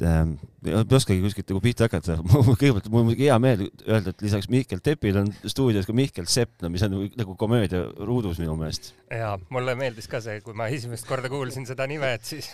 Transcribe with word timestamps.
et 0.00 0.06
ähm, 0.08 0.32
ei 0.64 0.74
oskagi 0.96 1.20
kuskilt 1.22 1.50
nagu 1.50 1.60
pihta 1.64 1.86
hakata. 1.86 2.18
kõigepealt 2.60 2.88
mul 2.92 3.04
on 3.04 3.18
hea 3.18 3.36
meel 3.42 3.66
öelda, 3.86 4.12
et 4.12 4.24
lisaks 4.24 4.48
Mihkel 4.52 4.80
Tepil 4.84 5.18
on 5.20 5.28
stuudios 5.44 5.88
ka 5.88 5.94
Mihkel 5.96 6.28
Sepp, 6.30 6.56
no 6.64 6.70
mis 6.72 6.84
on 6.86 6.94
nagu, 6.94 7.08
nagu 7.20 7.36
komöödia 7.40 7.82
ruudus 7.98 8.40
minu 8.42 8.56
meelest. 8.60 8.92
ja 9.12 9.34
mulle 9.52 9.74
meeldis 9.78 10.08
ka 10.10 10.22
see, 10.24 10.40
kui 10.44 10.56
ma 10.56 10.68
esimest 10.72 11.08
korda 11.08 11.30
kuulsin 11.32 11.68
seda 11.68 11.86
nime, 11.90 12.12
et 12.16 12.26
siis 12.26 12.50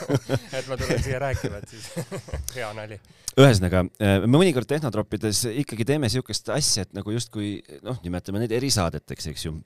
et 0.56 0.68
ma 0.68 0.76
tulen 0.80 1.02
siia 1.04 1.20
rääkima, 1.22 1.62
et 1.62 1.74
siis 1.74 1.88
hea 2.58 2.68
nali. 2.76 3.00
ühesõnaga, 3.36 3.86
äh, 4.00 4.18
me 4.24 4.36
mõnikord 4.38 4.68
Tehnotroppides 4.70 5.46
ikkagi 5.64 5.88
teeme 5.88 6.12
siukest 6.12 6.52
asja, 6.54 6.86
et 6.86 6.96
nagu 6.96 7.12
justkui 7.14 7.58
noh, 7.86 8.00
nimetame 8.04 8.44
neid 8.44 8.56
erisaadeteks, 8.56 9.32
eks 9.32 9.48
ju, 9.48 9.56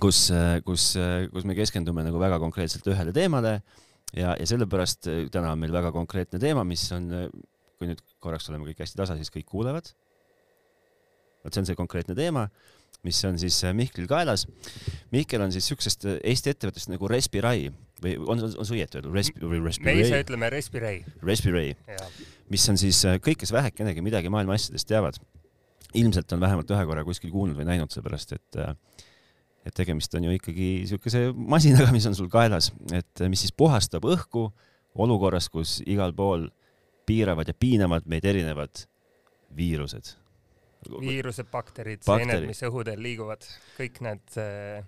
kus, 0.00 0.28
äh, 0.34 0.58
kus, 0.64 0.94
äh, 1.00 1.26
kus 1.32 1.48
me 1.48 1.56
keskendume 1.58 2.06
nagu 2.06 2.20
väga 2.20 2.40
konkreetselt 2.42 2.88
ühele 2.88 3.16
teemale 3.16 3.60
ja, 4.16 4.34
ja 4.38 4.48
sellepärast 4.48 5.08
äh, 5.10 5.22
täna 5.32 5.52
on 5.54 5.62
meil 5.62 5.74
väga 5.74 5.92
konkreetne 5.94 6.40
teema, 6.42 6.64
mis 6.68 6.84
on, 6.94 7.08
äh, 7.14 7.28
kui 7.78 7.90
nüüd 7.90 8.02
korraks 8.22 8.48
oleme 8.50 8.68
kõik 8.70 8.82
hästi 8.84 9.00
tasa, 9.00 9.16
siis 9.18 9.32
kõik 9.34 9.48
kuulevad. 9.50 9.92
vot 11.44 11.54
see 11.54 11.62
on 11.62 11.68
see 11.68 11.78
konkreetne 11.78 12.16
teema, 12.18 12.48
mis 13.06 13.20
on 13.24 13.38
siis 13.38 13.60
äh, 13.64 13.74
Mihklil 13.76 14.08
kaelas. 14.10 14.46
Mihkel 15.14 15.42
on 15.44 15.54
siis 15.54 15.68
siuksest 15.70 16.08
Eesti 16.18 16.54
ettevõttest 16.54 16.90
nagu 16.90 17.08
Respirai 17.08 17.68
või 18.02 18.14
on, 18.18 18.38
on, 18.42 18.52
on 18.52 18.66
see 18.66 18.78
õieti 18.78 18.98
öeldud 18.98 19.14
Resp-, 19.14 19.42
või 19.42 19.62
Respirai? 19.64 19.94
me 19.94 20.06
ise 20.06 20.22
ütleme 20.24 20.50
Respirai. 20.54 20.94
Respirai, 21.22 21.66
mis 22.52 22.68
on 22.70 22.78
siis 22.80 23.02
kõik, 23.24 23.42
kes 23.42 23.54
vähekenegi 23.54 24.04
midagi 24.04 24.30
maailma 24.32 24.58
asjadest 24.58 24.88
teavad, 24.90 25.18
ilmselt 25.96 26.32
on 26.32 26.40
vähemalt 26.40 26.70
ühe 26.74 26.84
korra 26.88 27.04
kuskil 27.06 27.32
kuulnud 27.32 27.56
või 27.58 27.68
näinud, 27.68 27.92
seepärast 27.94 28.34
et 28.36 28.60
äh, 28.60 28.74
et 29.68 29.76
tegemist 29.76 30.14
on 30.16 30.28
ju 30.28 30.36
ikkagi 30.36 30.68
niisuguse 30.82 31.28
masinaga, 31.36 31.92
mis 31.94 32.06
on 32.08 32.16
sul 32.16 32.30
kaelas, 32.32 32.72
et 32.96 33.24
mis 33.28 33.40
siis 33.44 33.52
puhastab 33.52 34.06
õhku 34.08 34.48
olukorras, 34.98 35.48
kus 35.52 35.78
igal 35.86 36.14
pool 36.16 36.48
piiravad 37.08 37.48
ja 37.48 37.54
piinavad 37.56 38.08
meid 38.10 38.24
erinevad 38.28 38.84
viirused. 39.56 40.14
viirused, 40.88 41.46
bakterid, 41.52 42.02
seened, 42.06 42.46
mis 42.48 42.62
õhuteel 42.66 43.00
liiguvad, 43.02 43.42
kõik 43.76 44.00
need 44.04 44.36
äh, 44.40 44.82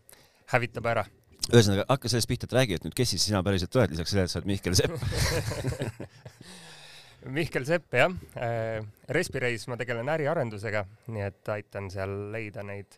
hävitab 0.55 0.87
ära. 0.93 1.05
ühesõnaga, 1.51 1.85
hakka 1.89 2.07
sellest 2.13 2.31
pihta, 2.31 2.45
et 2.49 2.57
räägi, 2.59 2.73
et 2.79 2.85
nüüd, 2.87 2.97
kes 2.97 3.09
siis 3.15 3.23
sina 3.27 3.41
päriselt 3.47 3.77
oled, 3.77 3.91
lisaks 3.95 4.11
sellele, 4.15 4.29
et 4.29 4.33
sa 4.33 4.39
oled 4.41 4.51
Mihkel 4.51 4.75
Sepp 4.79 4.93
Mihkel 7.37 7.65
Sepp, 7.69 7.89
jah. 7.93 8.13
Äh, 8.41 8.81
Respireis 9.13 9.63
ma 9.69 9.77
tegelen 9.81 10.09
äriarendusega, 10.09 10.83
nii 11.13 11.25
et 11.27 11.43
aitan 11.53 11.91
seal 11.93 12.13
leida 12.33 12.63
neid 12.65 12.91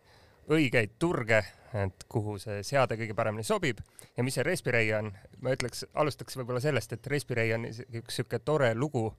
õigeid 0.51 0.97
turge, 0.99 1.43
et 1.79 2.05
kuhu 2.09 2.37
see 2.43 2.63
seade 2.67 2.97
kõige 3.01 3.15
paremini 3.15 3.45
sobib. 3.47 3.81
Ja 4.17 4.25
mis 4.25 4.37
see 4.37 4.45
Respiray 4.47 4.91
on, 4.99 5.13
ma 5.41 5.55
ütleks, 5.55 5.87
alustaks 5.95 6.37
võib-olla 6.37 6.61
sellest, 6.61 6.93
et 6.93 7.07
Respiray 7.07 7.55
on 7.57 7.69
üks 7.71 8.19
sihuke 8.19 8.43
tore 8.45 8.75
lugu 8.75 9.11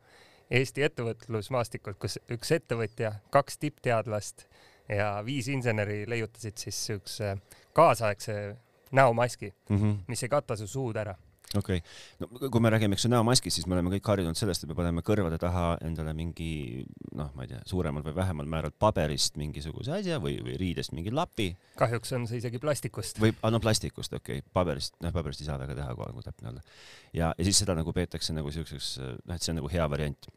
Eesti 0.54 0.84
ettevõtlusmaastikult, 0.84 1.98
kus 1.98 2.20
üks 2.32 2.52
ettevõtja, 2.52 3.14
kaks 3.34 3.58
tippteadlast 3.58 4.46
ja 4.92 5.16
viis 5.26 5.48
inseneri 5.48 6.04
leiutasid 6.10 6.60
siis 6.60 6.86
siukse 6.86 7.38
kaasaegse 7.74 8.58
näomaski 8.92 9.54
mm, 9.70 9.78
-hmm. 9.78 9.96
mis 10.08 10.24
ei 10.24 10.30
kata 10.30 10.56
su 10.60 10.68
suud 10.68 11.00
ära 11.00 11.16
okei 11.58 11.80
okay., 11.82 12.22
no 12.22 12.50
kui 12.52 12.62
me 12.64 12.72
räägime, 12.74 12.98
eks 12.98 13.06
ju, 13.06 13.12
näomaskist, 13.14 13.58
siis 13.58 13.68
me 13.70 13.78
oleme 13.78 13.94
kõik 13.96 14.10
harjunud 14.12 14.38
sellest, 14.38 14.66
et 14.66 14.72
me 14.72 14.78
paneme 14.78 15.04
kõrvade 15.06 15.40
taha 15.42 15.78
endale 15.86 16.14
mingi 16.18 16.84
noh, 17.18 17.32
ma 17.38 17.46
ei 17.46 17.54
tea, 17.54 17.62
suuremal 17.70 18.06
või 18.06 18.16
vähemal 18.18 18.50
määral 18.50 18.76
paberist 18.86 19.38
mingisuguse 19.40 19.96
asja 19.98 20.20
või, 20.24 20.38
või 20.46 20.58
riidest 20.60 20.96
mingi 20.98 21.14
lapi. 21.14 21.52
kahjuks 21.80 22.14
on 22.18 22.28
see 22.30 22.42
isegi 22.42 22.62
plastikust. 22.64 23.22
või, 23.24 23.34
no 23.54 23.62
plastikust, 23.64 24.14
okei 24.20 24.44
okay., 24.44 24.54
paberist, 24.54 24.96
noh, 25.04 25.16
paberist 25.16 25.44
ei 25.44 25.50
saa 25.50 25.60
väga 25.62 25.78
teha 25.80 25.98
kohe, 25.98 26.14
kui 26.14 26.26
täpne 26.26 26.54
olla. 26.54 26.64
ja, 27.14 27.34
ja 27.38 27.50
siis 27.50 27.64
seda 27.64 27.78
nagu 27.80 27.94
peetakse 27.96 28.36
nagu 28.36 28.52
siukseks, 28.54 28.94
noh, 29.24 29.36
et 29.36 29.42
see 29.42 29.54
on 29.56 29.62
nagu 29.62 29.72
hea 29.74 29.90
variant. 29.90 30.30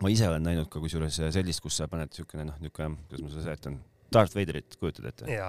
ma 0.00 0.12
ise 0.12 0.28
olen 0.28 0.44
näinud 0.44 0.68
ka 0.72 0.80
kusjuures 0.82 1.22
sellist, 1.32 1.64
kus 1.64 1.80
sa 1.80 1.88
paned 1.88 2.12
siukene 2.12 2.48
noh, 2.50 2.60
niisugune, 2.60 3.00
kuidas 3.08 3.24
ma 3.24 3.32
seda 3.32 3.48
seletan 3.48 3.82
Darth 4.14 4.36
Vaderit 4.36 4.76
kujutad 4.80 5.08
ette? 5.10 5.40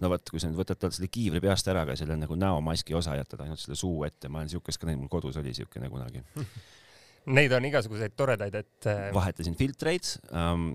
no 0.00 0.10
vot, 0.12 0.32
kui 0.32 0.42
sa 0.42 0.50
nüüd 0.50 0.60
võtad 0.60 0.80
talt 0.80 0.96
selle 0.96 1.10
kiivri 1.12 1.42
peast 1.44 1.68
ära, 1.70 1.84
aga 1.86 1.96
selle 1.98 2.16
nagu 2.20 2.36
näomaski 2.38 2.96
osa 2.96 3.16
jätad 3.18 3.44
ainult 3.44 3.62
selle 3.62 3.78
suu 3.78 4.04
ette, 4.08 4.30
ma 4.32 4.42
olen 4.42 4.52
siukest 4.52 4.80
ka 4.80 4.88
näinud, 4.88 5.04
mul 5.04 5.12
kodus 5.12 5.40
oli 5.40 5.54
siuke 5.56 5.82
kunagi 5.88 6.24
Neid 7.36 7.52
on 7.52 7.66
igasuguseid 7.68 8.14
toredaid, 8.16 8.54
et 8.62 8.88
äh.... 8.88 9.10
vahetasin 9.14 9.56
filtreid 9.58 10.08
um, 10.32 10.72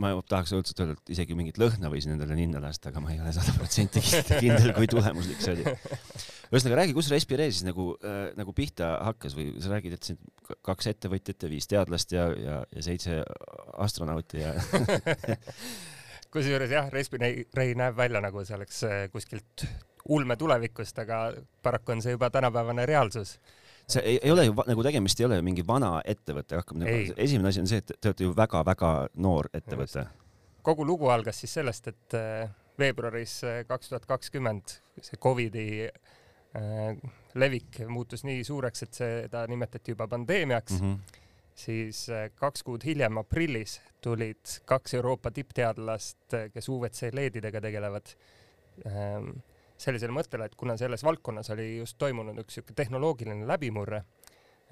ma 0.00 0.10
tahaks 0.26 0.54
õudselt 0.56 0.80
öelda, 0.82 0.96
et 0.96 1.12
isegi 1.14 1.36
mingit 1.38 1.58
lõhna 1.60 1.90
võisin 1.92 2.14
endale 2.16 2.34
ninna 2.38 2.60
lasta, 2.62 2.90
aga 2.90 3.02
ma 3.02 3.12
ei 3.12 3.20
ole 3.22 3.32
sada 3.36 3.52
protsenti 3.54 4.02
kindel, 4.42 4.72
kui 4.74 4.88
tulemuslik 4.90 5.42
see 5.42 5.54
oli. 5.54 5.66
ühesõnaga, 6.50 6.78
räägi, 6.80 6.96
kus 6.96 7.10
Respire 7.12 7.46
siis 7.52 7.62
nagu 7.66 7.92
äh,, 8.00 8.30
nagu 8.38 8.54
pihta 8.56 8.96
hakkas 9.10 9.36
või 9.38 9.52
sa 9.62 9.74
räägid, 9.76 9.98
et 9.98 10.10
siin 10.10 10.56
kaks 10.66 10.90
ettevõtjat 10.90 11.46
ja 11.46 11.52
viis 11.52 11.70
teadlast 11.70 12.16
ja, 12.16 12.26
ja, 12.40 12.62
ja 12.72 12.86
seitse 12.86 13.20
astronauti 13.86 14.42
ja 14.42 14.54
kusjuures 16.36 16.72
jah, 16.72 16.88
Respirei 16.92 17.74
näeb 17.78 17.96
välja 17.96 18.20
nagu 18.24 18.44
see 18.44 18.56
oleks 18.56 18.82
äh, 18.86 19.06
kuskilt 19.12 19.66
ulme 20.12 20.36
tulevikust, 20.38 20.98
aga 21.02 21.20
paraku 21.62 21.96
on 21.96 22.02
see 22.04 22.14
juba 22.14 22.30
tänapäevane 22.30 22.86
reaalsus. 22.86 23.38
see 23.88 24.02
ei, 24.02 24.18
ei 24.22 24.30
ole 24.30 24.44
ju 24.44 24.54
nagu 24.66 24.82
tegemist 24.82 25.20
ei 25.20 25.26
ole 25.26 25.40
ju 25.40 25.46
mingi 25.46 25.64
vana 25.66 26.00
ettevõte, 26.04 26.58
hakkab 26.60 26.82
nagu, 26.82 27.16
esimene 27.16 27.50
asi 27.52 27.62
on 27.62 27.70
see, 27.70 27.82
et 27.82 27.92
te 28.00 28.10
olete 28.10 28.26
ju 28.26 28.36
väga-väga 28.36 28.92
noor 29.26 29.50
ettevõte. 29.54 30.06
kogu 30.66 30.86
lugu 30.86 31.10
algas 31.14 31.40
siis 31.42 31.54
sellest, 31.58 31.88
et 31.92 32.18
äh, 32.18 32.48
veebruaris 32.78 33.36
äh, 33.44 33.60
kaks 33.68 33.92
tuhat 33.92 34.06
kakskümmend 34.06 34.80
see 35.00 35.20
Covidi 35.22 35.68
levik 37.36 37.82
muutus 37.92 38.22
nii 38.24 38.44
suureks, 38.44 38.82
et 38.86 38.96
seda 38.96 39.42
nimetati 39.50 39.92
juba 39.92 40.06
pandeemiaks 40.08 40.80
mm. 40.80 40.92
-hmm 40.92 41.24
siis 41.56 42.04
kaks 42.36 42.64
kuud 42.66 42.84
hiljem, 42.84 43.18
aprillis, 43.20 43.78
tulid 44.04 44.58
kaks 44.68 44.96
Euroopa 44.98 45.32
tippteadlast, 45.34 46.36
kes 46.52 46.68
UVC 46.72 47.10
LED-idega 47.16 47.62
tegelevad, 47.64 48.12
ähm, 48.86 49.30
sellisele 49.80 50.14
mõttele, 50.14 50.48
et 50.48 50.56
kuna 50.58 50.76
selles 50.80 51.04
valdkonnas 51.04 51.50
oli 51.54 51.76
just 51.78 51.98
toimunud 52.00 52.38
üks 52.44 52.58
niisugune 52.58 52.80
tehnoloogiline 52.80 53.48
läbimurre, 53.48 54.02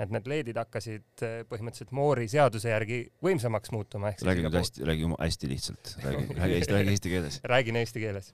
et 0.01 0.11
need 0.13 0.29
LED-id 0.29 0.59
hakkasid 0.59 1.25
äh, 1.25 1.37
põhimõtteliselt 1.49 1.93
Moori 1.95 2.27
seaduse 2.31 2.73
järgi 2.73 3.05
võimsamaks 3.25 3.73
muutuma. 3.75 4.15
räägi 4.27 4.47
nüüd 4.47 4.59
hästi, 4.59 4.87
räägi 4.89 5.11
hästi 5.13 5.53
lihtsalt, 5.53 5.95
räägi, 6.07 6.27
räägi 6.41 6.59
eesti, 6.61 6.75
räägi 6.79 6.97
eesti 6.97 7.15
keeles. 7.15 7.41
räägin 7.55 7.81
eesti 7.81 8.03
keeles, 8.03 8.33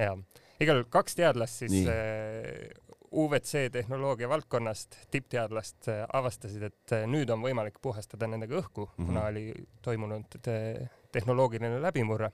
jaa. 0.00 0.16
igal 0.58 0.80
juhul 0.80 0.90
kaks 0.94 1.18
teadlast 1.18 1.64
siis 1.64 1.74
Nii. 1.74 2.91
Äh, 3.12 3.18
UVC 3.18 3.72
tehnoloogia 3.72 4.28
valdkonnast 4.28 4.96
tippteadlast 5.10 5.88
äh, 5.88 6.04
avastasid, 6.12 6.62
et 6.62 6.92
äh, 6.92 7.06
nüüd 7.06 7.30
on 7.30 7.42
võimalik 7.42 7.78
puhastada 7.82 8.26
nendega 8.26 8.58
õhku 8.60 8.86
mm, 8.86 8.92
-hmm. 8.96 9.06
kuna 9.06 9.26
oli 9.26 9.52
toimunud 9.82 10.38
te 10.42 10.88
tehnoloogiline 11.12 11.82
läbimurre. 11.82 12.32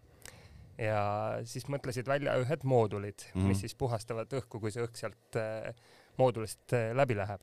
ja 0.78 1.38
siis 1.44 1.67
mõtlesid 1.69 2.06
välja 2.06 2.37
ühed 2.38 2.62
moodulid 2.62 3.19
mm, 3.19 3.41
-hmm. 3.41 3.49
mis 3.49 3.61
siis 3.61 3.75
puhastavad 3.75 4.33
õhku, 4.33 4.61
kui 4.61 4.71
see 4.71 4.83
õhk 4.83 4.97
sealt 4.97 5.37
äh, 5.37 5.75
moodulist 6.17 6.72
läbi 6.94 7.17
läheb. 7.17 7.41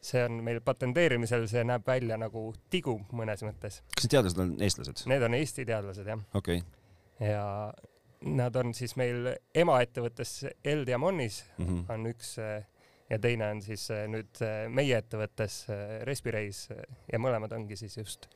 see 0.00 0.24
on 0.24 0.32
meil 0.44 0.60
patenteerimisel, 0.60 1.48
see 1.48 1.64
näeb 1.64 1.86
välja 1.86 2.16
nagu 2.16 2.54
tigu 2.70 3.00
mõnes 3.12 3.42
mõttes. 3.42 3.82
kas 3.94 4.04
need 4.04 4.10
teadlased 4.10 4.38
on 4.38 4.56
eestlased? 4.60 5.06
Need 5.06 5.22
on 5.22 5.34
Eesti 5.34 5.64
teadlased, 5.64 6.06
jah. 6.06 6.18
okei 6.34 6.58
okay. 6.58 7.28
ja 7.30 7.72
nad 8.20 8.56
on 8.56 8.74
siis 8.74 8.96
meil 8.96 9.34
emaettevõttes 9.54 10.46
Eldiamonis 10.64 11.44
mm 11.58 11.66
-hmm. 11.66 11.92
on 11.92 12.06
üks 12.06 12.38
ja 13.10 13.18
teine 13.18 13.50
on 13.50 13.62
siis 13.62 13.86
äh, 13.94 14.06
nüüd 14.10 14.42
äh, 14.42 14.66
meie 14.72 14.98
ettevõttes 14.98 15.62
äh, 15.70 16.00
Respireis 16.08 16.66
ja 17.12 17.20
mõlemad 17.22 17.54
ongi 17.56 17.78
siis 17.78 17.96
just 17.98 18.28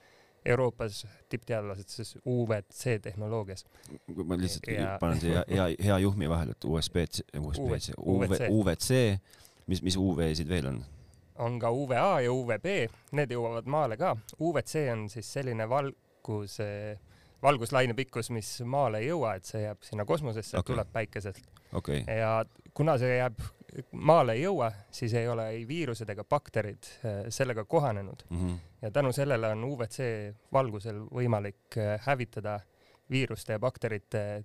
Euroopas 0.46 1.02
tippteadlased 1.28 1.90
siis 1.92 2.14
UVC 2.24 2.96
tehnoloogias. 3.02 3.66
ma 4.24 4.38
lihtsalt 4.40 4.70
ja... 4.72 4.94
panen 5.00 5.20
siia 5.20 5.42
hea, 5.50 5.66
hea 5.84 5.98
juhmi 6.06 6.30
vahele, 6.30 6.56
et 6.56 6.64
USB, 6.64 7.02
USB, 7.36 7.76
UVC, 8.00 8.48
UVC, 8.48 9.00
mis, 9.66 9.82
mis 9.84 9.98
UV-sid 10.00 10.48
veel 10.48 10.70
on? 10.72 10.80
on 11.40 11.58
ka 11.60 11.70
UVA 11.72 12.20
ja 12.24 12.32
UVB, 12.32 12.72
need 13.16 13.30
jõuavad 13.32 13.68
maale 13.70 13.96
ka. 14.00 14.14
UVC 14.44 14.84
on 14.92 15.06
siis 15.12 15.28
selline 15.32 15.64
valguse, 15.68 16.66
valguslaine 17.42 17.96
pikkus, 17.96 18.28
mis 18.32 18.58
maale 18.68 19.00
ei 19.00 19.08
jõua, 19.08 19.36
et 19.40 19.48
see 19.48 19.62
jääb 19.64 19.80
sinna 19.84 20.04
kosmosesse 20.08 20.58
okay., 20.58 20.74
tuleb 20.74 20.92
päikeselt 20.92 21.40
okay.. 21.72 22.04
ja 22.04 22.42
kuna 22.76 22.98
see 23.00 23.16
jääb 23.16 23.40
maale 23.92 24.34
ei 24.36 24.42
jõua, 24.42 24.70
siis 24.90 25.14
ei 25.14 25.28
ole 25.28 25.48
ei 25.54 25.66
viirused 25.68 26.08
ega 26.10 26.24
bakterid 26.24 26.88
äh, 27.04 27.20
sellega 27.28 27.64
kohanenud 27.64 28.24
mm. 28.28 28.38
-hmm. 28.38 28.56
ja 28.82 28.90
tänu 28.90 29.12
sellele 29.12 29.48
on 29.48 29.64
UVC 29.64 30.08
valgusel 30.52 31.02
võimalik 31.10 31.78
äh, 31.78 32.00
hävitada 32.06 32.60
viiruste 33.10 33.52
ja 33.52 33.58
bakterite 33.58 34.44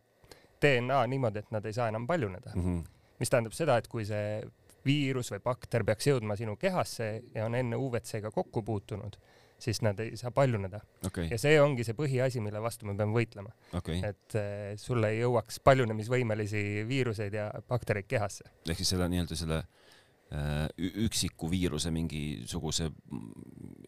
DNA 0.61 1.07
niimoodi, 1.07 1.39
et 1.39 1.51
nad 1.51 1.65
ei 1.65 1.73
saa 1.73 1.87
enam 1.87 2.07
paljuneda 2.07 2.51
mm. 2.55 2.61
-hmm. 2.61 2.85
mis 3.19 3.29
tähendab 3.29 3.53
seda, 3.53 3.77
et 3.77 3.87
kui 3.87 4.05
see 4.05 4.43
viirus 4.85 5.31
või 5.31 5.41
bakter 5.43 5.83
peaks 5.83 6.07
jõudma 6.07 6.35
sinu 6.35 6.55
kehasse 6.55 7.23
ja 7.35 7.45
on 7.45 7.55
enne 7.55 7.75
UVC-ga 7.75 8.31
kokku 8.31 8.61
puutunud, 8.63 9.17
siis 9.59 9.81
nad 9.85 9.99
ei 10.03 10.17
saa 10.19 10.31
paljuneda 10.35 10.81
okay.. 11.05 11.27
ja 11.31 11.39
see 11.41 11.55
ongi 11.61 11.85
see 11.87 11.95
põhiasi, 11.97 12.41
mille 12.43 12.61
vastu 12.63 12.87
me 12.89 12.95
peame 12.97 13.15
võitlema 13.15 13.53
okay.. 13.77 14.01
et 14.03 14.37
äh, 14.39 14.75
sulle 14.81 15.13
ei 15.13 15.21
jõuaks 15.23 15.61
paljunemisvõimelisi 15.63 16.85
viiruseid 16.89 17.37
ja 17.37 17.49
baktereid 17.69 18.07
kehasse. 18.09 18.49
ehk 18.67 18.81
siis 18.81 18.93
selle 18.95 19.07
nii-öelda 19.11 19.39
selle 19.39 19.61
äh, 19.61 20.67
üksiku 21.05 21.49
viiruse 21.51 21.91
mingisuguse 21.95 22.91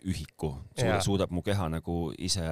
ühiku 0.08 0.54
suudab, 0.78 1.04
suudab 1.06 1.36
mu 1.36 1.44
keha 1.46 1.70
nagu 1.78 2.00
ise 2.18 2.48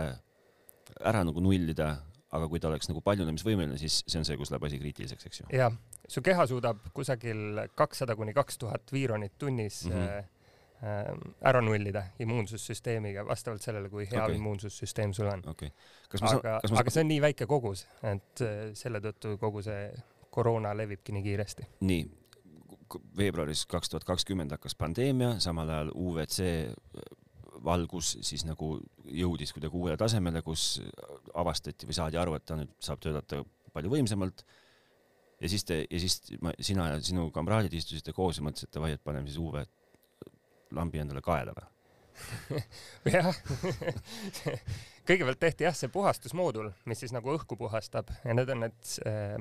ära 1.04 1.24
nagu 1.28 1.42
nullida, 1.44 1.90
aga 2.36 2.48
kui 2.52 2.62
ta 2.62 2.70
oleks 2.70 2.90
nagu 2.90 3.02
paljunemisvõimeline, 3.06 3.78
siis 3.80 4.02
see 4.04 4.20
on 4.20 4.28
see, 4.28 4.38
kus 4.40 4.52
läheb 4.52 4.68
asi 4.68 4.80
kriitiliseks, 4.82 5.28
eks 5.30 5.42
ju. 5.42 5.50
jah, 5.56 5.76
su 6.08 6.24
keha 6.26 6.48
suudab 6.50 6.84
kusagil 6.96 7.66
kakssada 7.80 8.16
kuni 8.20 8.36
kaks 8.36 8.60
tuhat 8.62 8.92
viironit 8.94 9.38
tunnis 9.40 9.86
mm. 9.88 9.92
-hmm. 9.92 10.32
Ära 10.81 11.62
nullida 11.63 12.04
immuunsussüsteemiga 12.19 13.24
vastavalt 13.25 13.63
sellele, 13.63 13.89
kui 13.89 14.06
hea 14.10 14.24
okay. 14.24 14.36
immuunsussüsteem 14.36 15.13
sul 15.16 15.30
on. 15.31 15.44
okay.. 15.50 15.72
aga, 16.19 16.60
ma 16.72 16.81
aga 16.81 16.94
see 16.94 17.06
on 17.06 17.10
nii 17.13 17.22
väike 17.24 17.48
kogus, 17.50 17.86
et 18.04 18.44
äh, 18.44 18.68
selle 18.77 19.01
tõttu 19.04 19.38
kogu 19.42 19.63
see 19.66 19.88
koroona 20.36 20.74
levibki 20.77 21.16
nii 21.16 21.24
kiiresti. 21.25 21.68
nii, 21.88 22.04
veebruaris 23.18 23.66
kaks 23.72 23.94
tuhat 23.94 24.07
kakskümmend 24.07 24.51
hakkas 24.51 24.75
pandeemia, 24.80 25.38
samal 25.44 25.72
ajal 25.72 25.94
UVC 25.95 26.50
valgus 27.66 28.18
siis 28.25 28.44
nagu 28.45 28.75
jõudis 29.06 29.56
kuidagi 29.56 29.80
uuele 29.80 29.98
tasemele, 29.98 30.44
kus 30.45 30.81
avastati 31.33 31.88
või 31.88 31.98
saadi 31.98 32.19
aru, 32.21 32.36
et 32.38 32.45
ta 32.45 32.60
nüüd 32.60 32.75
saab 32.83 33.01
töötada 33.01 33.42
palju 33.74 33.92
võimsamalt. 33.95 34.45
ja 35.42 35.50
siis 35.50 35.66
te 35.68 35.81
ja 35.89 36.00
siis 36.00 36.19
ma, 36.42 36.54
sina 36.60 36.92
ja 36.94 37.00
sinu 37.04 37.30
kamraadid 37.31 37.74
istusite 37.74 38.13
koos 38.13 38.38
ja 38.38 38.45
mõtlesite, 38.45 38.80
vai 38.80 38.94
et 38.95 39.04
paneme 39.04 39.28
siis 39.31 39.39
UV 39.42 39.63
lambi 40.72 41.02
endale 41.02 41.22
kaela 41.26 41.54
või? 41.56 41.72
jah, 43.16 43.36
kõigepealt 45.08 45.40
tehti 45.40 45.68
jah, 45.68 45.76
see 45.76 45.92
puhastusmoodul, 45.92 46.72
mis 46.90 47.04
siis 47.04 47.14
nagu 47.16 47.34
õhku 47.36 47.58
puhastab 47.60 48.12
ja 48.24 48.36
need 48.38 48.50
on 48.54 48.64
need 48.66 48.92
äh, 49.06 49.36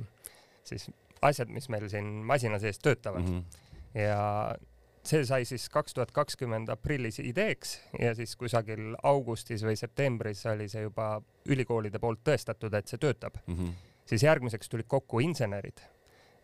siis 0.67 0.89
asjad, 1.25 1.53
mis 1.55 1.69
meil 1.73 1.87
siin 1.93 2.11
masina 2.27 2.59
sees 2.63 2.81
töötavad 2.83 3.23
mm. 3.23 3.41
-hmm. 3.41 4.01
ja 4.03 4.57
see 5.05 5.25
sai 5.29 5.45
siis 5.45 5.69
kaks 5.69 5.95
tuhat 5.95 6.13
kakskümmend 6.17 6.69
aprillis 6.73 7.21
ideeks 7.21 7.79
ja 8.01 8.15
siis 8.17 8.37
kusagil 8.41 8.95
augustis 9.03 9.65
või 9.65 9.77
septembris 9.77 10.47
oli 10.51 10.69
see 10.69 10.87
juba 10.87 11.21
ülikoolide 11.47 12.01
poolt 12.01 12.25
tõestatud, 12.25 12.75
et 12.75 12.89
see 12.89 12.99
töötab. 12.99 13.37
Mm 13.47 13.55
-hmm. 13.55 13.73
siis 14.07 14.23
järgmiseks 14.23 14.69
tulid 14.69 14.89
kokku 14.89 15.21
insenerid 15.21 15.81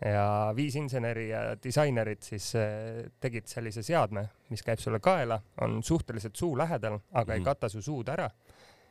ja 0.05 0.53
viis 0.57 0.77
inseneri 0.81 1.29
ja 1.29 1.41
disainerit 1.63 2.23
siis 2.23 2.55
äh, 2.57 3.11
tegid 3.21 3.47
sellise 3.51 3.83
seadme, 3.85 4.29
mis 4.51 4.63
käib 4.65 4.79
sulle 4.81 5.01
kaela, 5.01 5.41
on 5.61 5.83
suhteliselt 5.83 6.37
suu 6.37 6.57
lähedal, 6.59 6.99
aga 7.13 7.33
mm. 7.33 7.35
ei 7.35 7.41
Mhm. 7.41 7.45
kata 7.45 7.69
su 7.69 7.83
suud 7.83 8.09
ära 8.09 8.31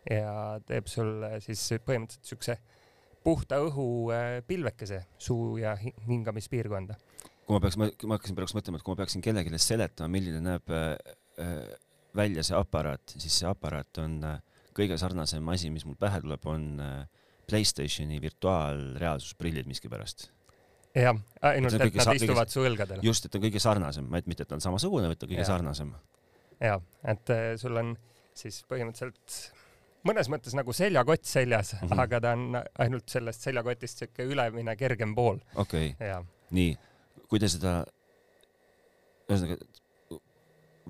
ja 0.09 0.59
teeb 0.65 0.87
sulle 0.87 1.39
siis 1.43 1.63
põhimõtteliselt 1.85 2.29
siukse 2.33 2.57
puhta 3.23 3.57
õhu 3.65 3.87
äh, 4.13 4.39
pilvekese 4.47 5.01
suu 5.17 5.57
ja 5.57 5.75
hi- 5.75 5.93
hingamispiirkonda. 6.07 6.95
kui 7.45 7.55
ma 7.57 7.59
peaks, 7.59 7.77
ma 7.77 8.15
hakkasin 8.15 8.35
praegu 8.37 8.53
mõtlema, 8.59 8.77
et 8.77 8.83
kui 8.85 8.93
ma 8.93 9.01
peaksin 9.01 9.21
kellelegi 9.25 9.57
seletama, 9.59 10.07
milline 10.13 10.39
näeb 10.45 10.69
äh, 10.69 10.93
äh, 11.41 11.77
välja 12.15 12.43
see 12.43 12.55
aparaat, 12.57 13.15
siis 13.17 13.39
see 13.41 13.49
aparaat 13.49 13.97
on 13.97 14.19
äh, 14.23 14.39
kõige 14.77 14.97
sarnasem 14.97 15.47
asi, 15.49 15.69
mis 15.73 15.85
mul 15.85 15.97
pähe 15.99 16.21
tuleb, 16.21 16.45
on 16.45 16.79
äh, 16.79 17.07
Playstationi 17.49 18.21
virtuaalreaalsusprillid 18.21 19.65
miskipärast. 19.65 20.27
jah, 20.95 21.19
ainult 21.41 21.73
et 21.73 21.81
kõige 21.81 22.01
nad 22.01 22.07
kõige- 22.07 22.23
istuvad 22.23 22.49
su 22.53 22.65
õlgadel. 22.65 23.03
just, 23.03 23.25
et 23.25 23.35
on 23.35 23.41
kõige 23.41 23.59
sarnasem, 23.59 24.09
mitte 24.25 24.43
et 24.43 24.47
ta 24.47 24.55
on 24.55 24.61
samasugune, 24.61 25.07
vaid 25.07 25.19
ta 25.19 25.25
on 25.25 25.31
kõige 25.31 25.45
Jaa. 25.45 25.51
sarnasem. 25.53 25.93
ja, 26.59 26.79
et 27.03 27.29
äh, 27.29 27.55
sul 27.57 27.77
on 27.77 27.95
siis 28.33 28.63
põhimõtteliselt 28.69 29.39
mõnes 30.07 30.29
mõttes 30.31 30.55
nagu 30.55 30.73
seljakott 30.73 31.25
seljas 31.25 31.73
mm. 31.73 31.87
-hmm. 31.87 31.99
aga 31.99 32.21
ta 32.21 32.31
on 32.31 32.61
ainult 32.79 33.09
sellest 33.09 33.41
seljakotist 33.41 33.97
siuke 33.97 34.23
ülemine 34.23 34.75
kergem 34.75 35.15
pool 35.15 35.39
okei 35.55 35.91
okay., 35.91 36.07
ja 36.07 36.23
nii, 36.51 36.77
kui 37.27 37.39
te 37.39 37.49
seda, 37.51 37.83
ühesõnaga 39.29 39.57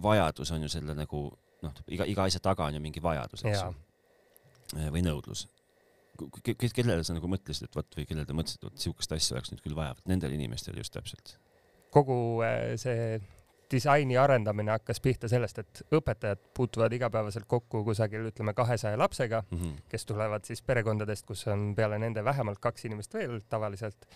vajadus 0.01 0.51
on 0.51 0.63
ju 0.63 0.69
selle 0.69 0.96
nagu 0.96 1.24
noh, 1.66 1.80
iga, 1.88 2.07
iga 2.07 2.28
asja 2.28 2.42
taga 2.44 2.68
on 2.69 2.78
ju 2.78 2.84
mingi 2.84 3.01
vajadus, 3.04 3.44
eks 3.46 3.63
ju. 3.63 3.74
või 4.94 5.04
nõudlus. 5.04 5.48
Kellele 6.75 7.04
sa 7.04 7.16
nagu 7.16 7.30
mõtlesid, 7.31 7.69
et 7.69 7.75
vot 7.75 8.00
või 8.00 8.07
kellele 8.10 8.27
te 8.30 8.38
mõtlesite, 8.38 8.63
et 8.63 8.71
vot 8.71 8.86
siukest 8.88 9.16
asja 9.16 9.38
oleks 9.38 9.54
nüüd 9.54 9.63
küll 9.66 9.77
vaja, 9.77 9.98
vot 9.98 10.12
nendel 10.12 10.33
inimestel 10.36 10.77
just 10.77 10.94
täpselt. 10.95 11.38
kogu 11.89 12.16
äh, 12.45 12.75
see 12.77 13.19
disaini 13.71 14.18
arendamine 14.18 14.71
hakkas 14.74 15.00
pihta 15.01 15.30
sellest, 15.30 15.60
et 15.62 15.81
õpetajad 15.94 16.42
puutuvad 16.57 16.94
igapäevaselt 16.94 17.45
kokku 17.50 17.83
kusagil 17.86 18.30
ütleme 18.31 18.54
kahesaja 18.57 18.98
lapsega, 18.98 19.44
mm. 19.50 19.57
-hmm. 19.57 19.81
kes 19.89 20.06
tulevad 20.06 20.45
siis 20.45 20.62
perekondadest, 20.62 21.25
kus 21.25 21.48
on 21.48 21.74
peale 21.75 22.00
nende 22.00 22.24
vähemalt 22.25 22.60
kaks 22.60 22.86
inimest 22.86 23.13
veel 23.13 23.39
tavaliselt 23.50 24.10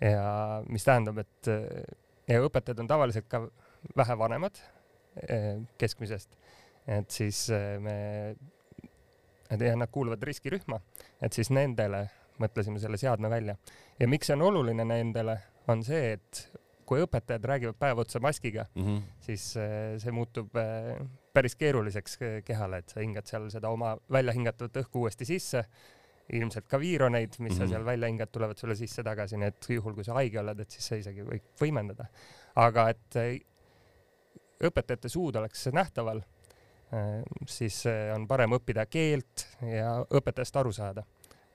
ja 0.00 0.62
mis 0.68 0.84
tähendab, 0.84 1.18
et 1.18 1.48
äh, 1.48 1.82
ja 2.28 2.42
õpetajad 2.44 2.80
on 2.80 2.90
tavaliselt 2.90 3.28
ka 3.28 3.42
vähe 3.96 4.18
vanemad 4.18 4.60
äh, 4.60 5.60
keskmisest, 5.78 6.36
et 6.86 7.10
siis 7.10 7.48
äh, 7.50 8.36
me, 9.50 9.66
ja 9.66 9.76
nad 9.76 9.90
kuuluvad 9.90 10.22
riskirühma, 10.22 10.80
et 11.22 11.32
siis 11.32 11.50
nendele 11.50 12.08
mõtlesime 12.40 12.78
selle 12.80 12.96
seadme 12.96 13.30
välja 13.30 13.56
ja 14.00 14.08
miks 14.08 14.26
see 14.26 14.34
on 14.34 14.42
oluline 14.42 14.84
nendele, 14.84 15.38
on 15.68 15.82
see, 15.84 16.12
et 16.12 16.50
kui 16.90 17.02
õpetajad 17.04 17.44
räägivad 17.46 17.78
päev 17.78 17.98
otsa 18.02 18.20
maskiga, 18.20 18.66
Mm 18.74 18.82
-hmm. 18.86 19.02
siis 19.20 19.56
äh, 19.56 19.98
see 19.98 20.12
muutub 20.12 20.56
äh, 20.56 21.06
päris 21.32 21.54
keeruliseks 21.56 22.18
äh, 22.22 22.42
kehale, 22.44 22.78
et 22.78 22.88
sa 22.88 23.00
hingad 23.00 23.26
seal 23.26 23.50
seda 23.50 23.68
oma 23.68 23.96
välja 24.10 24.32
hingatavat 24.32 24.76
õhku 24.76 25.04
uuesti 25.04 25.24
sisse, 25.24 25.64
ilmselt 26.32 26.66
ka 26.68 26.80
viironeid, 26.80 27.28
mis 27.38 27.38
mm 27.38 27.46
-hmm. 27.46 27.58
sa 27.58 27.64
Mhm. 27.64 27.70
seal 27.70 27.84
välja 27.84 28.06
hingad, 28.06 28.28
tulevad 28.32 28.56
sulle 28.56 28.74
sisse 28.74 29.02
tagasi, 29.02 29.36
nii 29.36 29.46
et 29.46 29.66
juhul, 29.68 29.94
kui 29.94 30.04
sa 30.04 30.14
haige 30.14 30.40
oled, 30.40 30.60
et 30.60 30.70
siis 30.70 30.88
sa 30.88 30.96
isegi 30.96 31.22
võid 31.22 31.42
võimendada. 31.60 32.06
aga 32.56 32.88
et 32.88 33.14
õpetajate 34.64 35.08
suud 35.08 35.36
oleks 35.36 35.66
nähtaval, 35.72 36.22
siis 37.46 37.84
äh, 37.86 38.10
on 38.14 38.26
parem 38.28 38.56
õppida 38.56 38.86
keelt 38.90 39.46
ja 39.62 40.00
õpetajast 40.10 40.60
aru 40.60 40.72
saada. 40.74 41.04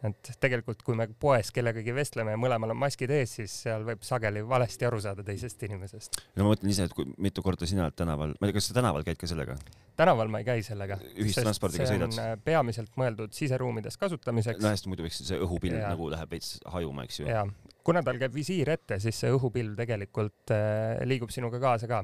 et 0.06 0.28
tegelikult, 0.40 0.84
kui 0.86 0.94
me 0.96 1.08
poes 1.20 1.50
kellegagi 1.56 1.94
vestleme 1.96 2.36
ja 2.36 2.38
mõlemal 2.38 2.76
on 2.76 2.78
maskid 2.78 3.10
ees, 3.10 3.32
siis 3.40 3.54
seal 3.64 3.86
võib 3.88 4.04
sageli 4.06 4.44
valesti 4.46 4.86
aru 4.86 5.00
saada 5.02 5.24
teisest 5.26 5.64
inimesest. 5.66 6.20
no 6.36 6.46
ma 6.46 6.54
mõtlen 6.54 6.72
ise, 6.72 6.86
et 6.86 6.94
kui 6.94 7.08
mitu 7.18 7.42
korda 7.42 7.68
sina 7.68 7.88
oled 7.88 7.98
tänaval, 7.98 8.36
ma 8.40 8.48
ei 8.48 8.52
tea, 8.52 8.60
kas 8.60 8.70
sa 8.70 8.78
tänaval 8.78 9.08
käid 9.08 9.20
ka 9.20 9.28
sellega? 9.32 9.58
tänaval 9.96 10.32
ma 10.32 10.44
ei 10.44 10.48
käi 10.48 10.64
sellega. 10.64 11.00
Ühistranspordiga 11.16 11.88
see 11.88 11.98
on 11.98 12.12
sõidad? 12.12 12.20
äh, 12.22 12.36
peamiselt 12.44 12.92
mõeldud 13.00 13.36
siseruumides 13.36 13.98
kasutamiseks 13.98 14.64
no 14.64 14.72
hästi, 14.72 14.92
muidu 14.92 15.08
võiks 15.08 15.24
see 15.24 15.40
õhupilv 15.40 15.80
Jaa. 15.80 15.96
nagu 15.96 16.12
läheb 16.14 16.36
veits 16.38 16.60
hajuma, 16.76 17.08
eks 17.08 17.24
ju. 17.24 17.32
ja 17.32 17.48
kuna 17.86 18.02
tal 18.06 18.20
käib 18.22 18.34
visiir 18.36 18.70
ette, 18.74 19.00
siis 19.04 19.18
see 19.22 19.34
õhupilv 19.34 19.78
tegelikult 19.78 20.54
äh, 20.54 21.02
liigub 21.08 21.34
sinuga 21.34 21.62
kaasa 21.62 21.90
ka. 21.90 22.04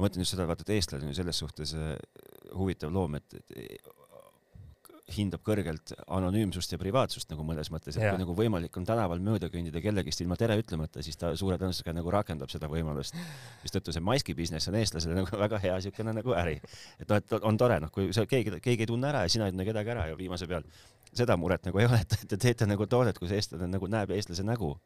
Ma 0.00 0.06
mõtlen 0.06 0.24
just 0.24 0.32
seda, 0.34 0.48
vaata, 0.48 0.64
et 0.64 0.76
eestlased 0.78 1.04
on 1.04 1.12
ju 1.12 1.20
selles 1.20 1.40
suhtes 1.42 1.74
äh, 1.76 1.92
huvitav 2.56 2.92
loom, 2.94 3.18
et, 3.20 3.36
et 3.52 3.90
hindab 5.14 5.42
kõrgelt 5.46 5.92
anonüümsust 6.06 6.74
ja 6.74 6.78
privaatsust 6.80 7.30
nagu 7.32 7.44
mõnes 7.46 7.70
mõttes, 7.72 7.96
et 7.96 8.04
Jaa. 8.04 8.12
kui 8.14 8.22
nagu 8.22 8.34
võimalik 8.36 8.76
on 8.78 8.86
tänaval 8.86 9.22
mööda 9.24 9.50
kõndida 9.52 9.82
kellegist 9.82 10.22
ilma 10.22 10.38
tere 10.38 10.56
ütlemata, 10.60 11.02
siis 11.02 11.18
ta 11.18 11.32
suure 11.38 11.58
tõenäosusega 11.60 11.94
nagu 11.96 12.12
rakendab 12.14 12.52
seda 12.52 12.70
võimalust. 12.70 13.18
mistõttu 13.64 13.94
see 13.94 14.04
maski 14.04 14.36
business 14.38 14.70
on 14.70 14.78
eestlasele 14.80 15.16
nagu 15.20 15.42
väga 15.42 15.60
hea 15.62 15.80
siukene 15.86 16.14
nagu 16.16 16.34
äri. 16.38 16.60
et 17.00 17.08
noh, 17.08 17.18
et 17.18 17.36
on 17.40 17.58
tore, 17.58 17.80
noh, 17.82 17.90
kui 17.90 18.12
sa 18.14 18.26
keegi, 18.26 18.60
keegi 18.62 18.86
ei 18.86 18.90
tunne 18.92 19.10
ära 19.10 19.24
ja 19.26 19.34
sina 19.34 19.50
ei 19.50 19.56
tunne 19.56 19.66
kedagi 19.66 19.94
ära 19.96 20.06
ja 20.12 20.18
viimase 20.18 20.46
peal 20.50 20.66
seda 21.10 21.36
muret 21.40 21.66
nagu 21.66 21.82
ei 21.82 21.90
ole, 21.90 22.00
et 22.04 22.28
te 22.30 22.38
teete 22.38 22.68
nagu 22.70 22.86
toodet, 22.86 23.18
kus 23.18 23.34
eestlane 23.34 23.66
nagu 23.70 23.90
näeb 23.90 24.14
eestlase 24.14 24.46
nägu. 24.46 24.76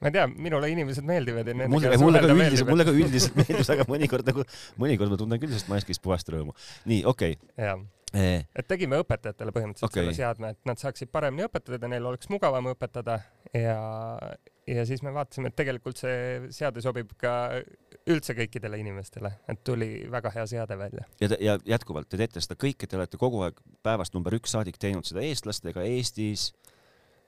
Ma 0.00 0.08
ei 0.08 0.16
tea, 0.16 0.26
minule 0.32 0.70
inimesed 0.72 1.06
meeldivad 1.06 1.48
ja 1.50 1.54
mulle, 1.60 1.92
nendega 1.92 2.00
mulle 2.00 2.20
ka 2.20 2.26
suhelda 2.26 2.36
üldiselt, 2.36 2.68
mulle 2.72 2.86
ka 2.88 2.94
üldiselt 2.96 3.38
meeldis, 3.40 3.70
aga 3.74 3.86
mõnikord 3.88 4.30
nagu, 4.30 4.44
mõnikord 4.80 5.12
ma 5.12 5.18
tunnen 5.20 5.42
küll 5.42 5.52
sellest 5.52 5.72
maskist 5.72 6.04
puhast 6.04 6.30
rõõmu. 6.32 6.54
nii, 6.88 7.02
okei 7.10 7.36
okay.. 7.36 7.82
et 8.16 8.68
tegime 8.70 9.00
õpetajatele 9.04 9.52
põhimõtteliselt 9.56 9.90
okay. 9.90 10.06
selle 10.06 10.16
seadme, 10.16 10.54
et 10.56 10.70
nad 10.70 10.80
saaksid 10.80 11.12
paremini 11.12 11.44
õpetada, 11.50 11.90
neil 11.92 12.08
oleks 12.08 12.32
mugavam 12.32 12.72
õpetada 12.72 13.18
ja, 13.52 13.76
ja 14.70 14.86
siis 14.88 15.04
me 15.04 15.12
vaatasime, 15.14 15.52
et 15.52 15.58
tegelikult 15.60 16.00
see 16.00 16.48
seade 16.56 16.80
sobib 16.84 17.12
ka 17.20 17.34
üldse 18.08 18.34
kõikidele 18.38 18.80
inimestele, 18.80 19.34
et 19.52 19.60
tuli 19.68 19.92
väga 20.10 20.32
hea 20.38 20.46
seade 20.48 20.80
välja. 20.80 21.04
ja, 21.20 21.28
ja 21.36 21.58
jätkuvalt 21.76 22.08
te 22.08 22.20
teete 22.20 22.40
seda 22.40 22.56
kõike, 22.56 22.88
te 22.88 22.96
olete 22.96 23.20
kogu 23.20 23.44
aeg 23.44 23.60
päevast 23.84 24.16
number 24.16 24.40
üks 24.40 24.56
saadik 24.56 24.80
teinud 24.80 25.04
seda 25.04 25.28
eestlastega 25.28 25.84
Eestis, 25.92 26.50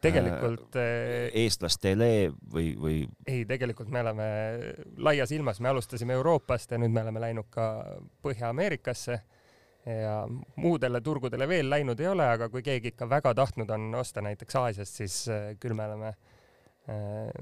tegelikult 0.03 0.77
äh, 0.81 1.29
eestlastele 1.43 2.09
või, 2.53 2.73
või 2.79 2.97
ei, 3.29 3.45
tegelikult 3.49 3.93
me 3.93 4.03
oleme 4.03 4.27
laias 5.03 5.33
ilmas, 5.35 5.61
me 5.63 5.71
alustasime 5.73 6.17
Euroopast 6.19 6.75
ja 6.75 6.81
nüüd 6.83 6.93
me 6.95 7.05
oleme 7.05 7.23
läinud 7.23 7.51
ka 7.53 7.69
Põhja-Ameerikasse. 8.25 9.21
Ja 9.83 10.21
muudele 10.63 11.01
turgudele 11.03 11.49
veel 11.51 11.67
läinud 11.67 11.99
ei 11.99 12.07
ole, 12.07 12.23
aga 12.37 12.47
kui 12.53 12.63
keegi 12.63 12.93
ikka 12.93 13.09
väga 13.11 13.33
tahtnud 13.35 13.71
on 13.75 13.89
osta 13.99 14.23
näiteks 14.23 14.55
Aasiast, 14.61 15.01
siis 15.01 15.17
äh, 15.27 15.49
küll 15.59 15.75
me 15.75 15.89
oleme 15.89 16.13
äh, 16.13 17.33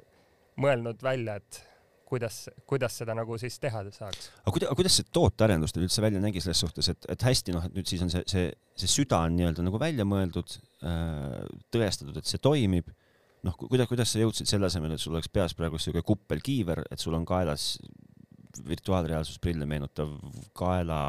mõelnud 0.61 1.05
välja, 1.05 1.37
et 1.37 1.61
kuidas, 2.11 2.41
kuidas 2.69 2.97
seda 3.01 3.15
nagu 3.17 3.39
siis 3.41 3.59
teha 3.63 3.85
saaks. 3.95 4.31
aga 4.43 4.55
kuidas, 4.55 4.73
kuidas 4.79 4.97
see 4.99 5.11
tootearendus 5.15 5.75
teil 5.75 5.87
üldse 5.87 6.03
välja 6.05 6.23
nägi 6.23 6.43
selles 6.43 6.63
suhtes, 6.65 6.91
et, 6.93 7.07
et 7.15 7.27
hästi 7.29 7.55
noh, 7.55 7.69
et 7.69 7.77
nüüd 7.77 7.91
siis 7.91 8.03
on 8.05 8.11
see, 8.13 8.25
see, 8.31 8.49
see 8.83 8.91
süda 8.91 9.23
on 9.27 9.37
nii-öelda 9.39 9.65
nagu 9.67 9.81
välja 9.81 10.07
mõeldud, 10.09 10.57
tõestatud, 11.71 12.19
et 12.19 12.29
see 12.29 12.43
toimib 12.43 12.91
noh, 13.47 13.57
kuidas, 13.57 13.89
kuidas 13.91 14.13
sa 14.13 14.23
jõudsid 14.23 14.51
selle 14.51 14.69
asemel, 14.69 14.95
et 14.95 15.03
sul 15.03 15.15
oleks 15.17 15.31
peas 15.33 15.55
praegu 15.57 15.81
siuke 15.81 16.03
kuppelkiiver, 16.07 16.85
et 16.91 17.03
sul 17.03 17.17
on 17.17 17.27
kaelas 17.29 17.73
virtuaalreaalsusprille 18.67 19.67
meenutav 19.69 20.13
kaela 20.59 21.01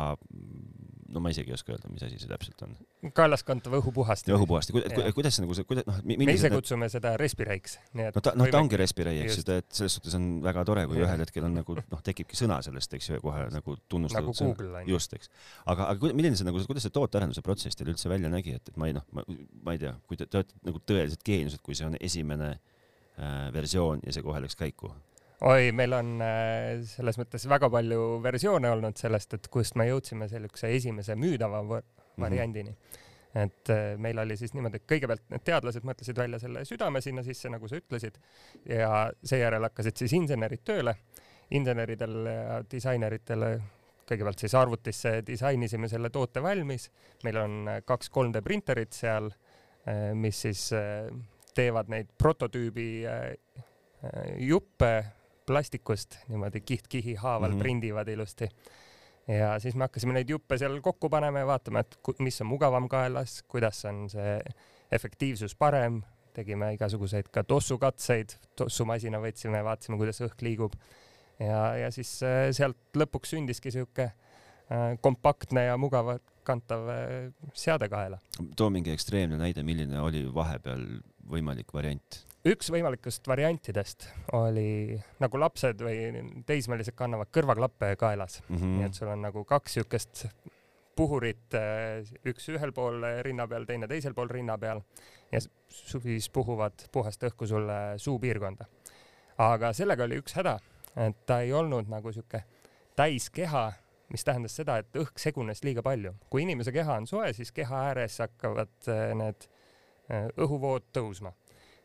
no 1.11 1.21
ma 1.23 1.31
isegi 1.33 1.51
ei 1.51 1.55
oska 1.57 1.73
öelda, 1.73 1.89
mis 1.91 2.03
asi 2.05 2.17
see 2.21 2.29
täpselt 2.29 2.61
on. 2.65 2.75
kaelas 3.17 3.43
kantav 3.47 3.75
õhupuhastamine. 3.79 4.37
õhupuhastamine 4.37 4.91
Ku,, 4.95 5.03
kuidas 5.17 5.37
see 5.37 5.45
nagu 5.45 5.57
see, 5.57 5.65
kuidas 5.67 5.87
noh. 5.87 5.99
me 6.07 6.35
ise 6.35 6.51
kutsume 6.53 6.87
need... 6.87 6.93
seda 6.95 7.13
respireiks. 7.19 7.77
no 7.97 8.07
ta, 8.15 8.33
noh, 8.39 8.49
ta 8.53 8.61
ongi 8.61 8.79
respirei, 8.79 9.21
eks 9.25 9.41
ju, 9.41 9.45
et 9.57 9.69
selles 9.77 9.97
suhtes 9.97 10.15
on 10.17 10.27
väga 10.45 10.65
tore, 10.67 10.85
kui 10.89 11.01
ühel 11.03 11.23
hetkel 11.25 11.47
on 11.47 11.57
nagu 11.59 11.77
noh, 11.79 12.03
tekibki 12.05 12.39
sõna 12.39 12.61
sellest, 12.65 12.97
eks 12.97 13.11
ju, 13.11 13.21
kohe 13.23 13.45
nagu 13.53 13.77
tunnustatud. 13.91 14.31
nagu 14.31 14.51
Google 14.51 14.81
on 14.81 14.89
ju. 14.89 14.97
just, 14.97 15.15
eks. 15.17 15.31
aga, 15.73 15.91
aga 15.95 16.13
milline 16.15 16.39
see 16.39 16.47
nagu, 16.47 16.63
kuidas 16.69 16.87
see 16.87 16.95
tootearenduse 16.95 17.45
protsess 17.45 17.79
teil 17.79 17.93
üldse 17.93 18.11
välja 18.11 18.31
nägi, 18.31 18.57
et, 18.59 18.73
et 18.73 18.81
ma 18.81 18.89
ei 18.89 18.97
noh, 18.97 19.07
ma, 19.15 19.25
ma 19.65 19.77
ei 19.77 19.81
tea, 19.83 19.95
kui 20.07 20.19
te, 20.19 20.27
te 20.27 20.41
olete 20.41 20.59
nagu 20.67 20.83
tõelised 20.91 21.23
geeniused, 21.27 21.63
kui 21.65 21.77
see 21.77 21.87
on 21.89 21.99
esimene 21.99 22.53
äh, 22.55 23.47
versioon 23.55 24.03
ja 24.05 24.15
see 24.15 24.25
kohe 24.25 24.43
läks 24.43 24.59
käiku 24.59 24.93
oi, 25.41 25.71
meil 25.73 25.93
on 25.97 26.17
äh, 26.21 26.81
selles 26.85 27.17
mõttes 27.19 27.47
väga 27.49 27.69
palju 27.73 28.19
versioone 28.23 28.69
olnud 28.71 28.99
sellest, 28.99 29.37
et 29.37 29.47
kust 29.53 29.77
me 29.79 29.87
jõudsime 29.89 30.27
sellise 30.29 30.69
esimese 30.75 31.15
müüdava 31.19 31.63
mhm. 31.63 31.95
variandini 32.21 32.69
mm. 32.69 32.77
-hmm. 32.77 33.43
et 33.43 33.69
äh, 33.73 33.97
meil 33.97 34.19
oli 34.19 34.37
siis 34.37 34.53
niimoodi, 34.53 34.81
et 34.81 34.87
kõigepealt 34.93 35.25
need 35.33 35.45
teadlased 35.47 35.87
mõtlesid 35.87 36.17
välja 36.17 36.39
selle 36.39 36.65
südame 36.65 37.01
sinna 37.01 37.23
sisse, 37.23 37.49
nagu 37.49 37.67
sa 37.67 37.79
ütlesid, 37.81 38.17
ja 38.65 39.11
seejärel 39.23 39.69
hakkasid 39.69 39.97
siis 39.97 40.13
insenerid 40.13 40.63
tööle. 40.63 40.95
inseneridel 41.51 42.25
ja 42.25 42.61
disaineritel 42.71 43.43
kõigepealt 44.07 44.39
siis 44.39 44.53
arvutisse 44.55 45.21
disainisime 45.27 45.87
selle 45.87 46.09
toote 46.09 46.43
valmis. 46.43 46.91
meil 47.23 47.37
on 47.37 47.67
äh, 47.67 47.81
kaks 47.85 48.11
3D 48.11 48.41
printerit 48.41 48.93
seal, 48.93 49.31
mis 50.13 50.41
siis 50.41 50.69
teevad 51.55 51.87
neid 51.89 52.11
prototüübi 52.17 53.03
juppe 54.37 54.91
plastikust 55.51 56.17
niimoodi 56.31 56.63
kiht-kihi 56.63 57.17
haaval 57.19 57.51
mm 57.51 57.55
-hmm. 57.55 57.65
prindivad 57.67 58.07
ilusti. 58.07 58.49
ja 59.27 59.59
siis 59.59 59.75
me 59.75 59.85
hakkasime 59.85 60.13
neid 60.13 60.29
juppe 60.29 60.57
seal 60.57 60.79
kokku 60.81 61.09
panema 61.09 61.39
ja 61.39 61.47
vaatama, 61.47 61.79
et 61.79 61.97
mis 62.19 62.41
on 62.41 62.47
mugavam 62.47 62.89
kaelas, 62.89 63.43
kuidas 63.47 63.85
on 63.85 64.09
see 64.09 64.39
efektiivsus 64.91 65.55
parem, 65.55 66.01
tegime 66.33 66.73
igasuguseid 66.73 67.29
ka 67.31 67.43
tossukatseid, 67.43 68.35
tossumasina 68.55 69.19
võtsime, 69.23 69.63
vaatasime, 69.63 69.97
kuidas 69.99 70.21
õhk 70.25 70.41
liigub. 70.41 70.75
ja, 71.39 71.75
ja 71.75 71.91
siis 71.91 72.23
äh, 72.23 72.49
sealt 72.51 72.97
lõpuks 72.97 73.35
sündiski 73.35 73.71
sihuke 73.71 74.11
äh, 74.11 74.97
kompaktne 75.01 75.65
ja 75.65 75.77
mugavalt 75.77 76.23
kantav 76.43 76.89
äh, 76.89 77.31
seade 77.53 77.89
kaela. 77.89 78.19
too 78.55 78.69
mingi 78.69 78.91
ekstreemne 78.91 79.37
näide, 79.37 79.63
milline 79.63 79.99
oli 80.01 80.25
vahepeal 80.33 80.85
võimalik 81.31 81.73
variant? 81.73 82.21
üks 82.47 82.71
võimalikust 82.73 83.27
variantidest 83.29 84.07
oli 84.33 84.97
nagu 85.21 85.39
lapsed 85.41 85.83
või 85.85 86.23
teismelised 86.47 86.97
kannavad 86.97 87.29
kõrvaklappe 87.33 87.93
kaelas 88.01 88.41
mm, 88.47 88.55
-hmm. 88.57 88.79
nii 88.79 88.87
et 88.89 88.97
sul 88.97 89.11
on 89.13 89.21
nagu 89.27 89.43
kaks 89.45 89.77
siukest 89.77 90.25
puhurit, 90.95 91.53
eh, 91.57 92.01
üks 92.27 92.49
ühel 92.51 92.73
pool 92.75 93.03
rinna 93.25 93.47
peal, 93.47 93.65
teine 93.65 93.87
teisel 93.87 94.15
pool 94.17 94.29
rinna 94.29 94.57
peal 94.57 94.81
ja 95.31 95.39
siis 95.41 96.29
puhuvad 96.29 96.87
puhast 96.91 97.23
õhku 97.29 97.47
sulle 97.47 97.77
suupiirkonda. 97.97 98.65
aga 99.37 99.73
sellega 99.73 100.03
oli 100.03 100.19
üks 100.21 100.35
häda, 100.37 100.59
et 100.95 101.25
ta 101.25 101.41
ei 101.41 101.53
olnud 101.53 101.87
nagu 101.89 102.11
sihuke 102.11 102.43
täiskeha, 102.95 103.71
mis 104.11 104.23
tähendas 104.27 104.55
seda, 104.55 104.77
et 104.81 104.99
õhk 104.99 105.17
segunes 105.19 105.63
liiga 105.63 105.81
palju. 105.81 106.13
kui 106.29 106.43
inimese 106.43 106.71
keha 106.71 106.99
on 106.99 107.07
soe, 107.07 107.33
siis 107.33 107.51
keha 107.51 107.87
ääres 107.91 108.19
hakkavad 108.19 108.75
eh, 108.87 109.15
need 109.15 109.47
eh, 109.47 109.60
õhuvood 110.37 110.89
tõusma 110.93 111.33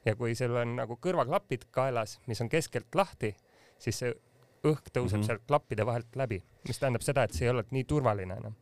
ja 0.07 0.15
kui 0.17 0.35
sul 0.39 0.55
on 0.57 0.77
nagu 0.79 0.99
kõrvaklapid 1.03 1.69
kaelas, 1.75 2.21
mis 2.27 2.41
on 2.41 2.49
keskelt 2.49 2.95
lahti, 2.95 3.35
siis 3.79 3.99
see 4.03 4.15
õhk 4.67 4.91
tõuseb 4.91 5.19
mm 5.19 5.23
-hmm. 5.23 5.27
sealt 5.27 5.47
klappide 5.47 5.87
vahelt 5.87 6.17
läbi, 6.17 6.41
mis 6.69 6.79
tähendab 6.79 7.03
seda, 7.03 7.23
et 7.23 7.35
see 7.35 7.47
ei 7.47 7.51
ole 7.51 7.65
nii 7.71 7.85
turvaline 7.85 8.35
enam. 8.35 8.55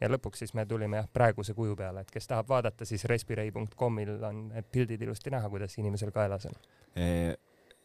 ja 0.00 0.08
lõpuks 0.08 0.42
siis 0.42 0.54
me 0.54 0.66
tulime 0.66 0.96
jah 0.96 1.08
praeguse 1.12 1.54
kuju 1.54 1.76
peale, 1.76 2.00
et 2.00 2.10
kes 2.10 2.26
tahab 2.26 2.48
vaadata, 2.48 2.84
siis 2.84 3.04
respirei.com'il 3.04 4.24
on 4.24 4.52
pildid 4.72 5.02
ilusti 5.02 5.30
näha, 5.30 5.50
kuidas 5.50 5.78
inimesel 5.78 6.10
kaelas 6.10 6.46
on 6.46 6.52
e 6.96 7.34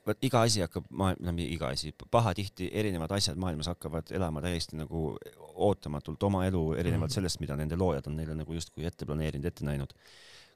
vot 0.08 0.24
iga 0.24 0.42
asi 0.42 0.62
hakkab 0.62 0.86
maailm, 0.90 1.26
no 1.26 1.34
iga 1.38 1.68
asi, 1.68 1.94
pahatihti 2.12 2.70
erinevad 2.74 3.12
asjad 3.12 3.38
maailmas 3.38 3.68
hakkavad 3.68 4.12
elama 4.12 4.42
täiesti 4.42 4.78
nagu 4.78 5.18
ootamatult 5.54 6.24
oma 6.24 6.46
elu, 6.46 6.74
erinevalt 6.74 7.10
-hmm. 7.12 7.14
sellest, 7.14 7.40
mida 7.40 7.56
nende 7.56 7.76
loojad 7.76 8.08
on 8.08 8.16
neile 8.16 8.36
nagu 8.36 8.54
justkui 8.54 8.86
ette 8.86 9.06
planeerinud, 9.06 9.46
ette 9.46 9.66
näinud 9.66 9.94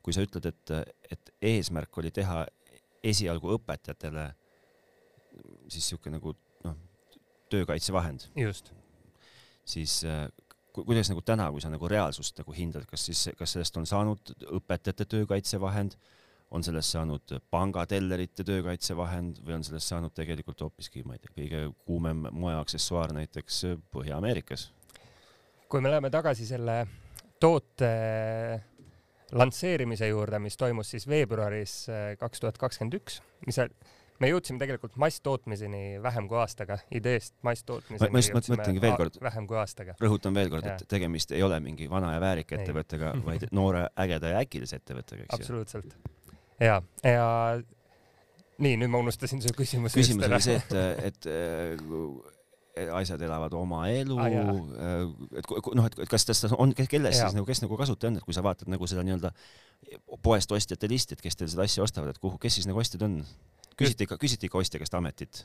kui 0.02 0.14
sa 0.16 0.24
ütled, 0.26 0.46
et, 0.50 0.76
et 1.12 1.34
eesmärk 1.54 1.98
oli 2.02 2.12
teha 2.12 2.46
esialgu 3.04 3.56
õpetajatele 3.58 4.30
siis 5.72 5.90
sihuke 5.90 6.12
nagu 6.14 6.34
noh, 6.66 6.78
töökaitsevahend. 7.50 8.28
just. 8.36 8.72
siis 9.66 10.02
äh, 10.06 10.28
kuidas 10.74 11.12
nagu 11.12 11.22
täna, 11.26 11.50
kui 11.52 11.62
sa 11.64 11.72
nagu 11.72 11.88
reaalsust 11.88 12.40
nagu 12.42 12.56
hindad, 12.56 12.86
kas 12.90 13.06
siis, 13.10 13.28
kas 13.38 13.56
sellest 13.56 13.78
on 13.78 13.88
saanud 13.90 14.34
õpetajate 14.60 15.08
töökaitsevahend, 15.16 15.98
on 16.52 16.64
sellest 16.68 16.98
saanud 16.98 17.38
pangatellerite 17.54 18.44
töökaitsevahend 18.48 19.40
või 19.46 19.56
on 19.60 19.64
sellest 19.64 19.92
saanud 19.94 20.14
tegelikult 20.16 20.62
hoopiski, 20.66 21.04
ma 21.08 21.16
ei 21.16 21.24
tea, 21.24 21.36
kõige 21.36 21.62
kuumem 21.88 22.26
moeaksessuaar 22.32 23.16
näiteks 23.16 23.64
Põhja-Ameerikas? 23.94 24.70
kui 25.72 25.80
me 25.80 25.88
läheme 25.88 26.10
tagasi 26.12 26.44
selle 26.44 26.82
toote 27.40 27.92
lansseerimise 29.32 30.08
juurde, 30.12 30.40
mis 30.44 30.58
toimus 30.60 30.92
siis 30.94 31.08
veebruaris 31.10 31.76
äh, 31.90 32.06
kaks 32.20 32.44
tuhat 32.44 32.60
kakskümmend 32.62 32.98
üks, 33.00 33.22
mis 33.48 33.60
me 34.22 34.30
jõudsime 34.30 34.62
tegelikult 34.62 34.96
masstootmiseni 35.02 36.02
vähem 36.04 36.28
kui 36.30 36.40
aastaga, 36.42 36.78
ideest 36.94 37.34
masstootmiseni 37.46 38.12
ma, 38.14 38.22
ma, 38.22 38.44
mõtlengi 38.56 38.84
veel 38.84 38.98
kord, 39.00 39.20
vähem 39.24 39.48
kui 39.50 39.60
aastaga. 39.62 39.96
rõhutan 40.02 40.38
veel 40.38 40.52
kord, 40.54 40.68
et 40.70 40.86
tegemist 40.92 41.34
ei 41.36 41.44
ole 41.46 41.60
mingi 41.64 41.90
vana 41.92 42.14
ja 42.16 42.24
väärika 42.24 42.60
ettevõttega, 42.60 43.16
vaid 43.28 43.48
noore, 43.56 43.88
ägeda 44.06 44.36
ja 44.36 44.42
äkilise 44.46 44.82
ettevõttega, 44.82 45.26
eks 45.26 45.34
ju. 45.34 45.40
absoluutselt. 45.40 45.96
ja, 46.60 46.82
ja 47.08 47.30
nii, 48.62 48.78
nüüd 48.84 48.94
ma 48.94 49.02
unustasin 49.02 49.42
su 49.44 49.54
küsimuse. 49.58 49.98
küsimus 49.98 50.30
oli 50.30 50.42
see, 50.44 50.60
et, 50.62 50.78
et 51.10 51.32
asjad 52.96 53.22
elavad 53.22 53.54
oma 53.58 53.84
elu 53.92 54.18
ah,, 54.22 54.32
et 55.38 55.50
noh, 55.76 55.88
et 55.92 56.10
kas 56.10 56.26
tas 56.28 56.46
on, 56.56 56.72
kelles 56.78 57.18
siis 57.18 57.36
nagu, 57.36 57.46
kes 57.48 57.64
nagu 57.66 57.80
kasutaja 57.80 58.14
on, 58.14 58.20
et 58.22 58.28
kui 58.28 58.36
sa 58.36 58.44
vaatad 58.46 58.72
nagu 58.72 58.88
seda 58.88 59.04
nii-öelda 59.08 59.34
poest 60.24 60.52
ostjate 60.56 60.90
listi, 60.92 61.18
et 61.18 61.26
kes 61.26 61.40
teil 61.40 61.52
seda 61.52 61.68
asja 61.68 61.84
ostavad, 61.84 62.14
et 62.14 62.22
kuhu, 62.22 62.40
kes 62.42 62.60
siis 62.60 62.70
nagu 62.70 62.80
ostjad 62.80 63.04
on? 63.08 63.22
küsiti 63.82 64.06
ikka, 64.06 64.18
küsiti 64.22 64.48
ikka 64.48 64.62
ostja 64.62 64.82
käest 64.82 64.96
ametit? 64.98 65.44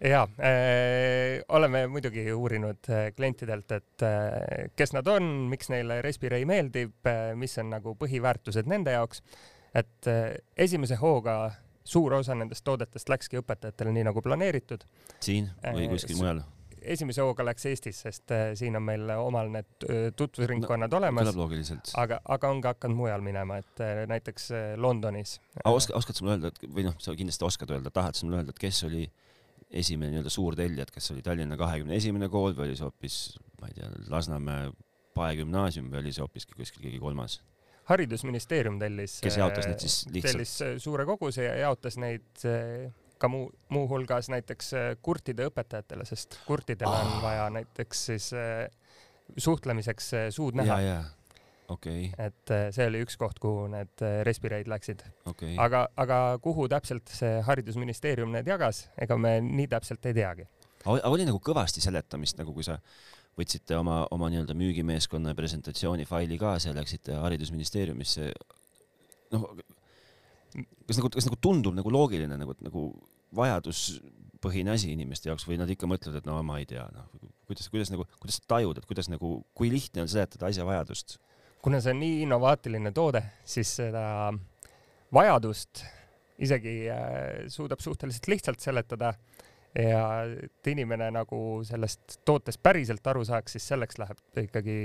ja 0.00 0.22
äh, 0.22 1.42
oleme 1.48 1.86
muidugi 1.86 2.32
uurinud 2.32 2.90
äh, 2.90 3.12
klientidelt, 3.16 3.70
et 3.72 4.02
äh, 4.04 4.70
kes 4.76 4.92
nad 4.92 5.06
on, 5.08 5.24
miks 5.50 5.70
neile 5.72 6.02
Respirei 6.04 6.44
meeldib 6.44 7.08
äh,, 7.08 7.30
mis 7.34 7.56
on 7.58 7.70
nagu 7.72 7.96
põhiväärtused 7.98 8.68
nende 8.68 8.92
jaoks. 8.92 9.22
et 9.74 10.06
äh, 10.06 10.36
esimese 10.56 10.96
hooga 11.00 11.50
suur 11.86 12.18
osa 12.18 12.34
nendest 12.38 12.64
toodetest 12.66 13.08
läkski 13.12 13.40
õpetajatele 13.40 13.94
nii 13.94 14.04
nagu 14.10 14.22
planeeritud. 14.24 14.84
siin 15.22 15.50
või 15.62 15.86
äh, 15.86 15.90
kuskil 15.94 16.20
mujal? 16.20 16.42
esimese 16.86 17.24
hooga 17.24 17.42
läks 17.48 17.66
Eestis, 17.66 18.00
sest 18.04 18.30
äh, 18.34 18.48
siin 18.58 18.78
on 18.78 18.84
meil 18.86 19.10
omal 19.16 19.50
need 19.54 19.86
äh, 19.88 20.08
tutvusringkonnad 20.16 20.92
no, 20.92 21.00
olemas. 21.00 21.26
kõlab 21.26 21.40
loogiliselt. 21.42 21.92
aga, 21.98 22.20
aga 22.36 22.50
on 22.54 22.62
ka 22.64 22.74
hakanud 22.76 23.00
mujal 23.00 23.24
minema, 23.26 23.60
et 23.62 23.84
näiteks 24.12 24.50
Londonis. 24.82 25.38
oskad, 25.64 25.96
oskad 25.98 26.18
sa 26.18 26.26
mulle 26.26 26.38
öelda, 26.38 26.52
et 26.54 26.66
või 26.68 26.86
noh, 26.88 26.98
sa 27.02 27.14
kindlasti 27.18 27.48
oskad 27.48 27.74
öelda, 27.74 27.94
tahad 27.94 28.18
sa 28.18 28.26
mulle 28.26 28.42
öelda, 28.42 28.54
et 28.54 28.62
kes 28.66 28.82
oli 28.88 29.06
esimene 29.70 30.12
nii-öelda 30.14 30.30
suur 30.30 30.54
tellija, 30.58 30.86
et 30.86 30.94
kas 30.94 31.10
oli 31.10 31.24
Tallinna 31.26 31.58
kahekümne 31.58 31.96
esimene 31.98 32.28
kool 32.30 32.54
või 32.54 32.68
oli 32.68 32.78
see 32.78 32.86
hoopis, 32.86 33.20
ma 33.60 33.70
ei 33.70 33.78
tea, 33.80 33.90
Lasnamäe 34.12 34.70
Pae 35.16 35.36
gümnaasium 35.38 35.88
või 35.90 36.04
oli 36.04 36.12
see 36.12 36.22
hoopiski 36.22 36.54
kuskil 36.58 36.84
keegi 36.84 37.00
kolmas? 37.02 37.40
Haridusministeerium 37.90 38.78
tellis. 38.82 39.18
kes 39.22 39.38
jaotas 39.40 39.68
neid 39.68 39.82
siis 39.82 39.98
lihtsalt? 40.10 40.32
tellis 40.32 40.54
äh, 40.64 40.76
suure 40.82 41.06
koguse 41.08 41.46
ja 41.46 41.54
jaotas 41.66 41.98
neid 42.02 42.46
äh, 42.48 42.88
ka 43.22 43.30
muu, 43.32 43.50
muuhulgas 43.72 44.30
näiteks 44.32 44.72
äh, 44.76 44.88
kurtide 45.02 45.48
õpetajatele, 45.50 46.06
sest 46.08 46.40
kurtidel 46.48 46.90
oh. 46.90 47.04
on 47.04 47.22
vaja 47.24 47.46
näiteks 47.54 48.06
siis 48.10 48.32
suhtlemiseks 49.36 50.10
suud 50.34 50.58
näha. 50.58 51.04
Okay. 51.66 52.12
et 52.22 52.50
see 52.70 52.84
oli 52.86 53.00
üks 53.02 53.16
koht, 53.18 53.40
kuhu 53.42 53.64
need 53.72 54.02
respireid 54.22 54.68
läksid 54.70 55.00
okay.. 55.26 55.56
aga, 55.58 55.80
aga 55.98 56.18
kuhu 56.38 56.68
täpselt 56.70 57.10
see 57.10 57.40
haridusministeerium 57.42 58.30
need 58.30 58.46
jagas, 58.46 58.84
ega 59.02 59.18
me 59.18 59.40
nii 59.42 59.66
täpselt 59.72 60.06
ei 60.06 60.14
teagi. 60.14 60.46
oli 60.86 61.26
nagu 61.26 61.40
kõvasti 61.42 61.82
seletamist, 61.82 62.38
nagu 62.38 62.54
kui 62.54 62.62
sa 62.62 62.78
võtsite 63.36 63.76
oma, 63.76 64.02
oma 64.14 64.30
nii-öelda 64.32 64.56
müügimeeskonna 64.56 65.34
presentatsioonifaili 65.36 66.38
kaasa 66.40 66.70
ja 66.70 66.76
läksite 66.78 67.18
haridusministeeriumisse. 67.20 68.32
noh, 69.34 69.48
kas 70.86 71.00
nagu, 71.00 71.10
kas 71.12 71.28
nagu 71.28 71.38
tundub 71.42 71.76
nagu 71.76 71.92
loogiline 71.92 72.38
nagu, 72.40 72.54
nagu 72.64 72.86
vajaduspõhine 73.36 74.72
asi 74.72 74.92
inimeste 74.94 75.28
jaoks 75.28 75.46
või 75.48 75.58
nad 75.60 75.70
ikka 75.72 75.88
mõtlevad, 75.90 76.22
et 76.22 76.28
no 76.28 76.38
ma 76.46 76.60
ei 76.62 76.68
tea, 76.70 76.86
noh, 76.94 77.10
kuidas, 77.48 77.68
kuidas 77.72 77.92
nagu, 77.92 78.06
kuidas 78.22 78.40
sa 78.40 78.48
tajud, 78.56 78.78
et 78.78 78.88
kuidas 78.88 79.10
nagu, 79.12 79.40
kui 79.56 79.72
lihtne 79.72 80.06
on 80.06 80.12
seletada 80.12 80.50
asja 80.50 80.66
vajadust? 80.68 81.18
kuna 81.66 81.80
see 81.82 81.90
on 81.90 81.98
nii 81.98 82.18
innovaatiline 82.22 82.92
toode, 82.94 83.24
siis 83.42 83.72
seda 83.80 84.30
vajadust 85.14 85.82
isegi 86.38 86.74
äh, 86.92 87.46
suudab 87.52 87.80
suhteliselt 87.82 88.28
lihtsalt 88.30 88.62
seletada 88.62 89.14
ja 89.76 90.02
et 90.26 90.70
inimene 90.72 91.10
nagu 91.14 91.40
sellest 91.68 92.20
tootest 92.24 92.62
päriselt 92.62 93.06
aru 93.06 93.24
saaks, 93.28 93.56
siis 93.56 93.68
selleks 93.74 93.98
läheb 94.00 94.40
ikkagi 94.46 94.76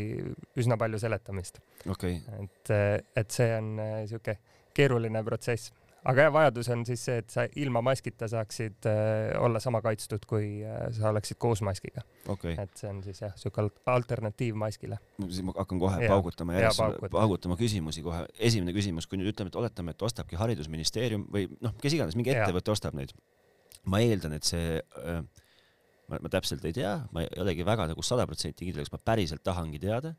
üsna 0.60 0.78
palju 0.78 1.00
seletamist. 1.00 1.62
okay.. 1.88 2.20
et, 2.42 2.74
et 3.16 3.32
see 3.32 3.54
on 3.58 3.76
niisugune 3.80 4.38
keeruline 4.76 5.24
protsess 5.28 5.74
aga 6.08 6.26
jah, 6.26 6.32
vajadus 6.34 6.70
on 6.74 6.84
siis 6.88 7.04
see, 7.06 7.18
et 7.22 7.34
sa 7.34 7.46
ilma 7.62 7.82
maskita 7.86 8.28
saaksid 8.32 8.88
äh, 8.90 9.34
olla 9.42 9.62
sama 9.64 9.82
kaitstud, 9.86 10.26
kui 10.30 10.62
äh, 10.66 10.88
sa 10.96 11.12
oleksid 11.12 11.38
koos 11.42 11.62
maskiga 11.66 12.04
okay.. 12.32 12.56
et 12.62 12.74
see 12.80 12.90
on 12.90 13.02
siis 13.06 13.22
jah, 13.22 13.34
siuke 13.40 13.68
alternatiiv 13.92 14.58
maskile. 14.58 14.98
siis 15.28 15.44
ma 15.46 15.56
hakkan 15.58 15.82
kohe 15.82 16.02
ja, 16.02 16.10
paugutama 16.14 16.58
järjest, 16.58 17.06
paugutama 17.14 17.58
küsimusi 17.60 18.06
kohe. 18.06 18.24
esimene 18.40 18.74
küsimus, 18.78 19.08
kui 19.10 19.22
nüüd 19.22 19.34
ütleme, 19.34 19.54
et 19.54 19.60
oletame, 19.62 19.96
et 19.96 20.08
ostabki 20.08 20.40
Haridusministeerium 20.42 21.28
või 21.34 21.48
noh, 21.62 21.76
kes 21.82 21.98
iganes, 21.98 22.18
mingi 22.18 22.34
ettevõte 22.34 22.74
ostab 22.74 22.98
neid. 22.98 23.14
Ma 23.90 24.02
eeldan, 24.04 24.36
et 24.38 24.48
see 24.48 24.78
äh, 24.78 25.22
ma, 26.10 26.20
ma 26.20 26.32
täpselt 26.34 26.66
ei 26.68 26.76
tea, 26.76 26.98
ma 27.12 27.26
ei 27.26 27.32
olegi 27.42 27.66
väga 27.66 27.90
nagu 27.92 28.06
sada 28.06 28.28
protsenti 28.30 28.68
kindel, 28.68 28.86
kas 28.86 28.94
ma 28.94 29.02
päriselt 29.12 29.44
tahangi 29.46 29.82
teada 29.82 30.14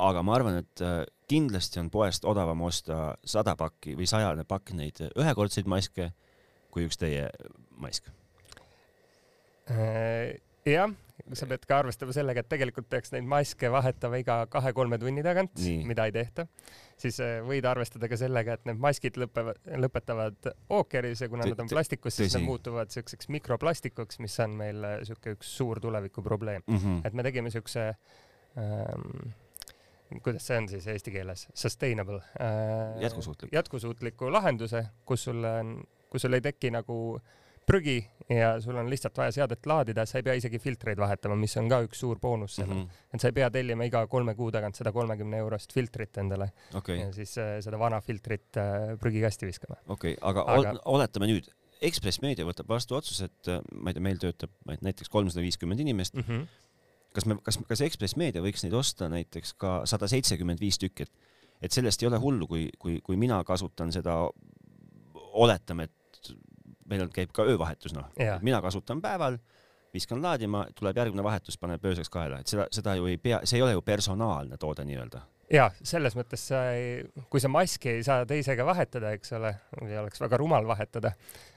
aga 0.00 0.22
ma 0.24 0.34
arvan, 0.36 0.62
et 0.62 0.82
kindlasti 1.30 1.80
on 1.82 1.90
poest 1.92 2.24
odavam 2.28 2.62
osta 2.66 3.14
sada 3.24 3.54
pakki 3.58 3.94
või 3.98 4.08
sajane 4.08 4.46
pakk 4.48 4.72
neid 4.78 5.02
ühekordseid 5.10 5.68
maske 5.70 6.10
kui 6.70 6.86
üks 6.86 6.98
teie 7.00 7.28
mask. 7.82 8.08
Äh, 9.70 10.38
jah, 10.66 10.90
sa 11.36 11.48
pead 11.50 11.66
ka 11.68 11.80
arvestama 11.82 12.14
sellega, 12.16 12.44
et 12.44 12.50
tegelikult 12.50 12.88
peaks 12.90 13.12
neid 13.14 13.26
maske 13.28 13.70
vahetama 13.72 14.20
iga 14.22 14.38
kahe-kolme 14.52 14.98
tunni 15.02 15.24
tagant, 15.26 15.60
mida 15.88 16.06
ei 16.08 16.14
tehta. 16.14 16.46
siis 17.00 17.20
äh, 17.24 17.38
võid 17.46 17.66
arvestada 17.68 18.08
ka 18.10 18.18
sellega, 18.20 18.58
et 18.58 18.66
need 18.68 18.80
maskid 18.80 19.18
lõpevad, 19.20 19.60
lõpetavad 19.84 20.50
ookeris 20.76 21.24
ja 21.24 21.30
kuna 21.32 21.48
nad 21.48 21.62
on 21.64 21.70
plastikust, 21.70 22.20
siis 22.20 22.36
nad 22.36 22.44
muutuvad 22.44 22.92
siukseks 22.92 23.30
mikroplastikuks, 23.32 24.20
mis 24.24 24.38
on 24.44 24.56
meil 24.58 24.88
siuke 25.08 25.36
üks 25.38 25.54
suur 25.60 25.80
tulevikuprobleem 25.80 26.62
mm. 26.66 26.76
-hmm. 26.76 27.06
et 27.06 27.16
me 27.16 27.24
tegime 27.26 27.50
siukse 27.50 27.92
ähm, 28.58 29.32
kuidas 30.18 30.46
see 30.46 30.58
on 30.58 30.68
siis 30.68 30.86
eesti 30.90 31.10
keeles, 31.14 31.48
sustainable 31.54 32.20
äh,. 32.40 33.00
jätkusuutlik. 33.00 33.52
jätkusuutliku 33.52 34.32
lahenduse, 34.32 34.84
kus 35.04 35.24
sul 35.24 35.44
on, 35.44 35.84
kus 36.10 36.22
sul 36.22 36.32
ei 36.32 36.40
teki 36.40 36.70
nagu 36.74 37.20
prügi 37.70 37.98
ja 38.30 38.52
sul 38.62 38.78
on 38.78 38.90
lihtsalt 38.90 39.16
vaja 39.18 39.34
seadet 39.34 39.66
laadida, 39.66 40.04
sa 40.06 40.18
ei 40.20 40.26
pea 40.26 40.34
isegi 40.38 40.58
filtreid 40.62 40.98
vahetama, 41.00 41.36
mis 41.38 41.56
on 41.60 41.70
ka 41.70 41.80
üks 41.86 42.02
suur 42.02 42.20
boonus 42.22 42.56
sellel 42.58 42.76
mm. 42.76 42.82
-hmm. 42.82 43.14
et 43.14 43.22
sa 43.22 43.30
ei 43.30 43.36
pea 43.36 43.50
tellima 43.50 43.86
iga 43.88 44.04
kolme 44.10 44.34
kuu 44.38 44.50
tagant 44.54 44.78
seda 44.78 44.92
kolmekümne 44.92 45.38
eurost 45.42 45.74
filtrit 45.74 46.18
endale 46.22 46.50
okay. 46.74 46.98
ja 47.00 47.12
siis 47.12 47.36
äh, 47.38 47.56
seda 47.64 47.78
vana 47.78 48.00
filtrit 48.00 48.56
äh, 48.56 48.98
prügikasti 49.00 49.46
viskama. 49.46 49.80
okei 49.88 50.14
okay,, 50.14 50.30
aga, 50.30 50.44
aga... 50.46 50.76
oletame 50.84 51.30
nüüd, 51.32 51.50
Ekspress 51.80 52.20
Meedia 52.20 52.44
võtab 52.44 52.68
vastu 52.68 52.94
otsuse, 52.94 53.30
et 53.30 53.48
äh, 53.48 53.62
ma 53.72 53.90
ei 53.90 53.96
tea, 53.96 54.04
meil 54.04 54.18
töötab 54.20 54.52
näiteks 54.68 55.08
kolmsada 55.08 55.44
viiskümmend 55.46 55.80
inimest 55.80 56.14
mm. 56.14 56.26
-hmm 56.28 56.48
kas 57.10 57.26
me, 57.26 57.34
kas, 57.42 57.58
kas 57.66 57.80
Ekspress 57.82 58.14
Meedia 58.16 58.42
võiks 58.42 58.62
neid 58.62 58.74
osta 58.78 59.08
näiteks 59.10 59.54
ka 59.58 59.80
sada 59.84 60.06
seitsekümmend 60.08 60.60
viis 60.60 60.78
tükki, 60.78 61.02
et 61.08 61.30
et 61.60 61.72
sellest 61.72 62.02
ei 62.02 62.08
ole 62.08 62.18
hullu, 62.20 62.46
kui, 62.48 62.68
kui, 62.78 63.00
kui 63.04 63.18
mina 63.20 63.42
kasutan 63.44 63.92
seda, 63.92 64.14
oletame, 65.14 65.84
et 65.90 66.30
meil 66.90 67.06
on, 67.06 67.10
käib 67.14 67.32
ka 67.36 67.46
öövahetus, 67.48 67.94
noh, 67.96 68.10
mina 68.42 68.60
kasutan 68.64 69.02
päeval, 69.02 69.38
viskan 69.94 70.22
laadima, 70.22 70.66
tuleb 70.78 71.00
järgmine 71.02 71.24
vahetus, 71.26 71.58
paneb 71.58 71.84
ööseks 71.90 72.10
kaela, 72.12 72.40
et 72.40 72.50
seda, 72.50 72.66
seda 72.74 72.94
ju 72.98 73.08
ei 73.10 73.18
pea, 73.18 73.40
see 73.44 73.58
ei 73.58 73.66
ole 73.66 73.74
ju 73.74 73.82
personaalne 73.86 74.58
toode 74.60 74.86
nii-öelda. 74.86 75.22
Ja 75.50 75.64
selles 75.82 76.14
mõttes 76.14 76.44
sa 76.52 76.60
ei, 76.76 77.00
kui 77.30 77.42
sa 77.42 77.50
maski 77.50 77.96
ei 77.96 78.02
saa 78.06 78.22
teisega 78.28 78.62
vahetada, 78.66 79.10
eks 79.16 79.34
ole, 79.34 79.50
või 79.80 79.96
oleks 79.98 80.22
väga 80.22 80.38
rumal 80.38 80.68
vahetada, 80.68 81.10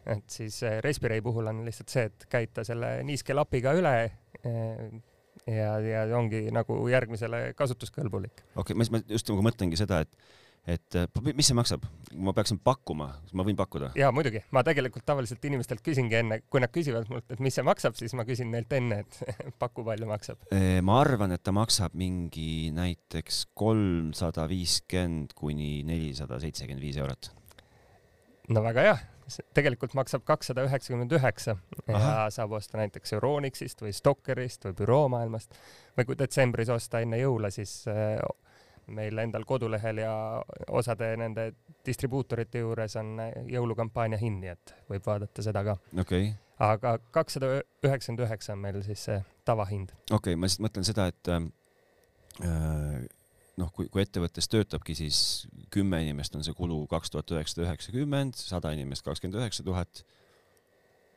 et 0.09 0.25
siis 0.33 0.57
Respirei 0.81 1.21
puhul 1.21 1.51
on 1.51 1.61
lihtsalt 1.67 1.93
see, 1.93 2.07
et 2.09 2.25
käid 2.29 2.55
ta 2.57 2.65
selle 2.65 2.95
niiske 3.05 3.37
lapiga 3.37 3.75
üle 3.77 3.93
ja, 5.45 5.75
ja 5.77 6.07
ongi 6.17 6.47
nagu 6.53 6.79
järgmisele 6.89 7.51
kasutuskõlbulik. 7.59 8.45
okei 8.55 8.73
okay,, 8.73 8.79
ma, 8.81 8.89
ma 8.97 9.03
just 9.13 9.29
nagu 9.29 9.45
mõtlengi 9.45 9.77
seda, 9.77 10.01
et 10.07 10.17
et 10.67 10.97
mis 11.35 11.47
see 11.49 11.57
maksab, 11.57 11.83
ma 12.15 12.31
peaksin 12.35 12.59
pakkuma, 12.63 13.09
ma 13.35 13.45
võin 13.45 13.57
pakkuda? 13.59 13.91
ja 13.99 14.11
muidugi, 14.15 14.43
ma 14.55 14.63
tegelikult 14.65 15.05
tavaliselt 15.07 15.43
inimestelt 15.49 15.83
küsingi 15.83 16.19
enne, 16.21 16.39
kui 16.47 16.63
nad 16.63 16.71
küsivad 16.73 17.09
mult, 17.11 17.27
et 17.33 17.43
mis 17.43 17.55
see 17.57 17.65
maksab, 17.67 17.97
siis 17.99 18.15
ma 18.15 18.25
küsin 18.27 18.51
neilt 18.53 18.71
enne, 18.75 19.03
et 19.03 19.19
paku 19.63 19.85
palju 19.87 20.07
maksab. 20.09 20.47
ma 20.87 20.99
arvan, 21.01 21.35
et 21.35 21.43
ta 21.43 21.55
maksab 21.55 21.97
mingi 21.99 22.71
näiteks 22.75 23.47
kolmsada 23.59 24.47
viiskümmend 24.51 25.35
kuni 25.37 25.81
nelisada 25.87 26.39
seitsekümmend 26.43 26.83
viis 26.83 26.99
eurot. 27.01 27.33
no 28.53 28.63
väga 28.63 28.87
hea 28.87 29.01
tegelikult 29.55 29.93
maksab 29.97 30.23
kakssada 30.27 30.65
üheksakümmend 30.67 31.13
üheksa 31.15 31.55
ja 31.87 32.27
saab 32.33 32.55
osta 32.57 32.79
näiteks 32.79 33.15
Euronixist 33.15 33.81
või 33.83 33.93
Stockerist 33.95 34.67
või 34.67 34.75
büroomaailmast 34.81 35.55
või 35.97 36.07
kui 36.09 36.17
detsembris 36.19 36.71
osta 36.73 37.03
enne 37.03 37.19
jõule, 37.21 37.51
siis 37.53 37.83
äh, 37.91 38.19
meil 38.87 39.17
endal 39.23 39.45
kodulehel 39.47 40.03
ja 40.03 40.13
osade 40.69 41.13
nende 41.17 41.51
distribuutorite 41.85 42.63
juures 42.63 42.95
on 42.99 43.17
jõulukampaania 43.51 44.19
hind, 44.21 44.43
nii 44.43 44.53
et 44.53 44.75
võib 44.89 45.05
vaadata 45.07 45.45
seda 45.45 45.63
ka 45.67 45.77
okay.. 46.01 46.31
aga 46.59 46.97
kakssada 47.15 47.59
üheksakümmend 47.85 48.25
üheksa 48.27 48.55
on 48.55 48.63
meil 48.63 48.81
siis 48.85 49.07
see 49.09 49.19
tavahind. 49.45 49.95
okei 50.09 50.33
okay,, 50.33 50.39
ma 50.39 50.49
lihtsalt 50.49 50.67
mõtlen 50.67 50.87
seda, 50.87 51.07
et 51.11 51.33
äh, 51.33 51.43
noh, 53.59 53.69
kui, 53.75 53.87
kui 53.91 54.01
ettevõttes 54.03 54.49
töötabki, 54.51 54.95
siis 54.97 55.19
kümme 55.73 56.01
inimest 56.03 56.35
on 56.37 56.45
see 56.45 56.55
kulu 56.57 56.83
kaks 56.91 57.13
tuhat 57.13 57.33
üheksasada 57.35 57.67
üheksakümmend, 57.67 58.37
sada 58.39 58.73
inimest 58.75 59.05
kakskümmend 59.05 59.41
üheksa 59.41 59.65
tuhat. 59.65 60.03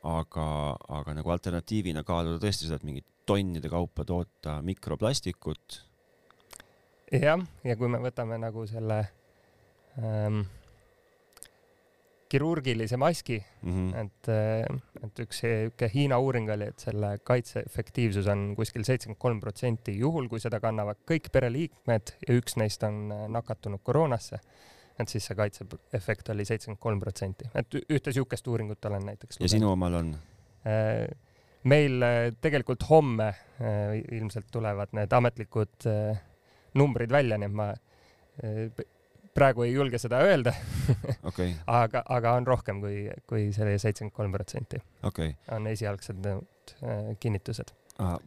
aga, 0.07 0.77
aga 0.93 1.13
nagu 1.17 1.31
alternatiivina 1.33 2.03
kaaluda 2.05 2.37
tõesti 2.39 2.67
seda, 2.67 2.77
et 2.77 2.85
mingit 2.87 3.07
tonnide 3.27 3.67
kaupa 3.69 4.05
toota 4.05 4.61
mikroplastikut. 4.63 5.81
Jah, 7.11 7.41
ja 7.63 7.75
kui 7.79 7.89
me 7.91 8.01
võtame 8.03 8.37
nagu 8.41 8.65
selle 8.67 9.01
ähm, 9.97 10.43
kirurgilise 12.29 12.97
maski 12.97 13.43
mm, 13.61 13.71
-hmm. 13.71 14.05
et, 14.05 14.27
eh, 14.27 15.05
et 15.05 15.19
üks 15.19 15.41
sihuke 15.43 15.89
Hiina 15.93 16.19
uuring 16.19 16.49
oli, 16.51 16.67
et 16.71 16.79
selle 16.79 17.17
kaitse 17.23 17.63
efektiivsus 17.65 18.27
on 18.27 18.53
kuskil 18.55 18.83
seitsekümmend 18.83 19.19
kolm 19.19 19.39
protsenti, 19.39 19.97
juhul 19.99 20.27
kui 20.27 20.39
seda 20.43 20.59
kannavad 20.59 20.99
kõik 21.11 21.31
pereliikmed 21.31 22.15
ja 22.27 22.39
üks 22.39 22.57
neist 22.59 22.83
on 22.83 23.11
eh, 23.11 23.27
nakatunud 23.31 23.83
koroonasse, 23.83 24.39
et 24.99 25.07
siis 25.07 25.25
see 25.29 25.35
kaitseefekt 25.39 26.29
oli 26.35 26.45
seitsekümmend 26.45 26.81
kolm 26.83 26.99
protsenti, 26.99 27.47
et 27.55 27.79
ühte 27.85 28.11
sihukest 28.11 28.47
uuringut 28.47 28.85
olen 28.85 29.07
näiteks. 29.13 29.39
ja 29.39 29.49
sinu 29.49 29.71
omal 29.71 30.01
on? 30.01 30.15
Eh, 30.67 31.07
meil 31.63 32.03
tegelikult 32.41 32.83
homme 32.89 33.33
ilmselt 34.11 34.45
tulevad 34.51 34.91
need 34.95 35.11
ametlikud 35.11 35.87
numbrid 36.77 37.11
välja, 37.11 37.37
nii 37.41 37.49
et 37.49 37.57
ma 37.57 37.71
praegu 39.37 39.65
ei 39.65 39.73
julge 39.73 39.99
seda 40.01 40.19
öelda 40.25 40.53
okay. 41.29 41.53
aga, 41.69 42.03
aga 42.17 42.33
on 42.39 42.47
rohkem 42.47 42.81
kui, 42.83 43.05
kui 43.29 43.49
selle 43.55 43.77
seitsekümmend 43.77 44.15
kolm 44.15 44.35
protsenti. 44.35 44.81
Okay. 45.07 45.35
on 45.53 45.67
esialgsed 45.69 46.29
äh, 46.31 47.11
kinnitused 47.21 47.73
ah,. 48.03 48.17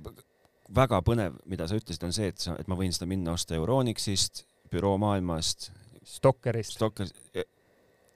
väga 0.77 1.01
põnev, 1.07 1.41
mida 1.51 1.67
sa 1.67 1.79
ütlesid, 1.79 2.07
on 2.07 2.15
see, 2.15 2.31
et 2.31 2.43
sa, 2.43 2.55
et 2.61 2.71
ma 2.71 2.79
võin 2.79 2.95
seda 2.95 3.09
minna 3.11 3.35
osta 3.35 3.57
Euronixist, 3.59 4.45
büroomaailmast. 4.71 5.73
Stockerist. 6.07 6.77
Stocker, 6.79 7.11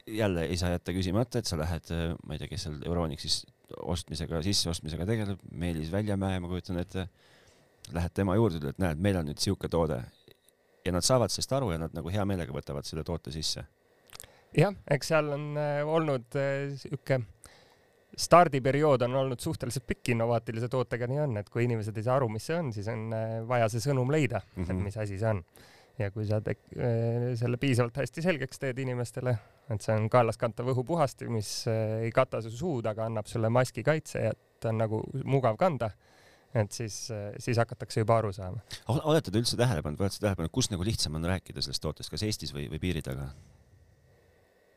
jälle 0.06 0.44
ei 0.46 0.56
saa 0.60 0.70
jätta 0.70 0.94
küsimata, 0.94 1.42
et 1.42 1.50
sa 1.50 1.58
lähed, 1.58 1.90
äh, 1.94 2.12
ma 2.22 2.36
ei 2.36 2.42
tea, 2.42 2.52
kes 2.52 2.68
seal 2.68 2.78
Euronixis 2.86 3.42
ostmisega, 3.82 4.42
sisseostmisega 4.44 5.06
tegeleb, 5.08 5.42
Meelis 5.50 5.90
Väljamäe, 5.92 6.38
ma 6.40 6.50
kujutan 6.52 6.78
ette. 6.82 7.08
Lähed 7.92 8.14
tema 8.16 8.32
juurde, 8.38 8.62
ütled, 8.62 8.78
näed, 8.80 9.00
meil 9.02 9.18
on 9.18 9.26
nüüd 9.28 9.42
sihuke 9.42 9.68
toode 9.68 9.98
ja 10.84 10.92
nad 10.92 11.04
saavad 11.04 11.32
sellest 11.32 11.52
aru 11.56 11.72
ja 11.72 11.80
nad 11.84 11.94
nagu 11.96 12.12
hea 12.12 12.24
meelega 12.28 12.54
võtavad 12.54 12.86
selle 12.88 13.04
toote 13.04 13.32
sisse. 13.34 13.64
jah, 14.56 14.74
eks 14.90 15.10
seal 15.12 15.32
on 15.34 15.46
äh, 15.58 15.80
olnud 15.86 16.36
äh, 16.38 16.74
sihuke 16.78 17.20
stardiperiood 18.14 19.02
on 19.02 19.16
olnud 19.24 19.40
suhteliselt 19.42 19.86
pikk 19.88 20.12
innovaatilise 20.14 20.68
tootega, 20.70 21.08
nii 21.10 21.22
on, 21.24 21.38
et 21.40 21.48
kui 21.50 21.64
inimesed 21.64 21.96
ei 21.98 22.04
saa 22.06 22.20
aru, 22.20 22.28
mis 22.30 22.44
see 22.46 22.58
on, 22.60 22.70
siis 22.76 22.90
on 22.92 23.08
äh, 23.16 23.40
vaja 23.48 23.66
see 23.72 23.82
sõnum 23.82 24.12
leida 24.14 24.38
mm, 24.44 24.52
-hmm. 24.54 24.68
et 24.68 24.76
mhm. 24.76 24.84
mis 24.84 24.98
asi 25.02 25.18
see 25.18 25.30
on. 25.30 25.42
ja 25.98 26.10
kui 26.10 26.24
sa 26.26 26.40
tek, 26.42 26.58
selle 27.38 27.56
piisavalt 27.62 27.96
hästi 27.96 28.22
selgeks 28.22 28.58
teed 28.58 28.78
inimestele, 28.82 29.36
et 29.70 29.82
see 29.82 29.94
on 29.94 30.08
kaelaskantav 30.10 30.66
õhupuhastiv, 30.72 31.28
mis 31.30 31.50
ei 31.70 32.10
kata 32.10 32.40
su 32.42 32.50
suud, 32.50 32.86
aga 32.90 33.06
annab 33.06 33.30
sulle 33.30 33.46
maski 33.48 33.84
kaitse 33.86 34.24
ja 34.24 34.32
et 34.34 34.66
on 34.66 34.80
nagu 34.82 34.98
mugav 35.22 35.54
kanda 35.56 35.92
et 36.54 36.76
siis, 36.76 36.96
siis 37.42 37.58
hakatakse 37.58 38.04
juba 38.04 38.18
aru 38.20 38.32
saama. 38.34 38.62
olete 38.94 39.32
te 39.32 39.40
üldse 39.40 39.58
tähele 39.58 39.82
pannud, 39.82 40.00
olete 40.04 40.20
tähele 40.22 40.38
pannud, 40.38 40.54
kus 40.54 40.70
nagu 40.72 40.86
lihtsam 40.86 41.18
on 41.18 41.26
rääkida 41.28 41.64
sellest 41.64 41.82
tootest, 41.82 42.12
kas 42.12 42.22
Eestis 42.26 42.54
või, 42.54 42.68
või 42.72 42.82
piiri 42.82 43.02
taga? 43.04 43.30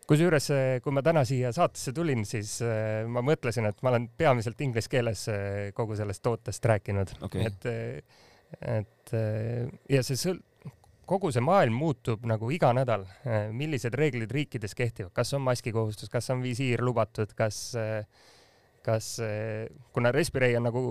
kusjuures, 0.08 0.46
kui 0.84 0.96
ma 0.96 1.04
täna 1.04 1.26
siia 1.28 1.52
saatesse 1.56 1.92
tulin, 1.96 2.24
siis 2.28 2.58
äh, 2.64 3.04
ma 3.12 3.24
mõtlesin, 3.26 3.68
et 3.68 3.82
ma 3.84 3.92
olen 3.92 4.08
peamiselt 4.18 4.62
inglise 4.64 4.92
keeles 4.92 5.26
äh, 5.32 5.42
kogu 5.76 5.98
sellest 6.00 6.24
tootest 6.24 6.66
rääkinud 6.72 7.12
okay., 7.28 7.50
et, 7.50 7.68
et 8.78 9.16
ja 9.92 10.04
see 10.08 10.20
sõl-, 10.22 10.40
kogu 11.08 11.34
see 11.36 11.44
maailm 11.44 11.76
muutub 11.76 12.24
nagu 12.28 12.50
iga 12.52 12.72
nädal. 12.76 13.04
millised 13.52 13.96
reeglid 13.96 14.32
riikides 14.32 14.76
kehtivad, 14.76 15.12
kas 15.16 15.34
on 15.36 15.44
maskikohustus, 15.44 16.10
kas 16.12 16.32
on 16.32 16.42
visiir 16.44 16.84
lubatud, 16.84 17.32
kas 17.36 17.60
äh, 17.80 18.02
kas, 18.88 19.18
kuna 19.92 20.12
Respirei 20.16 20.56
on 20.58 20.68
nagu 20.70 20.84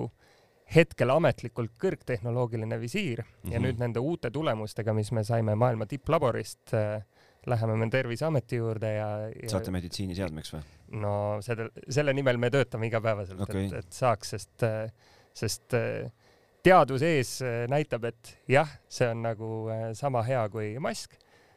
hetkel 0.74 1.10
ametlikult 1.14 1.76
kõrgtehnoloogiline 1.78 2.80
visiir 2.80 3.22
mm 3.22 3.26
-hmm. 3.26 3.52
ja 3.52 3.58
Mhm. 3.60 3.66
nüüd 3.66 3.78
nende 3.78 4.00
uute 4.00 4.30
tulemustega, 4.30 4.92
mis 4.94 5.12
me 5.12 5.24
saime 5.24 5.54
maailma 5.54 5.86
tipplaborist 5.86 6.74
äh,, 6.74 7.02
läheme 7.46 7.76
me 7.76 7.90
Terviseameti 7.90 8.56
juurde 8.56 8.92
ja, 8.94 9.08
ja 9.42 9.48
saate 9.48 9.70
meditsiiniseadmeks 9.70 10.52
või? 10.54 10.62
no 11.00 11.38
selle, 11.40 11.70
selle 11.88 12.12
nimel 12.12 12.36
me 12.36 12.50
töötame 12.50 12.86
igapäevaselt 12.86 13.40
Okei. 13.40 13.66
et, 13.66 13.72
et 13.72 13.92
saaks, 13.92 14.30
sest, 14.30 14.64
sest 15.34 15.74
äh, 15.74 16.10
teadus 16.66 17.02
ees 17.06 17.36
äh, 17.42 17.64
näitab, 17.70 18.04
et 18.10 18.38
jah, 18.50 18.70
see 18.88 19.08
on 19.10 19.22
nagu 19.22 19.68
äh, 19.70 19.92
sama 19.94 20.22
hea 20.26 20.42
kui 20.52 20.72
mask, 20.82 21.14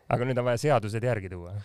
aga 0.09 0.25
nüüd 0.25 0.41
on 0.41 0.45
vaja 0.45 0.57
seadused 0.57 1.03
järgi 1.03 1.29
tuua. 1.29 1.55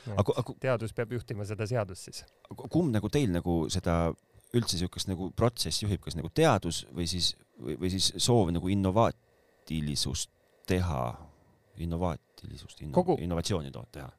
teadus 0.60 0.92
peab 0.96 1.12
juhtima 1.12 1.44
seda 1.44 1.66
seadust 1.66 2.08
siis. 2.08 2.24
kumb 2.48 2.92
nagu 2.94 3.08
teil 3.12 3.32
nagu 3.32 3.64
seda 3.72 4.14
üldse 4.54 4.78
siukest 4.78 5.10
nagu 5.10 5.30
protsessi 5.36 5.84
juhib, 5.86 6.02
kas 6.04 6.16
nagu 6.18 6.30
teadus 6.34 6.84
või 6.94 7.06
siis, 7.10 7.34
või, 7.60 7.78
või 7.80 7.92
siis 7.94 8.12
soov 8.22 8.52
nagu 8.54 8.70
innovaatilisust 8.72 10.30
teha, 10.68 11.06
innovaatilisust 11.84 12.84
inno,, 12.84 12.94
Kogu- 12.96 13.20
innovatsiooni 13.22 13.72
teha? 13.92 14.10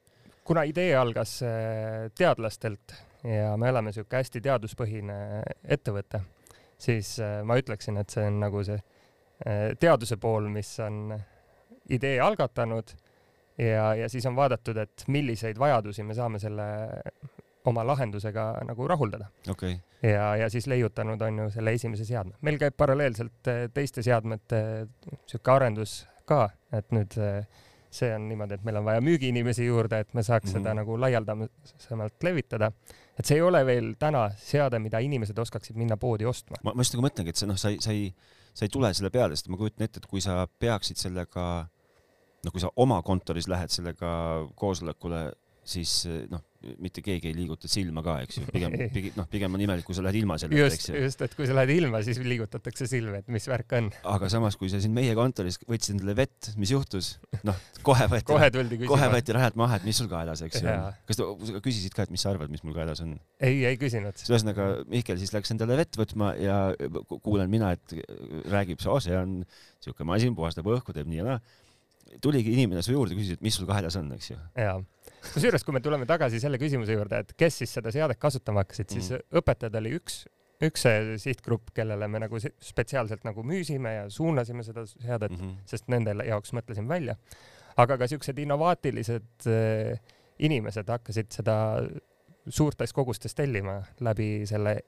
kuna 0.46 0.64
idee 0.70 0.96
algas 0.98 1.40
äh, 1.44 2.12
teadlastelt 2.18 2.94
ja 3.24 3.56
me 3.58 3.70
oleme 3.70 3.90
niisugune 3.90 4.20
hästi 4.22 4.42
teaduspõhine 4.46 5.16
ettevõte, 5.64 6.22
siis 6.78 7.16
äh, 7.24 7.40
ma 7.44 7.58
ütleksin, 7.58 7.98
et 7.98 8.14
see 8.14 8.28
on 8.30 8.38
nagu 8.44 8.62
see 8.68 8.78
äh, 8.78 9.72
teaduse 9.82 10.20
pool, 10.22 10.50
mis 10.54 10.70
on 10.86 11.16
idee 11.90 12.20
algatanud 12.22 12.94
ja, 13.58 13.96
ja 13.98 14.10
siis 14.10 14.26
on 14.30 14.38
vaadatud, 14.38 14.78
et 14.78 15.08
milliseid 15.08 15.60
vajadusi 15.60 16.06
me 16.06 16.18
saame 16.18 16.40
selle 16.40 16.68
oma 17.66 17.84
lahendusega 17.88 18.48
nagu 18.68 18.88
rahuldada 18.88 19.30
okay., 19.52 19.78
ja, 20.04 20.36
ja 20.36 20.50
siis 20.50 20.68
leiutanud 20.68 21.22
on 21.22 21.40
ju 21.44 21.50
selle 21.54 21.74
esimese 21.74 22.06
seadme. 22.06 22.36
meil 22.42 22.60
käib 22.62 22.76
paralleelselt 22.78 23.48
eh, 23.52 23.64
teiste 23.74 24.04
seadmete 24.06 24.60
sihuke 25.26 25.52
arendus 25.52 26.04
ka, 26.26 26.50
et 26.74 26.92
nüüd 26.96 27.18
eh, 27.22 27.46
see 27.96 28.12
on 28.16 28.28
niimoodi, 28.30 28.58
et 28.58 28.64
meil 28.68 28.80
on 28.82 28.88
vaja 28.88 29.02
müügiinimesi 29.04 29.68
juurde, 29.70 30.02
et 30.04 30.14
me 30.14 30.24
saaks 30.24 30.46
mm 30.46 30.50
-hmm. 30.50 30.58
seda 30.58 30.74
Mhm. 30.74 30.78
nagu 30.78 31.00
laialdasemalt 31.02 32.24
levitada. 32.24 32.72
et 33.20 33.26
see 33.26 33.36
ei 33.38 33.42
ole 33.42 33.66
veel 33.66 33.94
täna 34.00 34.30
seade, 34.38 34.80
mida 34.80 35.00
inimesed 35.00 35.38
oskaksid 35.38 35.76
minna 35.76 35.98
poodi 35.98 36.26
ostma. 36.26 36.58
ma, 36.64 36.74
ma 36.76 36.82
just 36.82 36.94
nagu 36.94 37.08
mõtlengi, 37.08 37.30
et 37.30 37.36
see 37.36 37.48
noh, 37.48 37.58
sa 37.58 37.70
ei, 37.70 37.78
sa 37.80 37.92
ei, 37.92 38.14
sa 38.54 38.66
ei 38.66 38.70
tule 38.70 38.94
selle 38.94 39.10
peale, 39.10 39.36
sest 39.36 39.48
ma 39.48 39.58
kujutan 39.58 39.86
ette, 39.86 39.98
et 39.98 40.06
kui 40.06 40.22
sa 40.22 40.48
peaksid 40.60 40.98
sellega, 40.98 41.68
no 42.46 42.52
kui 42.52 42.62
sa 42.62 42.70
oma 42.76 43.02
kontoris 43.02 43.48
lähed 43.48 43.70
sellega 43.70 44.10
koosolekule, 44.56 45.32
siis 45.64 46.08
noh, 46.30 46.44
mitte 46.82 47.02
keegi 47.06 47.30
ei 47.32 47.36
liiguta 47.38 47.70
silma 47.72 48.02
ka, 48.06 48.18
eks 48.26 48.40
ju, 48.40 48.46
pigem, 48.54 48.76
pigem 48.96 49.18
noh, 49.20 49.28
pigem 49.32 49.58
on 49.58 49.64
imelik, 49.66 49.86
kui 49.88 49.98
sa 49.98 50.04
lähed 50.06 50.20
ilma 50.22 50.38
selleta, 50.42 50.70
eks 50.74 50.90
ju. 50.90 51.02
just, 51.06 51.24
et 51.26 51.36
kui 51.38 51.48
sa 51.50 51.56
lähed 51.58 51.74
ilma, 51.76 52.02
siis 52.06 52.20
liigutatakse 52.24 52.88
silmi, 52.90 53.20
et 53.24 53.32
mis 53.34 53.48
värk 53.52 53.76
on. 53.80 53.90
aga 54.16 54.30
samas, 54.32 54.58
kui 54.60 54.72
sa 54.74 54.82
siin 54.84 54.96
meie 54.96 55.16
kontoris 55.18 55.60
võtsid 55.66 55.98
endale 55.98 56.16
vett, 56.22 56.52
mis 56.62 56.74
juhtus? 56.74 57.16
noh, 57.48 57.60
kohe 57.86 58.08
võeti, 58.14 58.28
kohe 58.32 58.50
tuldi 58.54 58.80
kohe 58.84 58.90
küsima. 58.94 59.12
võeti 59.16 59.38
rajalt 59.38 59.60
maha, 59.62 59.80
et 59.82 59.88
mis 59.88 60.00
sul 60.02 60.10
kaelas, 60.12 60.44
eks 60.46 60.64
ju 60.64 60.76
kas 61.10 61.22
sa 61.22 61.62
küsisid 61.66 61.96
ka, 61.98 62.08
et 62.08 62.14
mis 62.16 62.24
sa 62.26 62.32
arvad, 62.34 62.52
mis 62.54 62.64
mul 62.66 62.76
kaelas 62.78 63.04
on? 63.06 63.16
ei, 63.40 63.62
ei 63.70 63.80
küsinud. 63.82 64.26
ühesõnaga 64.26 64.72
Mihkel 64.92 65.20
siis 65.22 65.34
läks 65.36 65.54
endale 65.56 65.78
vett 65.80 65.98
võtma 66.00 66.34
ja 66.40 66.58
ku- 67.10 67.20
kuulen 67.24 67.52
mina, 67.52 67.74
et 67.76 67.96
räägib, 68.52 68.82
oo 68.90 69.00
see 69.04 69.16
on 69.18 69.40
siuke 69.84 70.08
masin, 70.08 70.36
puhastab 70.38 70.68
õhku, 70.72 70.96
teeb 70.96 71.10
nii 71.12 71.22
ja 71.22 71.28
naa. 71.28 71.40
tuligi 72.22 72.54
inimene 72.56 72.84
su 72.86 72.94
juurde, 72.96 73.16
küsis, 73.18 73.38
et 73.38 73.44
mis 73.46 73.56
sul 73.58 73.68
kaelas 73.70 73.98
on, 74.00 74.12
eks 74.16 74.32
ju. 74.34 74.38
kusjuures, 75.34 75.64
kui 75.66 75.74
me 75.76 75.82
tuleme 75.84 76.06
tagasi 76.10 76.40
selle 76.40 76.58
küsimuse 76.62 76.96
juurde, 76.96 77.20
et 77.26 77.34
kes 77.38 77.58
siis 77.62 77.74
seda 77.80 77.92
seadet 77.92 78.20
kasutama 78.22 78.64
hakkasid, 78.64 78.90
siis 78.90 79.12
Mhm. 79.12 79.38
õpetajad 79.42 79.76
oli 79.82 79.94
üks, 80.00 80.26
üks 80.64 80.86
see 80.86 81.18
sihtgrupp, 81.20 81.74
kellele 81.76 82.08
me 82.08 82.20
nagu 82.20 82.40
si- 82.40 82.54
spetsiaalselt 82.62 83.24
nagu 83.28 83.44
müüsime 83.44 83.96
ja 83.96 84.10
suunasime 84.10 84.64
seda 84.64 84.86
seadet, 84.86 85.32
Mhm. 85.32 85.50
sest 85.66 85.88
nende 85.88 86.12
jaoks 86.26 86.54
mõtlesime 86.54 86.88
välja. 86.88 87.16
aga 87.78 87.98
ka 87.98 88.08
siuksed 88.08 88.38
innovaatilised 88.40 89.48
äh, 89.48 90.00
inimesed 90.40 90.88
hakkasid 90.88 91.28
seda 91.30 91.82
suurtes 92.48 92.94
kogustes 92.94 93.34
tellima 93.36 93.82
läbi 94.00 94.46
selle 94.48 94.80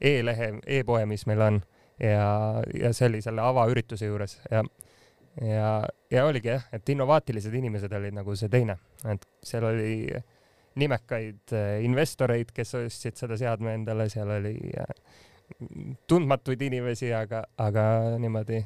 e-lehe 0.00 0.48
e, 0.66 0.78
e-poe, 0.80 1.06
mis 1.06 1.26
meil 1.26 1.40
on 1.40 1.60
ja, 2.00 2.60
ja 2.74 2.92
see 2.92 3.06
oli 3.06 3.20
selle 3.22 3.40
avaürituse 3.40 4.06
juures 4.06 4.40
ja 4.50 4.64
ja, 5.42 5.70
ja 6.10 6.24
oligi 6.28 6.52
jah, 6.52 6.68
et 6.74 6.94
innovaatilised 6.94 7.54
inimesed 7.54 7.92
olid 7.98 8.14
nagu 8.16 8.36
see 8.38 8.50
teine, 8.52 8.76
et 9.10 9.26
seal 9.44 9.66
oli 9.68 9.94
nimekaid 10.80 11.54
äh, 11.54 11.76
investoreid, 11.86 12.50
kes 12.54 12.74
ostsid 12.80 13.18
seda 13.18 13.38
seadme 13.38 13.74
endale, 13.78 14.08
seal 14.12 14.30
oli 14.36 14.54
äh, 14.80 14.94
tundmatuid 16.10 16.62
inimesi, 16.66 17.12
aga, 17.14 17.44
aga 17.62 17.84
niimoodi 18.22 18.58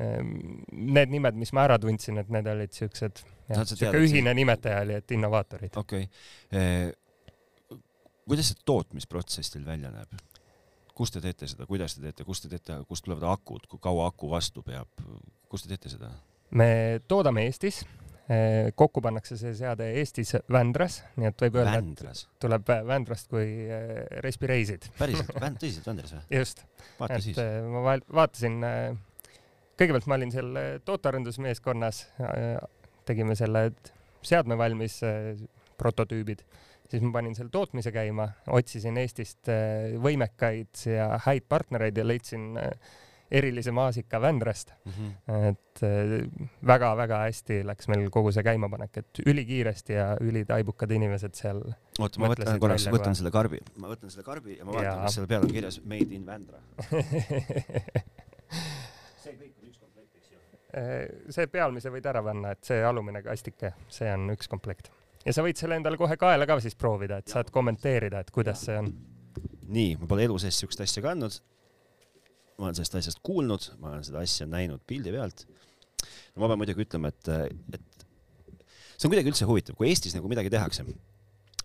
ähm, 0.00 0.32
need 0.70 1.12
nimed, 1.12 1.38
mis 1.38 1.52
ma 1.56 1.66
ära 1.68 1.78
tundsin, 1.82 2.18
et 2.22 2.32
need 2.32 2.48
olid 2.50 2.74
siuksed, 2.74 3.22
siuke 3.74 4.00
ühine 4.00 4.34
nimetaja 4.34 4.82
oli, 4.86 4.96
et 5.02 5.14
innovaatorid. 5.16 5.76
okei 5.76 6.08
okay.. 6.08 6.90
kuidas 8.26 8.52
see 8.52 8.66
tootmisprotsess 8.66 9.54
teil 9.54 9.66
välja 9.68 9.92
näeb? 9.94 10.18
Kus 11.00 11.14
te 11.14 11.22
teete 11.24 11.48
seda, 11.48 11.64
kuidas 11.68 11.96
te 11.96 12.04
teete, 12.04 12.26
kust 12.28 12.44
te 12.44 12.52
teete, 12.52 12.82
kust 12.88 13.06
tulevad 13.06 13.24
akud, 13.32 13.64
kui 13.70 13.80
kaua 13.80 14.10
aku 14.10 14.28
vastu 14.34 14.64
peab, 14.66 14.88
kus 15.48 15.64
te 15.64 15.72
teete 15.72 15.92
seda? 15.94 16.12
me 16.50 17.00
toodame 17.08 17.46
Eestis, 17.46 17.84
kokku 18.78 19.02
pannakse 19.02 19.38
see 19.38 19.54
seade 19.58 19.86
Eestis 20.00 20.34
Vändras, 20.52 21.00
nii 21.16 21.30
et 21.30 21.44
võib 21.46 21.60
öelda, 21.60 21.78
et 21.78 21.84
Vändras, 21.84 22.24
tuleb 22.42 22.72
Vändrast 22.90 23.30
kui 23.32 23.46
äh, 23.70 24.02
respireisid. 24.26 24.90
päriselt, 24.98 25.32
tõsiselt 25.62 25.88
Vändras 25.88 26.16
või? 26.16 26.24
just, 26.36 26.64
vaata 26.98 27.16
et 27.18 27.26
siis. 27.30 27.40
ma 27.70 27.84
val- 27.86 28.04
vaatasin, 28.20 28.58
kõigepealt 29.80 30.10
ma 30.10 30.20
olin 30.20 30.34
seal 30.34 30.60
tootearendusmeeskonnas, 30.86 32.02
tegime 33.08 33.38
selle 33.38 33.70
seadme 34.26 34.58
valmis, 34.60 35.00
prototüübid, 35.80 36.44
siis 36.90 37.02
ma 37.06 37.12
panin 37.18 37.34
selle 37.38 37.50
tootmise 37.54 37.92
käima, 37.94 38.28
otsisin 38.56 38.96
Eestist 39.00 39.48
äh, 39.52 39.94
võimekaid 40.02 40.86
ja 40.90 41.12
häid 41.26 41.46
partnereid 41.48 41.96
ja 41.98 42.04
leidsin 42.06 42.56
äh, 42.60 42.70
erilise 43.30 43.70
maasika 43.70 44.18
Vändrast, 44.20 44.72
Mhm. 44.90 45.10
et 45.52 45.82
väga-väga 46.66 47.20
hästi 47.28 47.60
läks 47.64 47.86
meil 47.88 48.08
kogu 48.10 48.32
see 48.34 48.42
käimapanek, 48.42 48.96
et 48.98 49.20
ülikiiresti 49.22 49.94
ja 49.94 50.08
ülitaibukad 50.20 50.90
inimesed 50.90 51.38
seal. 51.38 51.60
oota, 52.00 52.18
ma 52.20 52.32
võtan 52.32 52.58
korraks, 52.58 52.88
võtan 52.90 53.14
selle 53.14 53.30
karbi, 53.30 53.60
ma 53.78 53.92
võtan 53.92 54.10
selle 54.10 54.24
karbi 54.26 54.56
ja 54.58 54.64
ma 54.66 54.72
vaatan, 54.74 54.88
Jaa. 54.88 55.04
kas 55.06 55.14
seal 55.14 55.28
peal 55.30 55.46
on 55.46 55.52
kirjas 55.54 55.78
Made 55.84 56.14
in 56.18 56.26
Vändra. 56.26 56.58
see 59.22 59.34
kõik 59.36 59.54
on 59.60 59.68
üks 59.70 59.78
komplekt, 59.78 60.14
eks 60.16 60.30
ju? 60.32 60.38
see 61.36 61.46
pealmise 61.54 61.92
võid 61.94 62.06
ära 62.10 62.22
panna, 62.26 62.54
et 62.56 62.66
see 62.66 62.82
alumine 62.84 63.22
kastike, 63.26 63.74
see 63.92 64.10
on 64.12 64.30
üks 64.34 64.50
komplekt. 64.50 64.90
Ja 65.26 65.34
sa 65.34 65.44
võid 65.44 65.60
selle 65.60 65.78
endale 65.80 65.98
kohe 66.00 66.16
kaela 66.20 66.46
ka 66.48 66.58
siis 66.64 66.76
proovida, 66.78 67.20
et 67.20 67.32
saad 67.32 67.52
kommenteerida, 67.54 68.22
et 68.22 68.32
kuidas 68.34 68.64
see 68.68 68.78
on. 68.80 68.90
nii, 69.70 69.94
ma 70.00 70.08
pole 70.10 70.26
elu 70.26 70.38
sees 70.42 70.60
siukest 70.62 70.84
asja 70.86 71.04
kandnud. 71.04 71.36
ma 72.60 72.68
olen 72.68 72.76
sellest 72.76 72.98
asjast 73.00 73.22
kuulnud, 73.24 73.70
ma 73.80 73.94
olen 73.94 74.04
seda 74.04 74.24
asja 74.24 74.48
näinud 74.48 74.82
pildi 74.86 75.12
pealt. 75.14 75.46
no 76.34 76.42
ma 76.44 76.50
pean 76.50 76.60
muidugi 76.62 76.86
ütlema, 76.86 77.12
et, 77.12 77.30
et 77.76 78.04
see 78.96 79.08
on 79.08 79.12
kuidagi 79.12 79.32
üldse 79.32 79.48
huvitav, 79.48 79.78
kui 79.78 79.90
Eestis 79.90 80.16
nagu 80.16 80.28
midagi 80.30 80.52
tehakse, 80.52 80.84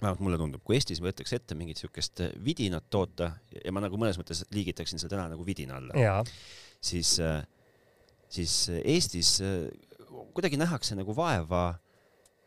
vähemalt 0.02 0.24
mulle 0.24 0.39
tundub, 0.39 0.63
kui 0.68 0.78
Eestis 0.78 1.02
võetakse 1.04 1.39
ette 1.39 1.56
mingit 1.56 1.80
siukest 1.80 2.26
vidinat 2.44 2.89
toota 2.91 3.32
ja 3.56 3.74
ma 3.76 3.84
nagu 3.84 4.00
mõnes 4.00 4.20
mõttes 4.20 4.44
liigitaksin 4.56 5.00
seda 5.02 5.15
täna 5.15 5.30
nagu 5.32 5.48
vidina 5.48 5.80
alla, 5.80 6.20
siis, 6.84 7.15
siis 8.32 8.60
Eestis 8.84 9.38
kuidagi 10.36 10.60
nähakse 10.60 10.96
nagu 11.00 11.15
vaeva 11.15 11.74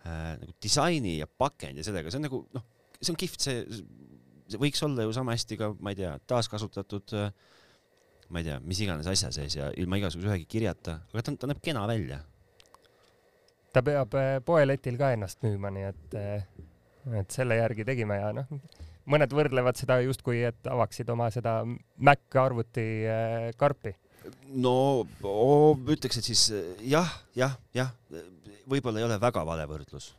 äh, 0.07 0.35
nagu 0.41 0.55
disaini 0.63 1.19
ja 1.19 1.29
pakendi 1.29 1.83
ja 1.83 1.89
sellega, 1.89 2.13
see 2.13 2.21
on 2.21 2.27
nagu 2.29 2.43
noh, 2.55 2.67
see 3.01 3.13
on 3.15 3.21
kihvt, 3.21 3.45
see, 3.45 3.63
see 4.49 4.61
võiks 4.63 4.83
olla 4.87 5.07
ju 5.07 5.15
sama 5.17 5.37
hästi 5.37 5.61
ka, 5.61 5.71
ma 5.83 5.95
ei 5.95 6.01
tea, 6.03 6.15
taaskasutatud 6.31 7.17
äh, 7.19 7.31
ma 8.29 8.43
ei 8.43 8.49
tea, 8.49 8.59
mis 8.65 8.81
iganes 8.85 9.09
asja 9.11 9.31
sees 9.35 9.57
ja 9.57 9.71
ilma 9.81 10.01
igasuguse 10.01 10.31
ühegi 10.31 10.49
kirjata, 10.51 10.99
aga 11.13 11.25
ta, 11.25 11.37
ta 11.41 11.51
näeb 11.51 11.63
kena 11.65 11.87
välja. 11.89 12.21
ta 13.73 13.85
peab 13.85 14.15
äh, 14.19 14.37
poeletil 14.45 14.99
ka 15.01 15.13
ennast 15.17 15.43
müüma, 15.47 15.73
nii 15.75 15.89
et, 15.89 16.19
et 17.23 17.35
selle 17.35 17.59
järgi 17.61 17.87
tegime 17.89 18.21
ja 18.21 18.33
noh, 18.37 18.51
mõned 19.09 19.33
võrdlevad 19.33 19.79
seda 19.81 19.99
justkui, 20.05 20.43
et 20.49 20.69
avaksid 20.69 21.09
oma 21.13 21.31
seda 21.35 21.63
Mac 21.65 22.37
arvuti 22.37 22.85
äh, 23.09 23.49
karpi. 23.57 23.95
No 24.63 24.77
oo, 25.23 25.75
ütleks, 25.95 26.21
et 26.21 26.31
siis 26.31 26.49
äh, 26.55 26.71
jah, 26.91 27.11
jah, 27.39 27.59
jah, 27.77 27.93
võib-olla 28.69 29.01
ei 29.01 29.07
ole 29.09 29.21
väga 29.23 29.45
vale 29.49 29.67
võrdlus. 29.71 30.15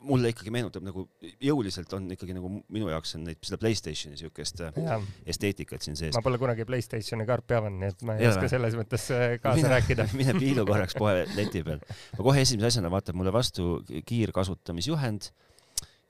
mulle 0.00 0.30
ikkagi 0.32 0.48
meenutab 0.48 0.80
nagu 0.80 1.02
jõuliselt 1.44 1.90
on 1.92 2.06
ikkagi 2.14 2.32
nagu 2.32 2.48
minu 2.72 2.88
jaoks 2.88 3.18
on 3.18 3.26
neid 3.28 3.36
seda 3.44 3.58
Playstationi 3.60 4.16
siukest 4.16 4.62
äh, 4.64 5.02
esteetikat 5.28 5.84
siin 5.84 5.98
sees 5.98 6.16
ma. 6.16 6.22
pole 6.24 6.38
kunagi 6.40 6.64
Playstationi 6.64 7.26
karpi 7.28 7.58
avanud, 7.58 7.82
nii 7.82 7.92
et 7.92 8.04
ma 8.08 8.16
ei 8.16 8.24
ole 8.24 8.32
oska 8.32 8.48
selles 8.48 8.78
mõttes 8.78 9.04
äh, 9.12 9.34
kaasa 9.42 9.60
mine, 9.60 9.74
rääkida. 9.74 10.08
mine 10.20 10.36
piilu 10.40 10.64
korraks 10.68 10.96
poe 10.96 11.26
leti 11.36 11.64
peal. 11.66 11.84
ma 12.16 12.26
kohe 12.30 12.46
esimese 12.46 12.72
asjana 12.72 12.92
vaatab 12.92 13.20
mulle 13.20 13.34
vastu 13.34 13.78
kiirkasutamisjuhend 14.08 15.30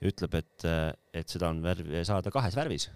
ja 0.00 0.10
ütleb, 0.12 0.38
et, 0.38 0.66
et 1.12 1.28
seda 1.28 1.50
on 1.52 1.60
värv, 1.64 1.90
saada 2.08 2.32
kahes 2.32 2.56
värvis. 2.56 2.88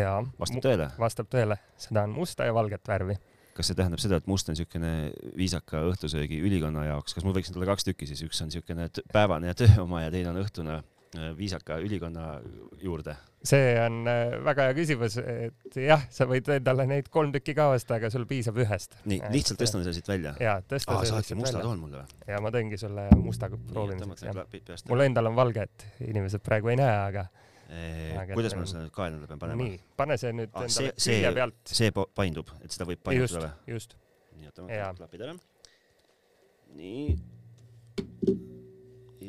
jaa, 0.00 0.18
vastab 0.40 0.64
tõele? 0.64 0.90
vastab 1.00 1.30
tõele, 1.32 1.58
seda 1.80 2.04
on 2.06 2.16
musta 2.16 2.48
ja 2.48 2.54
valget 2.56 2.88
värvi. 2.88 3.16
kas 3.56 3.70
see 3.70 3.78
tähendab 3.78 4.02
seda, 4.02 4.18
et 4.20 4.26
must 4.28 4.50
on 4.50 4.56
niisugune 4.56 4.92
viisaka 5.38 5.80
õhtusöögi 5.90 6.42
ülikonna 6.44 6.84
jaoks, 6.90 7.16
kas 7.16 7.24
mul 7.24 7.36
võiks 7.38 7.54
olla 7.54 7.70
kaks 7.72 7.88
tükki 7.88 8.08
siis, 8.10 8.24
üks 8.26 8.42
on 8.44 8.52
niisugune 8.52 8.90
päevane 9.12 9.52
ja 9.52 9.56
töö 9.56 9.80
oma 9.86 10.04
ja 10.04 10.12
teine 10.12 10.34
on 10.34 10.42
õhtune 10.42 10.76
äh, 10.76 11.30
viisaka 11.38 11.80
ülikonna 11.84 12.36
juurde? 12.82 13.16
see 13.46 13.72
on 13.80 14.02
äh, 14.10 14.36
väga 14.44 14.68
hea 14.68 14.76
küsimus, 14.76 15.16
et 15.22 15.78
jah, 15.80 16.04
sa 16.12 16.26
võid 16.28 16.48
endale 16.56 16.86
neid 16.90 17.08
kolm 17.14 17.32
tükki 17.34 17.54
ka 17.56 17.70
osta, 17.76 18.00
aga 18.00 18.10
sul 18.12 18.26
piisab 18.28 18.58
ühest. 18.60 18.98
nii, 19.08 19.22
lihtsalt 19.32 19.62
tõstan 19.62 19.86
selle 19.86 19.96
siit 19.96 20.10
välja. 20.10 20.34
jaa, 20.42 20.58
tõsta 20.60 21.00
see 21.00 21.12
saadki 21.12 21.22
lihtsalt 21.22 21.40
musta 21.40 21.58
välja. 21.58 21.66
toon 21.70 21.82
mulle 21.84 22.02
või? 22.02 22.20
ja 22.34 22.42
ma 22.44 22.52
tõingi 22.54 22.80
sulle 22.80 23.08
musta 23.22 23.50
proovimiseks, 23.72 24.86
mul 24.90 25.06
endal 25.06 25.32
on 25.32 25.38
valge, 25.38 25.68
et 25.68 26.08
inimesed 26.10 26.44
praegu 26.44 26.74
ei 26.74 26.80
näe, 26.82 26.96
aga 27.08 27.28
kuidas 28.32 28.52
et 28.54 28.58
ma 28.60 28.66
seda 28.70 28.84
nüüd 28.84 28.94
kaenlale 28.94 29.26
pean 29.30 29.40
panema? 29.42 29.64
nii, 29.64 29.78
pane 29.98 30.18
see 30.20 30.32
nüüd 30.36 30.52
Ah, 30.54 30.66
endale 30.68 30.92
külje 31.02 31.32
pealt. 31.40 31.58
see 31.80 31.90
paindub, 32.20 32.52
et 32.62 32.70
seda 32.76 32.86
võib 32.88 33.00
just 33.00 33.08
painutada 33.10 33.48
või?, 33.48 33.74
just. 33.74 33.96
nii, 34.36 34.46
oota, 34.50 34.62
ma 34.62 34.70
Jaa. 34.70 34.86
panen 34.86 35.00
klapid 35.02 35.26
ära. 35.26 35.34
nii. 36.76 37.18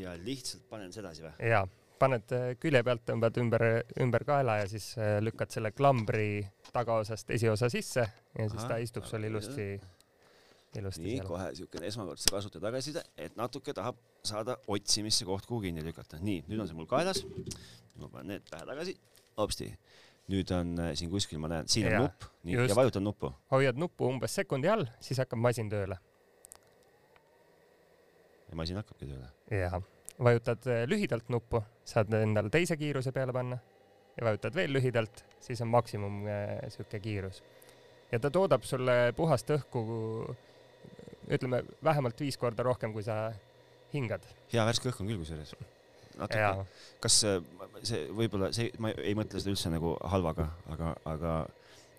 ja 0.03 0.13
lihtsalt 0.21 0.63
panen 0.69 0.93
sedasi 0.93 1.25
või? 1.25 1.33
ja 1.49 1.63
paned 1.97 2.33
äh, 2.35 2.47
külje 2.61 2.83
pealt, 2.85 3.01
tõmbad 3.09 3.37
ümber, 3.41 3.63
ümber 4.03 4.25
kaela 4.27 4.59
ja 4.61 4.67
siis 4.69 4.91
äh, 5.01 5.17
lükkad 5.23 5.49
selle 5.53 5.71
klambri 5.73 6.45
tagaosast 6.73 7.31
esiosa 7.33 7.69
sisse 7.73 8.03
ja 8.05 8.45
siis 8.49 8.59
Ahah, 8.61 8.69
ta 8.69 8.77
istub 8.83 9.07
sul 9.09 9.25
ilusti, 9.25 9.65
ilusti 10.77 11.01
nii, 11.07 11.15
seal. 11.17 11.27
kohe 11.31 11.47
siukene 11.57 11.89
esmakordse 11.89 12.29
kasutaja 12.33 12.67
tagasiside, 12.67 13.01
et 13.17 13.33
natuke 13.39 13.73
tahab 13.73 13.97
saada 14.27 14.57
otsimisse 14.67 15.25
koht, 15.25 15.47
kuhu 15.49 15.63
kinni 15.65 15.81
lükata. 15.85 16.19
nii, 16.21 16.43
nüüd 16.51 16.61
on 16.61 16.69
see 16.69 16.77
mul 16.77 16.89
kaelas. 16.91 17.23
Ma 18.01 18.09
panen 18.13 18.35
need 18.35 18.45
pähe 18.49 18.67
tagasi, 18.69 18.97
hopsti. 19.37 19.71
nüüd 20.27 20.51
on 20.51 20.73
äh, 20.83 20.91
siin 20.99 21.11
kuskil, 21.11 21.39
ma 21.39 21.51
näen, 21.51 21.67
siin 21.71 21.87
on 21.87 21.95
Jaa, 21.95 22.05
nupp, 22.05 22.27
nii, 22.43 22.57
ja 22.67 22.75
vajutan 22.75 23.05
nuppu. 23.07 23.31
hoiad 23.51 23.79
nuppu 23.79 24.09
umbes 24.11 24.35
sekundi 24.35 24.69
all, 24.71 24.85
siis 24.99 25.21
hakkab 25.23 25.39
masin 25.39 25.69
tööle. 25.71 25.99
ja 28.49 28.59
masin 28.59 28.81
hakkabki 28.81 29.07
tööle. 29.07 29.31
ja 29.51 29.81
vajutad 30.23 30.67
äh, 30.67 30.83
lühidalt 30.89 31.29
nuppu, 31.29 31.63
saad 31.85 32.13
endale 32.13 32.51
teise 32.53 32.77
kiiruse 32.77 33.11
peale 33.15 33.33
panna 33.33 33.59
ja 34.17 34.25
vajutad 34.25 34.55
veel 34.55 34.73
lühidalt, 34.73 35.23
siis 35.39 35.61
on 35.61 35.71
maksimum 35.71 36.25
äh, 36.27 36.57
sihuke 36.73 36.99
kiirus. 36.99 37.43
ja 38.11 38.19
ta 38.19 38.31
toodab 38.31 38.63
sulle 38.63 39.13
puhast 39.15 39.49
õhku, 39.55 39.83
ütleme 41.27 41.63
vähemalt 41.83 42.19
viis 42.19 42.37
korda 42.37 42.63
rohkem, 42.63 42.93
kui 42.93 43.03
sa 43.03 43.31
hingad. 43.93 44.25
hea 44.53 44.65
värske 44.65 44.91
õhk 44.91 45.03
on 45.03 45.11
küll 45.11 45.23
kusjuures. 45.23 45.55
Natuke 46.19 46.65
kas 47.03 47.21
äh, 47.27 47.39
see 47.85 48.07
võib-olla 48.17 48.51
see, 48.55 48.71
ma 48.81 48.91
ei 48.95 49.15
mõtle 49.17 49.41
seda 49.41 49.53
üldse 49.53 49.71
nagu 49.73 49.95
halvaga, 50.11 50.49
aga, 50.73 50.93
aga 51.09 51.37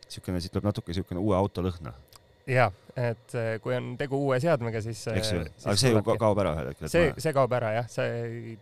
siukene, 0.09 0.41
siit 0.43 0.55
tuleb 0.55 0.69
natuke 0.71 0.97
siukene 0.97 1.23
uue 1.23 1.37
auto 1.39 1.63
lõhna, 1.65 1.93
ja 2.49 2.69
et 2.97 3.35
äh, 3.39 3.57
kui 3.63 3.77
on 3.77 3.93
tegu 4.01 4.19
uue 4.27 4.39
seadmega, 4.43 4.83
siis. 4.85 5.05
eks 5.13 5.33
ju, 5.35 5.43
aga 5.65 5.77
see 5.79 5.95
ju 5.95 6.05
ka- 6.07 6.19
kaob 6.21 6.43
ära 6.43 6.55
ühel 6.57 6.71
hetkel. 6.73 6.93
see, 6.93 7.11
see 7.21 7.35
kaob 7.37 7.55
ära 7.59 7.75
jah, 7.79 7.91
see, 7.93 8.57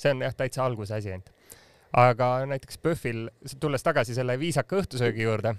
see 0.00 0.14
on 0.14 0.24
jah 0.26 0.38
täitsa 0.38 0.64
alguse 0.66 0.96
asi 0.98 1.12
ainult. 1.14 1.30
aga 1.98 2.30
näiteks 2.50 2.80
PÖFFil, 2.84 3.22
tulles 3.60 3.84
tagasi 3.84 4.16
selle 4.16 4.36
viisaka 4.40 4.80
õhtusöögi 4.80 5.24
juurde, 5.24 5.54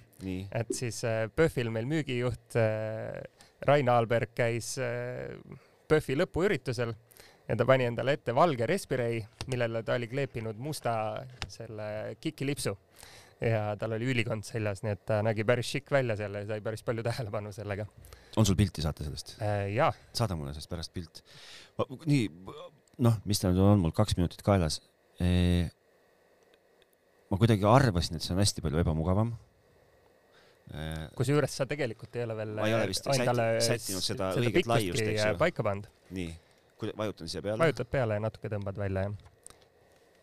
et 0.51 0.73
siis 0.75 1.03
äh, 1.07 1.23
PÖFFil 1.35 1.71
meil 1.73 1.89
müügijuht 1.89 2.59
äh, 2.59 3.21
Rain 3.67 3.89
Aalberg 3.91 4.35
käis 4.37 4.75
äh, 4.81 5.31
PÖFFi 5.89 6.19
lõpuüritusel 6.19 6.93
ja 7.49 7.55
ta 7.57 7.65
pani 7.65 7.87
endale 7.89 8.13
ette 8.17 8.33
valge 8.35 8.67
Respirei, 8.69 9.19
millele 9.49 9.81
ta 9.83 9.95
oli 9.97 10.07
kleepinud 10.11 10.57
musta 10.61 10.93
selle 11.49 12.15
kikilipsu 12.21 12.75
ja 13.41 13.73
tal 13.79 13.95
oli 13.95 14.09
ülikond 14.11 14.43
seljas, 14.45 14.81
nii 14.83 14.93
et 14.97 15.03
ta 15.07 15.21
nägi 15.25 15.45
päris 15.47 15.69
šikk 15.71 15.91
välja 15.95 16.17
seal 16.19 16.35
ja 16.35 16.43
sai 16.49 16.61
päris 16.61 16.83
palju 16.85 17.03
tähelepanu 17.07 17.53
sellega. 17.55 17.85
on 18.37 18.45
sul 18.45 18.57
pilti 18.59 18.83
saata 18.85 19.03
sellest? 19.07 19.37
ja, 19.73 19.91
saada 20.13 20.35
mulle 20.35 20.53
sellest 20.53 20.69
pärast 20.69 20.93
pilt. 20.93 21.21
nii, 22.05 22.25
noh, 23.05 23.19
mis 23.25 23.39
ta 23.39 23.49
nüüd 23.51 23.63
on 23.63 23.79
mul 23.85 23.95
kaks 23.95 24.17
minutit 24.19 24.43
kaelas 24.45 24.81
e,. 25.23 25.69
ma 27.31 27.37
kuidagi 27.39 27.63
arvasin, 27.69 28.19
et 28.19 28.25
see 28.27 28.35
on 28.35 28.43
hästi 28.43 28.61
palju 28.65 28.83
ebamugavam 28.83 29.31
kusjuures 31.17 31.55
sa 31.57 31.65
tegelikult 31.65 32.13
ei 32.19 32.23
ole 32.27 32.35
veel 32.37 32.51
Ma 32.59 32.67
ei 32.69 32.75
ole 32.77 32.89
vist 32.91 33.07
sätti- 33.07 33.23
endale 33.23 33.45
sättinud 33.65 34.03
s- 34.03 34.11
seda 34.11 34.27
õiget 34.37 34.67
laiust, 34.69 35.01
eks 35.01 35.23
ju. 35.23 35.37
paika 35.39 35.63
pannud. 35.65 35.87
nii, 36.13 36.27
vajutan 36.97 37.29
siia 37.29 37.41
peale. 37.41 37.59
vajutad 37.59 37.91
peale 37.91 38.19
ja 38.19 38.23
natuke 38.23 38.51
tõmbad 38.51 38.79
välja 38.79 39.05
jah. 39.07 39.13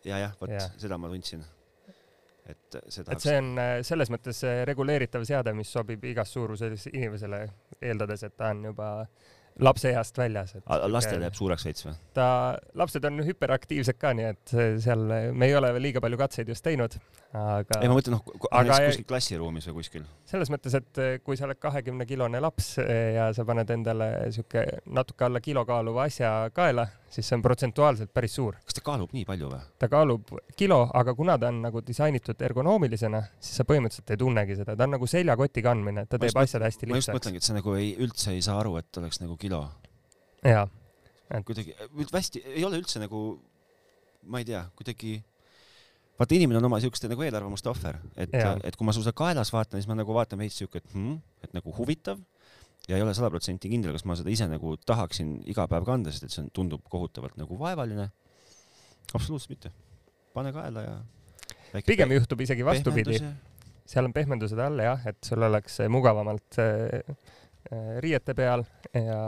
ja, 0.04 0.18
jah, 0.26 0.34
vot 0.40 0.50
Jah. 0.50 0.72
seda 0.78 0.98
ma 0.98 1.10
tundsin. 1.12 1.44
et 2.46 2.78
seda 2.88 3.12
et 3.12 3.24
see 3.24 3.38
on 3.38 3.56
äh, 3.58 3.78
selles 3.86 4.12
mõttes 4.12 4.42
äh, 4.46 4.62
reguleeritav 4.68 5.24
seade, 5.28 5.54
mis 5.54 5.72
sobib 5.72 6.04
igas 6.04 6.32
suuruses 6.32 6.86
inimesele, 6.92 7.46
eeldades, 7.82 8.22
et 8.22 8.36
ta 8.36 8.52
on 8.54 8.64
juba 8.70 8.90
lapseeast 9.60 10.18
väljas. 10.18 10.54
lastel 10.92 11.22
jääb 11.24 11.34
suureks 11.34 11.64
veits 11.64 11.86
või? 11.86 11.94
ta, 12.14 12.28
lapsed 12.74 13.04
on 13.08 13.24
hüperaktiivsed 13.24 13.98
ka, 13.98 14.12
nii 14.16 14.28
et 14.34 14.56
seal 14.84 15.06
me 15.32 15.48
ei 15.48 15.56
ole 15.56 15.72
veel 15.76 15.88
liiga 15.88 16.02
palju 16.04 16.20
katseid 16.20 16.48
just 16.52 16.64
teinud, 16.64 16.98
aga 17.34 17.80
ei, 17.82 17.88
ma 17.90 17.96
mõtlen, 17.96 18.14
noh, 18.14 18.46
Aga 18.54 18.76
kuskil 18.86 19.06
klassiruumis 19.08 19.66
või 19.68 19.74
kuskil. 19.80 20.04
selles 20.28 20.50
mõttes, 20.52 20.76
et 20.78 21.00
äh, 21.02 21.16
kui 21.24 21.36
sa 21.38 21.46
oled 21.48 21.58
kahekümne 21.60 22.06
kilone 22.08 22.40
laps 22.40 22.76
äh, 22.82 23.16
ja 23.16 23.26
sa 23.36 23.44
paned 23.48 23.70
endale 23.74 24.08
sihuke 24.34 24.62
natuke 24.86 25.26
alla 25.26 25.42
kilo 25.44 25.64
kaaluva 25.68 26.06
asja 26.06 26.30
kaela, 26.54 26.86
siis 27.10 27.28
see 27.28 27.36
on 27.36 27.42
protsentuaalselt 27.44 28.12
päris 28.14 28.36
suur. 28.38 28.56
kas 28.64 28.78
ta 28.78 28.84
kaalub 28.86 29.12
nii 29.16 29.26
palju 29.28 29.50
või? 29.52 29.60
ta 29.82 29.90
kaalub 29.92 30.32
kilo, 30.56 30.80
aga 30.94 31.14
kuna 31.18 31.36
ta 31.42 31.50
on 31.52 31.60
nagu 31.66 31.82
disainitud 31.86 32.46
ergonoomilisena, 32.48 33.22
siis 33.40 33.60
sa 33.60 33.68
põhimõtteliselt 33.68 34.14
ei 34.14 34.22
tunnegi 34.22 34.58
seda, 34.62 34.76
ta 34.76 34.88
on 34.88 34.96
nagu 34.96 35.10
seljakoti 35.10 35.66
kandmine, 35.66 36.06
et 36.06 36.12
ta 36.12 36.20
Ma 36.20 36.26
teeb 36.26 36.42
asjad 36.46 36.66
hästi 36.68 36.86
ma 36.86 37.00
just 37.00 37.10
lihtsaks. 37.10 37.20
mõtlengi, 37.20 37.42
et 37.42 37.50
sa 37.50 37.58
nagu 37.58 37.76
ei, 37.76 37.92
üldse 38.06 38.32
ei 38.36 38.42
saa 38.46 38.60
aru, 38.62 38.76
et 38.80 39.02
oleks 39.02 39.20
nagu 39.24 39.36
kilo. 39.36 39.64
jaa, 40.46 40.66
kuidagi, 41.44 41.74
hästi, 42.14 42.44
ei 42.54 42.64
ole 42.64 42.78
üldse 42.80 43.02
nagu, 43.02 43.22
ma 44.30 44.38
ei 44.40 44.46
tea, 44.48 44.62
kuidagi 44.78 45.18
vaata, 46.18 46.34
inimene 46.36 46.60
on 46.60 46.68
oma 46.68 46.80
siukeste 46.80 47.10
nagu 47.10 47.24
eelarvamuste 47.26 47.70
ohver, 47.70 47.98
et 48.16 48.32
et 48.36 48.76
kui 48.76 48.88
ma 48.88 48.94
seda 48.96 49.12
kaelas 49.16 49.52
vaatan, 49.54 49.80
siis 49.80 49.90
ma 49.90 49.98
nagu 49.98 50.14
vaatan 50.16 50.40
veits 50.40 50.58
siuke, 50.62 50.82
et 50.82 50.94
hmm, 50.94 51.18
et 51.44 51.56
nagu 51.56 51.74
huvitav 51.76 52.20
ja 52.88 52.96
ei 52.96 53.02
ole 53.02 53.14
sada 53.14 53.30
protsenti 53.30 53.70
kindel, 53.70 53.94
kas 53.96 54.06
ma 54.06 54.16
seda 54.18 54.30
ise 54.32 54.46
nagu 54.50 54.76
tahaksin 54.86 55.36
iga 55.50 55.66
päev 55.70 55.86
kanda, 55.88 56.12
sest 56.14 56.28
et 56.28 56.34
see 56.34 56.44
on, 56.44 56.52
tundub 56.54 56.86
kohutavalt 56.90 57.36
nagu 57.40 57.58
vaevaline. 57.58 58.08
absoluutselt 59.14 59.56
mitte. 59.56 59.72
pane 60.34 60.52
kaela 60.52 60.82
ja. 60.84 60.96
pigem 61.86 62.12
juhtub 62.16 62.40
isegi 62.44 62.64
vastupidi, 62.64 63.18
seal 63.86 64.08
on 64.08 64.14
pehmendused 64.14 64.60
all 64.62 64.84
jah, 64.84 65.02
et 65.08 65.18
sul 65.24 65.42
oleks 65.42 65.80
mugavamalt 65.90 66.60
äh, 66.62 67.16
äh, 67.72 67.96
riiete 68.04 68.34
peal 68.34 68.64
ja, 68.92 69.20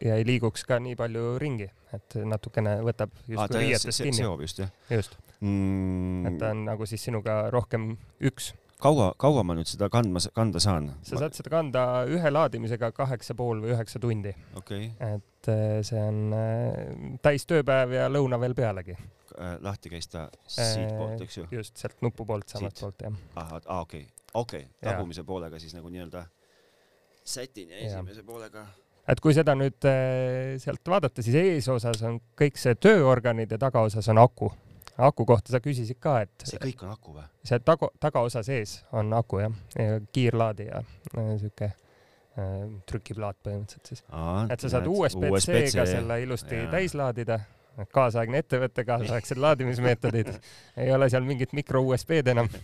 ja 0.00 0.20
ei 0.20 0.26
liiguks 0.26 0.64
ka 0.68 0.78
nii 0.82 0.96
palju 0.98 1.34
ringi, 1.42 1.70
et 1.96 2.20
natukene 2.24 2.78
võtab 2.86 3.14
justkui 3.26 3.66
riietest 3.66 4.06
kinni, 4.06 4.22
seob 4.22 4.46
just 4.46 4.62
jah 4.62 4.70
just, 4.90 5.18
mm, 5.40 6.26
et 6.30 6.40
ta 6.40 6.50
on 6.54 6.64
nagu 6.68 6.88
siis 6.88 7.04
sinuga 7.08 7.42
rohkem 7.52 7.92
üks. 8.30 8.52
kaua, 8.80 9.10
kaua 9.20 9.44
ma 9.46 9.56
nüüd 9.58 9.68
seda 9.70 9.90
kandma, 9.92 10.22
kanda 10.36 10.62
saan? 10.62 10.90
sa 11.06 11.20
saad 11.20 11.36
seda 11.36 11.52
kanda 11.52 11.84
ühe 12.08 12.32
laadimisega 12.32 12.92
kaheksa 12.96 13.36
pool 13.38 13.62
või 13.64 13.74
üheksa 13.76 14.02
tundi, 14.02 14.34
okei 14.60 14.90
et 15.10 15.52
äh, 15.52 15.78
see 15.86 16.02
on 16.02 16.36
äh, 16.36 17.16
täis 17.24 17.46
tööpäev 17.50 17.96
ja 17.98 18.08
lõuna 18.12 18.40
veel 18.42 18.56
pealegi, 18.58 18.96
okay., 19.30 19.54
lahti 19.64 19.92
käis 19.92 20.10
ta 20.12 20.28
siitpoolt, 20.46 21.24
eks 21.26 21.40
ju? 21.42 21.46
just 21.60 21.80
sealt 21.80 22.00
nupu 22.04 22.26
poolt, 22.28 22.48
samalt 22.48 22.80
poolt 22.80 23.06
jah. 23.06 23.22
ahah, 23.34 23.62
aa 23.66 23.80
okei 23.86 24.04
okay., 24.06 24.28
okei 24.34 24.66
okay., 24.68 24.84
tagumise 24.84 25.24
poolega 25.26 25.58
siis 25.62 25.76
nagu 25.76 25.92
nii-öelda 25.92 26.26
sätin 27.24 27.70
ja 27.70 27.76
esimese 27.76 28.22
poolega. 28.22 28.66
et 29.08 29.20
kui 29.20 29.34
seda 29.34 29.54
nüüd 29.58 29.86
äh, 29.88 30.56
sealt 30.62 30.86
vaadata, 30.88 31.22
siis 31.22 31.36
eesosas 31.40 32.02
on 32.06 32.20
kõik 32.38 32.58
see 32.60 32.76
tööorganid 32.78 33.50
ja 33.50 33.58
tagaosas 33.58 34.08
on 34.12 34.20
aku. 34.22 34.50
Aku 35.06 35.26
kohta 35.28 35.54
sa 35.54 35.60
küsisid 35.64 36.00
ka, 36.02 36.20
et 36.26 36.48
see 36.48 36.60
kõik 36.62 36.84
on 36.86 36.94
aku 36.94 37.14
või? 37.16 37.26
see 37.46 37.60
taga, 37.64 37.90
tagaosa 38.02 38.42
sees 38.46 38.80
on 38.96 39.12
aku 39.16 39.42
jah, 39.42 39.54
kiirlaadija, 40.12 40.82
sihuke 41.12 41.70
äh, 41.70 42.66
trükiplaat 42.90 43.40
põhimõtteliselt 43.46 43.94
siis. 43.94 44.04
et 44.50 44.66
sa 44.66 44.74
saad 44.76 44.90
USB-C-ga 44.90 45.86
selle 45.88 46.20
ilusti 46.24 46.60
Jaa. 46.60 46.70
täis 46.74 46.96
laadida, 46.98 47.40
kaasaegne 47.94 48.42
ettevõte, 48.44 48.84
kaasaegsed 48.88 49.40
laadimismeetodid, 49.40 50.34
ei 50.84 50.92
ole 50.94 51.10
seal 51.12 51.26
mingit 51.26 51.56
mikro 51.56 51.84
USB-d 51.88 52.34
enam 52.36 52.50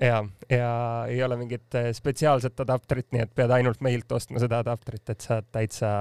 ja, 0.00 0.24
ja 0.50 0.70
ei 1.08 1.22
ole 1.22 1.36
mingit 1.36 1.74
äh, 1.74 1.90
spetsiaalset 1.96 2.60
adapterit, 2.60 3.08
nii 3.12 3.22
et 3.24 3.32
pead 3.34 3.52
ainult 3.54 3.80
meilt 3.84 4.12
ostma 4.12 4.40
seda 4.42 4.60
adapterit, 4.64 5.08
et 5.12 5.24
saad 5.24 5.48
täitsa, 5.52 5.92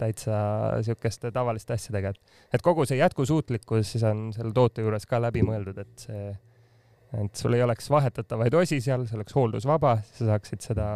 täitsa 0.00 0.36
siukeste 0.86 1.32
tavaliste 1.34 1.76
asjadega, 1.76 2.14
et, 2.14 2.38
et 2.56 2.64
kogu 2.64 2.86
see 2.88 3.00
jätkusuutlikkus 3.00 3.94
siis 3.94 4.06
on 4.08 4.30
selle 4.36 4.54
toote 4.56 4.84
juures 4.84 5.06
ka 5.08 5.20
läbi 5.22 5.44
mõeldud, 5.46 5.82
et 5.82 6.06
see, 6.06 6.30
et 7.24 7.42
sul 7.42 7.58
ei 7.58 7.64
oleks 7.64 7.90
vahetatavaid 7.92 8.54
osi 8.62 8.80
seal, 8.84 9.04
see 9.08 9.18
oleks 9.20 9.36
hooldusvaba, 9.36 9.98
sa 10.14 10.32
saaksid 10.32 10.64
seda 10.64 10.86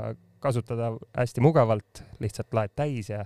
kasutada 0.40 0.92
hästi 1.16 1.42
mugavalt, 1.45 2.03
lihtsalt 2.23 2.55
laed 2.57 2.73
täis 2.77 3.11
ja, 3.11 3.25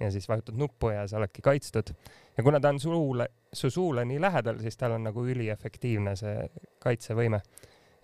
ja 0.00 0.10
siis 0.12 0.28
vajutad 0.28 0.56
nuppu 0.58 0.90
ja 0.92 1.06
sa 1.08 1.20
oledki 1.20 1.44
kaitstud. 1.44 1.94
ja 2.36 2.44
kuna 2.44 2.60
ta 2.60 2.72
on 2.74 2.80
suule, 2.80 3.28
su 3.52 3.70
suule 3.70 4.04
nii 4.04 4.20
lähedal, 4.20 4.60
siis 4.60 4.76
tal 4.76 4.96
on 4.96 5.06
nagu 5.08 5.24
üliefektiivne 5.24 6.16
see 6.16 6.48
kaitsevõime 6.82 7.40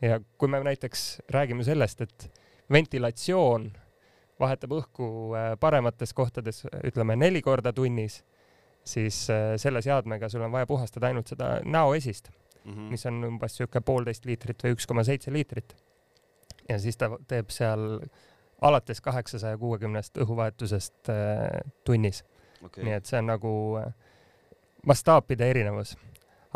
ja 0.03 0.21
kui 0.39 0.49
me 0.49 0.61
näiteks 0.65 1.23
räägime 1.31 1.65
sellest, 1.65 2.01
et 2.01 2.29
ventilatsioon 2.73 3.71
vahetab 4.41 4.75
õhku 4.77 5.07
äh, 5.37 5.53
paremates 5.61 6.15
kohtades, 6.17 6.65
ütleme 6.85 7.17
neli 7.17 7.43
korda 7.43 7.73
tunnis, 7.73 8.23
siis 8.85 9.25
äh, 9.31 9.55
selle 9.63 9.83
seadmega 9.83 10.29
sul 10.29 10.43
on 10.43 10.53
vaja 10.53 10.67
puhastada 10.67 11.11
ainult 11.11 11.31
seda 11.31 11.55
näoesist 11.65 12.31
mm, 12.65 12.73
-hmm. 12.73 12.91
mis 12.91 13.07
on 13.07 13.25
umbes 13.25 13.57
sihuke 13.57 13.81
poolteist 13.81 14.27
liitrit 14.27 14.65
või 14.65 14.77
üks 14.77 14.87
koma 14.89 15.05
seitse 15.05 15.33
liitrit. 15.33 15.77
ja 16.69 16.79
siis 16.79 16.97
ta 16.97 17.11
teeb 17.29 17.51
seal 17.51 18.01
alates 18.61 19.01
kaheksasaja 19.01 19.59
kuuekümnest 19.59 20.19
õhuvahetusest 20.19 21.11
äh, 21.11 21.61
tunnis 21.85 22.25
okay.. 22.65 22.85
nii 22.85 22.95
et 22.99 23.07
see 23.07 23.19
on 23.19 23.27
nagu 23.27 23.53
mastaapide 24.87 25.51
erinevus 25.51 25.97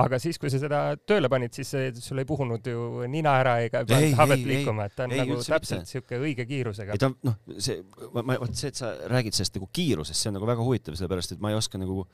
aga 0.02 0.18
siis, 0.20 0.38
kui 0.40 0.50
sa 0.52 0.61
seda 0.61 0.80
tööle 1.09 1.30
panid, 1.32 1.54
siis 1.56 1.72
sul 2.04 2.20
ei 2.20 2.28
puhunud 2.28 2.68
ju 2.68 3.06
nina 3.11 3.37
ära 3.40 3.56
ega 3.64 3.82
ei 3.82 3.90
pannud 3.90 4.20
habet 4.20 4.44
liikuma, 4.44 4.88
et 4.90 4.96
ta 4.96 5.06
on 5.06 5.14
ei, 5.16 5.22
nagu 5.22 5.40
täpselt 5.40 5.90
sihuke 5.90 6.20
õige 6.20 6.46
kiirusega. 6.48 6.96
ei 6.96 7.02
ta 7.02 7.11
noh, 7.14 7.38
see, 7.56 7.80
ma, 8.12 8.37
vot 8.42 8.54
see, 8.56 8.72
et 8.72 8.80
sa 8.80 8.92
räägid 9.12 9.38
sellest 9.38 9.59
nagu 9.59 9.68
kiirusest, 9.72 10.20
see 10.20 10.32
on 10.32 10.38
nagu 10.38 10.48
väga 10.48 10.66
huvitav, 10.66 10.98
sellepärast 10.98 11.37
et 11.37 11.44
ma 11.44 11.52
ei 11.52 11.59
oska 11.59 11.80
nagu 11.80 12.04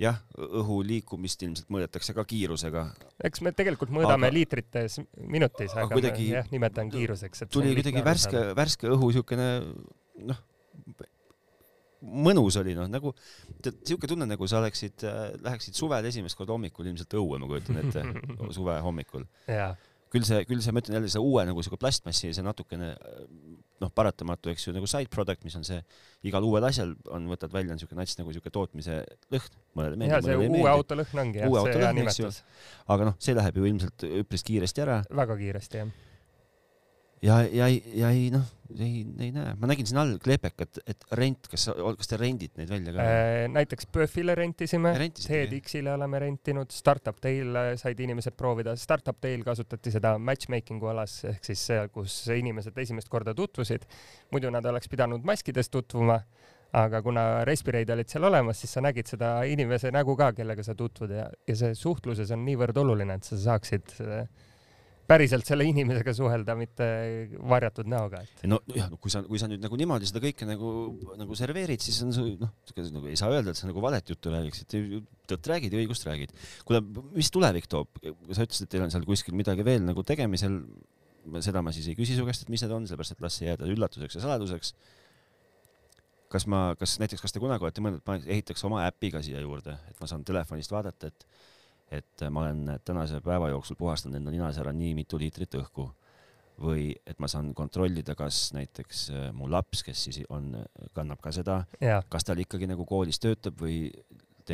jah, 0.00 0.18
õhu 0.36 0.78
liikumist 0.86 1.42
ilmselt 1.46 1.70
mõõdetakse 1.72 2.14
ka 2.16 2.24
kiirusega. 2.28 2.86
eks 3.26 3.42
me 3.44 3.52
tegelikult 3.56 3.92
mõõdame 3.96 4.28
aga, 4.28 4.36
liitrites 4.36 5.00
minutis, 5.16 5.72
aga, 5.72 5.86
aga 5.86 5.98
kuidagi, 5.98 6.30
jah, 6.34 6.50
nimetan 6.52 6.92
kiiruseks. 6.92 7.46
tuli 7.52 7.74
kuidagi 7.78 8.04
värske, 8.06 8.42
värske 8.58 8.92
õhu 8.92 9.10
siukene 9.16 9.48
noh, 10.30 10.42
mõnus 12.02 12.58
oli 12.60 12.76
noh, 12.76 12.88
nagu 12.90 13.12
tead, 13.64 13.80
siuke 13.88 14.08
tunne, 14.10 14.28
nagu 14.28 14.48
sa 14.50 14.60
oleksid 14.60 15.04
äh,, 15.08 15.26
läheksid 15.44 15.78
suvel 15.78 16.06
esimest 16.08 16.38
korda 16.38 16.56
hommikul 16.56 16.88
ilmselt 16.88 17.18
õue, 17.18 17.40
ma 17.42 17.50
kujutan 17.50 17.82
ette 17.82 18.04
suve 18.56 18.78
hommikul. 18.84 19.26
küll 20.12 20.26
see, 20.26 20.44
küll 20.48 20.62
see, 20.62 20.74
ma 20.74 20.82
ütlen 20.82 20.98
jälle 21.00 21.10
see 21.12 21.22
uue 21.22 21.44
nagu 21.48 21.64
siuke 21.64 21.78
plastmassi, 21.80 22.32
see 22.36 22.44
natukene 22.44 22.94
noh, 23.82 23.90
paratamatu, 23.92 24.52
eks 24.52 24.68
ju, 24.68 24.74
nagu 24.76 24.88
side 24.88 25.10
product, 25.12 25.44
mis 25.44 25.56
on 25.58 25.66
see 25.66 25.80
igal 26.28 26.44
uuel 26.46 26.64
asjal 26.68 26.94
on, 27.12 27.28
võtad 27.28 27.52
välja, 27.52 27.74
on 27.74 27.82
siuke 27.82 27.98
nats 27.98 28.16
nagu 28.20 28.32
siuke 28.32 28.52
tootmise 28.54 29.02
lõhn. 29.34 29.60
mõnele 29.76 30.00
meeldib, 30.00 30.30
ei 30.32 30.42
meeldi. 30.46 30.62
uue 30.62 30.72
auto 30.72 30.98
lõhn 31.00 31.22
ongi 31.26 31.42
jah, 31.42 31.56
see 31.68 31.78
hea 31.82 31.94
nimetus. 31.96 32.42
aga 32.96 33.10
noh, 33.10 33.20
see 33.20 33.36
läheb 33.36 33.60
ju 33.60 33.70
ilmselt 33.72 34.10
üpris 34.24 34.46
kiiresti 34.46 34.86
ära. 34.86 35.00
väga 35.24 35.38
kiiresti 35.42 35.82
jah 35.84 35.96
ja, 37.22 37.40
ja, 37.48 37.68
ja 37.68 38.10
ei 38.12 38.28
noh, 38.34 38.44
ei, 38.74 39.04
ei 39.22 39.30
näe, 39.34 39.54
ma 39.60 39.68
nägin 39.70 39.88
siin 39.88 40.00
all 40.00 40.16
kleepekat, 40.22 40.80
et 40.88 41.04
rent, 41.18 41.48
kas, 41.50 41.68
kas 41.70 42.10
te 42.10 42.18
rendite 42.20 42.60
neid 42.60 42.72
välja 42.72 42.94
ka? 42.96 43.04
Äh,? 43.04 43.44
näiteks 43.52 43.88
PÖFFile 43.92 44.34
rentisime, 44.38 44.92
TEDx-ile 45.16 45.92
oleme 45.94 46.20
rentinud, 46.26 46.72
Startup 46.74 47.16
Dail 47.22 47.60
said 47.80 48.00
inimesed 48.04 48.36
proovida, 48.38 48.76
Startup 48.80 49.18
Dail 49.22 49.44
kasutati 49.46 49.94
seda 49.94 50.16
matchmaking'u 50.18 50.92
alas 50.92 51.18
ehk 51.32 51.46
siis 51.46 51.62
seal, 51.70 51.92
kus 51.94 52.18
inimesed 52.34 52.76
esimest 52.84 53.12
korda 53.12 53.34
tutvusid. 53.36 53.86
muidu 54.32 54.50
nad 54.50 54.64
oleks 54.66 54.88
pidanud 54.92 55.24
maskides 55.24 55.70
tutvuma, 55.70 56.18
aga 56.76 57.00
kuna 57.02 57.44
respireid 57.48 57.90
olid 57.94 58.10
seal 58.10 58.26
olemas, 58.28 58.60
siis 58.60 58.74
sa 58.76 58.82
nägid 58.84 59.08
seda 59.08 59.38
inimese 59.48 59.92
nägu 59.94 60.16
ka, 60.18 60.32
kellega 60.36 60.64
sa 60.66 60.74
tutvud. 60.74 61.14
Ja, 61.14 61.30
ja 61.48 61.56
see 61.56 61.74
suhtluses 61.78 62.32
on 62.34 62.44
niivõrd 62.44 62.76
oluline, 62.82 63.16
et 63.16 63.24
sa 63.28 63.38
saaksid 63.40 63.96
äh, 64.02 64.26
päriselt 65.06 65.46
selle 65.46 65.66
inimesega 65.68 66.12
suhelda, 66.16 66.56
mitte 66.58 66.86
varjatud 67.46 67.88
näoga 67.90 68.22
et.... 68.24 68.42
no 68.50 68.58
jah, 68.74 68.90
kui 69.02 69.12
sa, 69.12 69.22
kui 69.26 69.40
sa 69.40 69.48
nüüd 69.50 69.62
nagu 69.62 69.78
niimoodi 69.78 70.08
seda 70.08 70.22
kõike 70.22 70.48
nagu, 70.48 70.70
nagu 71.18 71.38
serveerid, 71.38 71.82
siis 71.82 72.00
on 72.04 72.12
see 72.14 72.34
noh, 72.40 72.52
nagu 72.96 73.10
ei 73.10 73.18
saa 73.18 73.30
öelda, 73.34 73.54
et 73.54 73.60
sa 73.60 73.70
nagu 73.70 73.82
valet 73.84 74.12
juttu 74.12 74.32
räägiks, 74.34 74.64
et 74.64 74.76
tõtt 75.30 75.50
räägid 75.52 75.74
ja 75.74 75.82
õigust 75.82 76.06
räägid. 76.08 76.34
kuule, 76.66 76.82
mis 77.14 77.30
tulevik 77.34 77.70
toob? 77.70 77.90
sa 78.02 78.44
ütlesid, 78.46 78.66
et 78.66 78.74
teil 78.74 78.86
on 78.86 78.94
seal 78.94 79.06
kuskil 79.08 79.36
midagi 79.38 79.66
veel 79.66 79.84
nagu 79.86 80.04
tegemisel. 80.06 80.60
seda 81.42 81.62
ma 81.62 81.74
siis 81.74 81.88
ei 81.90 81.98
küsi 81.98 82.18
su 82.18 82.26
käest, 82.26 82.46
et 82.46 82.52
mis 82.52 82.62
need 82.62 82.74
on, 82.74 82.86
sellepärast 82.86 83.16
et 83.16 83.24
las 83.24 83.38
see 83.38 83.50
jääda 83.50 83.66
üllatuseks 83.70 84.18
ja 84.18 84.24
saladuseks. 84.26 84.74
kas 86.32 86.46
ma, 86.50 86.68
kas 86.78 86.98
näiteks, 87.02 87.22
kas 87.22 87.34
te 87.34 87.42
kunagi 87.42 87.66
olete 87.66 87.82
mõelnud, 87.82 88.02
et 88.02 88.10
ma 88.10 88.18
ehitaks 88.18 88.64
oma 88.66 88.86
äpi 88.88 89.12
ka 89.14 89.22
siia 89.22 89.42
juurde, 89.42 89.78
et 89.90 90.00
ma 90.02 90.10
saan 90.10 90.26
telefonist 90.26 90.74
vaadata, 90.74 91.12
et 91.12 91.28
et 91.90 92.26
ma 92.30 92.46
olen 92.46 92.80
tänase 92.84 93.20
päeva 93.24 93.52
jooksul 93.52 93.78
puhastanud 93.78 94.18
enda 94.18 94.34
ninas 94.34 94.58
ära 94.58 94.72
nii 94.74 94.94
mitu 94.98 95.18
liitrit 95.18 95.54
õhku 95.60 95.86
või 96.60 96.88
et 97.06 97.18
ma 97.20 97.28
saan 97.28 97.52
kontrollida, 97.54 98.14
kas 98.16 98.50
näiteks 98.56 99.02
äh, 99.12 99.26
mu 99.36 99.48
laps, 99.50 99.82
kes 99.84 100.06
siis 100.08 100.22
on, 100.32 100.54
kannab 100.96 101.20
ka 101.24 101.32
seda, 101.36 101.62
kas 102.08 102.24
tal 102.24 102.40
ikkagi 102.40 102.68
nagu 102.70 102.86
koolis 102.88 103.20
töötab 103.20 103.60
või 103.60 103.90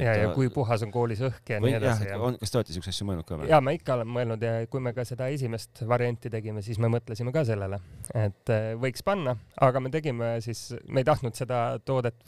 ja, 0.00 0.14
ja 0.16 0.28
kui 0.36 0.48
puhas 0.52 0.82
on 0.86 0.92
koolis 0.94 1.22
õhk 1.24 1.54
ja 1.54 1.60
või, 1.62 1.72
nii 1.72 1.78
edasi. 1.80 2.08
kas 2.40 2.52
te 2.52 2.60
olete 2.60 2.76
siukseid 2.76 2.94
asju 2.94 3.08
mõelnud 3.08 3.28
ka 3.28 3.38
või? 3.40 3.48
ja 3.50 3.60
ma 3.64 3.74
ikka 3.76 3.96
olen 3.98 4.12
mõelnud 4.16 4.46
ja 4.46 4.52
kui 4.72 4.84
me 4.84 4.94
ka 4.96 5.04
seda 5.08 5.28
esimest 5.32 5.82
varianti 5.88 6.30
tegime, 6.32 6.62
siis 6.64 6.80
me 6.82 6.90
mõtlesime 6.92 7.34
ka 7.34 7.44
sellele, 7.48 7.80
et 8.14 8.54
äh, 8.54 8.68
võiks 8.80 9.04
panna, 9.06 9.36
aga 9.60 9.82
me 9.82 9.92
tegime 9.94 10.34
siis, 10.44 10.70
me 10.88 11.02
ei 11.02 11.08
tahtnud 11.08 11.36
seda 11.38 11.64
toodet 11.84 12.22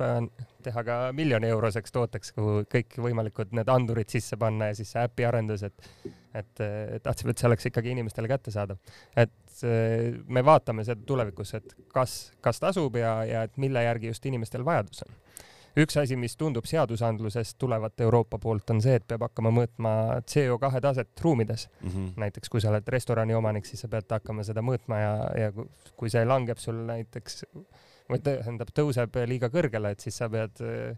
teha 0.65 0.85
ka 0.85 0.99
miljoni 1.17 1.49
euroseks 1.53 1.95
tooteks, 1.95 2.35
kuhu 2.37 2.67
kõikvõimalikud 2.73 3.55
need 3.57 3.71
andurid 3.73 4.13
sisse 4.13 4.39
panna 4.41 4.71
ja 4.71 4.77
siis 4.79 4.93
see 4.95 5.05
äpi 5.09 5.29
arendus, 5.29 5.65
et 5.67 5.91
et 6.35 6.61
äh, 6.61 6.97
tahtsime, 7.03 7.31
et 7.31 7.39
see 7.39 7.47
oleks 7.47 7.69
ikkagi 7.71 7.93
inimestele 7.95 8.29
kättesaadav. 8.31 8.79
et 9.17 9.65
äh, 9.65 10.15
me 10.27 10.43
vaatame 10.45 10.85
seda 10.85 11.03
tulevikus, 11.07 11.55
et 11.55 11.77
kas, 11.95 12.33
kas 12.43 12.61
tasub 12.61 12.97
ja, 12.99 13.21
ja 13.29 13.45
et 13.47 13.57
mille 13.63 13.83
järgi 13.85 14.11
just 14.11 14.27
inimestel 14.27 14.67
vajadus 14.67 15.07
on 15.07 15.15
üks 15.81 15.97
asi, 16.01 16.17
mis 16.21 16.37
tundub 16.39 16.67
seadusandlusest 16.69 17.57
tulevat 17.59 18.01
Euroopa 18.01 18.39
poolt, 18.39 18.71
on 18.71 18.83
see, 18.85 18.99
et 19.01 19.07
peab 19.09 19.27
hakkama 19.27 19.53
mõõtma 19.55 19.95
CO2 20.31 20.83
taset 20.85 21.25
ruumides 21.25 21.69
mm. 21.69 21.89
-hmm. 21.89 22.13
näiteks 22.25 22.53
kui 22.53 22.63
sa 22.63 22.71
oled 22.71 22.89
restorani 22.89 23.35
omanik, 23.35 23.67
siis 23.67 23.81
sa 23.81 23.89
pead 23.89 24.11
hakkama 24.11 24.45
seda 24.47 24.63
mõõtma 24.63 25.01
ja, 25.01 25.15
ja 25.45 25.67
kui 25.97 26.11
see 26.11 26.25
langeb 26.25 26.63
sul 26.63 26.85
näiteks 26.87 27.45
või 28.11 28.21
tähendab, 28.21 28.71
tõuseb 28.77 29.17
liiga 29.27 29.49
kõrgele, 29.49 29.95
et 29.95 30.01
siis 30.01 30.17
sa 30.21 30.29
pead 30.29 30.61
äh, 30.61 30.97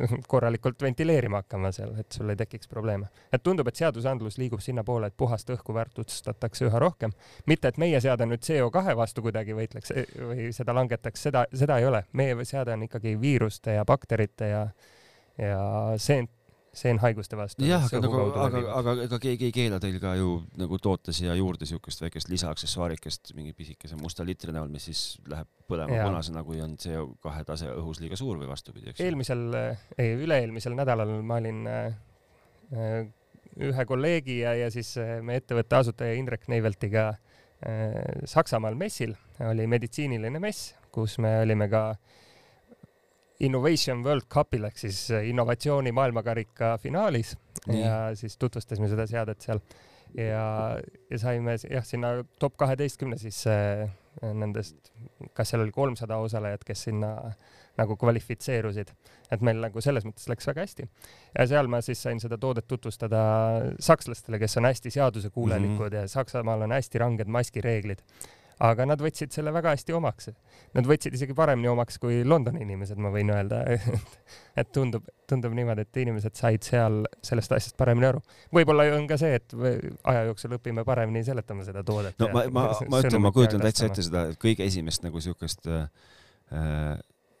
korralikult 0.32 0.82
ventileerima 0.82 1.42
hakkama 1.42 1.72
seal, 1.72 1.94
et 2.00 2.12
sul 2.12 2.30
ei 2.32 2.36
tekiks 2.36 2.68
probleeme. 2.68 3.08
et 3.32 3.42
tundub, 3.42 3.68
et 3.68 3.76
seadusandlus 3.76 4.38
liigub 4.38 4.60
sinnapoole, 4.60 5.10
et 5.10 5.16
puhast 5.16 5.50
õhku 5.50 5.74
väärtustatakse 5.74 6.66
üha 6.68 6.78
rohkem. 6.82 7.12
mitte, 7.46 7.68
et 7.68 7.78
meie 7.78 8.00
seade 8.00 8.26
nüüd 8.26 8.44
CO2 8.44 8.96
vastu 8.96 9.22
kuidagi 9.22 9.56
võitleks 9.56 9.92
e, 9.94 10.06
või 10.20 10.50
seda 10.56 10.74
langetaks, 10.76 11.22
seda, 11.28 11.46
seda 11.54 11.78
ei 11.78 11.88
ole. 11.88 12.04
meie 12.12 12.44
seade 12.44 12.76
on 12.76 12.86
ikkagi 12.88 13.16
viiruste 13.20 13.78
ja 13.78 13.84
bakterite 13.84 14.48
ja, 14.52 14.62
ja 15.38 15.60
seent 15.96 16.30
seenhaiguste 16.76 17.36
vastu. 17.38 17.64
jah, 17.66 17.84
aga 17.86 18.00
nagu, 18.04 18.22
aga, 18.42 18.62
aga 18.80 18.94
ega 19.06 19.18
keegi 19.22 19.48
ei 19.48 19.54
keela 19.54 19.78
teil 19.82 19.98
ka 20.02 20.14
ju 20.18 20.30
nagu 20.60 20.78
toota 20.82 21.14
siia 21.16 21.34
juurde 21.38 21.68
siukest 21.68 22.02
väikest 22.04 22.30
lisaaksessuaarikest 22.32 23.32
mingi 23.38 23.54
pisikese 23.56 23.98
musta 24.00 24.26
litri 24.26 24.54
näol, 24.54 24.68
mis 24.72 24.88
siis 24.90 25.04
läheb 25.30 25.48
põlema 25.70 26.00
punasena, 26.04 26.44
kui 26.46 26.60
on 26.64 26.76
CO2 26.80 27.44
tase 27.48 27.70
õhus 27.72 28.00
liiga 28.02 28.18
suur 28.20 28.40
või 28.40 28.50
vastupidi, 28.50 28.90
eks. 28.92 29.04
eelmisel, 29.04 29.46
ei 29.98 30.16
üle-eelmisel 30.18 30.76
nädalal 30.78 31.14
ma 31.26 31.40
olin 31.40 31.62
äh, 31.70 31.86
äh, 32.72 32.98
ühe 33.66 33.88
kolleegi 33.88 34.42
ja, 34.42 34.52
ja 34.58 34.68
siis 34.72 34.92
äh, 35.00 35.16
meie 35.24 35.40
ettevõtte 35.42 35.80
asutaja 35.80 36.18
Indrek 36.18 36.44
Neiveltiga 36.52 37.08
äh, 37.14 37.96
Saksamaal 38.28 38.76
messil, 38.78 39.16
oli 39.48 39.68
meditsiiniline 39.70 40.42
mess, 40.42 40.74
kus 40.92 41.16
me 41.24 41.38
olime 41.44 41.70
ka 41.72 41.88
äh, 41.94 42.22
Innovation 43.40 44.04
World 44.04 44.28
Cupil 44.32 44.64
ehk 44.64 44.78
siis 44.80 45.10
äh, 45.10 45.26
innovatsiooni 45.28 45.92
maailmakarika 45.92 46.76
finaalis 46.82 47.34
Nii. 47.66 47.82
ja 47.82 47.98
siis 48.16 48.38
tutvustasime 48.40 48.88
seda 48.88 49.06
seadet 49.10 49.44
seal 49.44 49.60
ja, 50.16 50.46
ja 51.10 51.18
saime 51.20 51.56
jah, 51.70 51.84
sinna 51.84 52.16
top 52.40 52.56
kaheteistkümne 52.56 53.18
siis 53.20 53.42
äh, 53.50 53.84
nendest, 54.22 54.92
kas 55.36 55.52
seal 55.52 55.66
oli 55.66 55.74
kolmsada 55.74 56.16
osalejat, 56.24 56.64
kes 56.64 56.86
sinna 56.88 57.12
nagu 57.76 57.96
kvalifitseerusid, 58.00 58.92
et 59.32 59.42
meil 59.44 59.60
nagu 59.60 59.82
selles 59.84 60.06
mõttes 60.08 60.30
läks 60.30 60.48
väga 60.48 60.64
hästi. 60.64 60.86
ja 61.36 61.46
seal 61.50 61.68
ma 61.68 61.82
siis 61.84 62.00
sain 62.02 62.20
seda 62.22 62.38
toodet 62.40 62.64
tutvustada 62.68 63.20
sakslastele, 63.76 64.40
kes 64.40 64.56
on 64.56 64.70
hästi 64.70 64.94
seadusekuulelikud 64.96 65.90
mm 65.90 65.98
-hmm. 65.98 66.00
ja 66.00 66.08
Saksamaal 66.08 66.62
on 66.62 66.72
hästi 66.72 66.98
ranged 66.98 67.28
maskireeglid 67.28 68.00
aga 68.64 68.86
nad 68.88 69.02
võtsid 69.02 69.34
selle 69.34 69.52
väga 69.52 69.74
hästi 69.74 69.94
omaks. 69.96 70.30
Nad 70.76 70.88
võtsid 70.88 71.16
isegi 71.16 71.34
paremini 71.36 71.68
omaks 71.68 71.98
kui 72.00 72.22
Londoni 72.24 72.62
inimesed, 72.64 73.00
ma 73.02 73.10
võin 73.12 73.32
öelda 73.34 73.62
et 74.60 74.70
tundub, 74.74 75.08
tundub 75.28 75.56
niimoodi, 75.56 75.84
et 75.84 76.00
inimesed 76.04 76.38
said 76.38 76.64
seal 76.64 77.02
sellest 77.24 77.56
asjast 77.58 77.76
paremini 77.80 78.08
aru. 78.10 78.22
võib-olla 78.56 78.88
on 78.96 79.08
ka 79.10 79.18
see, 79.20 79.40
et 79.40 79.56
aja 79.56 80.24
jooksul 80.30 80.56
õpime 80.58 80.86
paremini 80.88 81.24
seletama 81.26 81.66
seda 81.68 81.84
toodet. 81.86 82.16
no 82.22 82.30
ma, 82.32 82.46
ma, 82.52 82.70
ma 82.92 83.02
ütlen, 83.04 83.20
ma 83.24 83.34
kujutan 83.34 83.64
täitsa 83.64 83.90
ette 83.90 84.06
seda 84.06 84.30
kõige 84.40 84.64
esimest 84.68 85.04
nagu 85.06 85.22
siukest 85.24 85.68
äh, 85.68 85.84
äh 86.54 86.96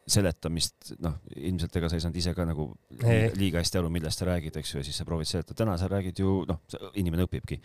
seletamist, 0.06 0.92
noh, 1.02 1.16
ilmselt 1.34 1.76
ega 1.80 1.88
sa 1.90 1.96
ei 1.98 2.02
saanud 2.04 2.18
ise 2.20 2.30
ka 2.30 2.44
nagu 2.46 2.68
liiga, 2.92 3.32
liiga 3.40 3.58
hästi 3.58 3.80
aru, 3.80 3.88
millest 3.90 4.20
sa 4.20 4.28
räägid, 4.28 4.54
eks 4.60 4.70
ju, 4.70 4.78
ja 4.78 4.86
siis 4.86 5.00
sa 5.00 5.06
proovid 5.08 5.26
seletada. 5.26 5.56
täna 5.58 5.74
sa 5.80 5.88
räägid 5.90 6.22
ju, 6.22 6.36
noh, 6.46 6.60
inimene 6.94 7.26
õpibki. 7.26 7.58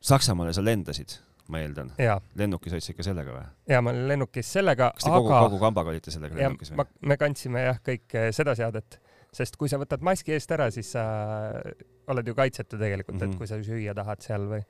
Saksamaale 0.00 0.54
sa 0.56 0.64
lendasid 0.64 1.12
ma 1.48 1.62
eeldan. 1.62 1.92
lennukis 2.38 2.76
olid 2.76 2.84
sa 2.84 2.92
ikka 2.94 3.06
sellega 3.06 3.34
või? 3.34 3.46
ja 3.72 3.80
ma 3.82 3.94
olin 3.94 4.08
lennukis 4.12 4.52
sellega, 4.58 4.92
aga. 4.92 4.98
kas 4.98 5.08
te 5.08 5.14
kogu, 5.14 5.32
kogu 5.32 5.62
kambaga 5.62 5.94
olite 5.94 6.14
sellega 6.14 6.38
lennukis 6.38 6.72
või? 6.72 6.86
me 7.10 7.18
kandsime 7.20 7.64
jah, 7.66 7.80
kõik 7.84 8.16
eh, 8.18 8.30
seda 8.36 8.54
seadet, 8.58 8.98
sest 9.34 9.58
kui 9.60 9.70
sa 9.72 9.80
võtad 9.82 10.04
maski 10.04 10.36
eest 10.36 10.54
ära, 10.54 10.70
siis 10.74 10.92
sa 10.94 11.04
oled 12.12 12.28
ju 12.28 12.34
kaitsetu 12.38 12.78
tegelikult 12.78 13.16
mm, 13.16 13.20
-hmm. 13.20 13.24
et 13.24 13.34
mhm. 13.34 13.38
kui 13.38 13.50
sa 13.50 13.62
süüa 13.62 13.94
tahad 13.94 14.24
seal 14.24 14.46
või 14.50 14.62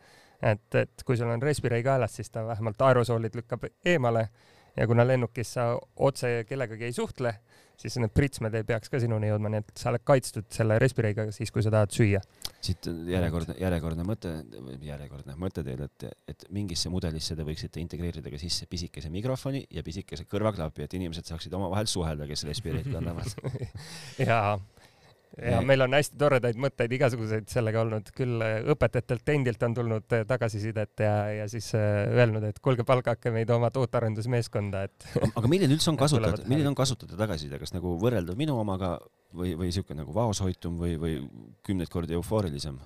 et, 0.43 0.75
et 0.75 1.05
kui 1.07 1.16
sul 1.16 1.31
on 1.31 1.43
Respirei 1.43 1.83
kaelas, 1.83 2.16
siis 2.18 2.31
ta 2.31 2.47
vähemalt 2.47 2.81
aerosoolid 2.83 3.37
lükkab 3.39 3.68
eemale 3.85 4.29
ja 4.77 4.87
kuna 4.87 5.07
lennukis 5.07 5.55
sa 5.55 5.79
otse 5.97 6.45
kellegagi 6.49 6.89
ei 6.89 6.97
suhtle, 6.97 7.35
siis 7.77 7.99
need 8.01 8.14
pritsmed 8.14 8.55
ei 8.55 8.64
peaks 8.64 8.91
ka 8.91 9.01
sinuni 9.03 9.31
jõudma, 9.31 9.53
nii 9.53 9.62
et 9.62 9.73
sa 9.79 9.91
oled 9.93 10.05
kaitstud 10.05 10.49
selle 10.55 10.79
Respireiga 10.83 11.29
siis, 11.35 11.53
kui 11.53 11.64
sa 11.64 11.73
tahad 11.75 11.93
süüa. 11.95 12.23
Siit 12.63 12.87
järjekordne, 13.11 13.57
järjekordne 13.61 14.05
mõte, 14.07 14.33
järjekordne 14.87 15.35
mõte 15.41 15.65
teile, 15.67 15.89
et, 15.91 16.07
et 16.31 16.45
mingisse 16.55 16.93
mudelisse 16.93 17.37
te 17.39 17.47
võiksite 17.47 17.83
integreerida 17.83 18.31
ka 18.33 18.41
sisse 18.41 18.69
pisikese 18.71 19.11
mikrofoni 19.13 19.65
ja 19.71 19.83
pisikese 19.87 20.29
kõrvaklapi, 20.31 20.87
et 20.87 20.95
inimesed 20.99 21.27
saaksid 21.29 21.55
omavahel 21.59 21.91
suhelda, 21.91 22.29
kes 22.31 22.47
Respireid 22.49 22.93
kannavad 22.93 23.35
jaa 24.31 24.55
ja 25.41 25.61
meil 25.64 25.85
on 25.85 25.97
hästi 25.97 26.18
toredaid 26.20 26.59
mõtteid 26.61 26.93
igasuguseid 26.97 27.49
sellega 27.53 27.83
olnud, 27.85 28.11
küll 28.16 28.43
äh, 28.45 28.59
õpetajatelt 28.74 29.33
endilt 29.35 29.62
on 29.66 29.76
tulnud 29.76 30.16
äh, 30.16 30.24
tagasisidet 30.28 31.05
ja, 31.05 31.14
ja 31.41 31.49
siis 31.51 31.70
äh, 31.78 32.05
öelnud, 32.12 32.45
et 32.49 32.61
kuulge, 32.64 32.85
palgake 32.89 33.33
meid 33.35 33.51
oma 33.55 33.70
tootearendusmeeskonda, 33.74 34.85
et 34.89 35.09
aga 35.30 35.49
milline 35.49 35.72
üldse 35.76 35.93
on 35.93 36.01
kasutajate, 36.05 36.49
milline 36.51 36.72
on 36.72 36.78
kasutajate 36.78 37.18
tagasiside, 37.20 37.61
kas 37.62 37.74
nagu 37.76 37.97
võrreldav 38.03 38.39
minu 38.39 38.59
omaga 38.61 38.97
või, 39.33 39.55
või 39.59 39.72
siuke 39.74 39.97
nagu 39.97 40.14
vaoshoitum 40.16 40.76
või, 40.83 40.99
või 41.01 41.16
kümneid 41.66 41.93
kordi 41.93 42.18
eufoorilisem? 42.18 42.80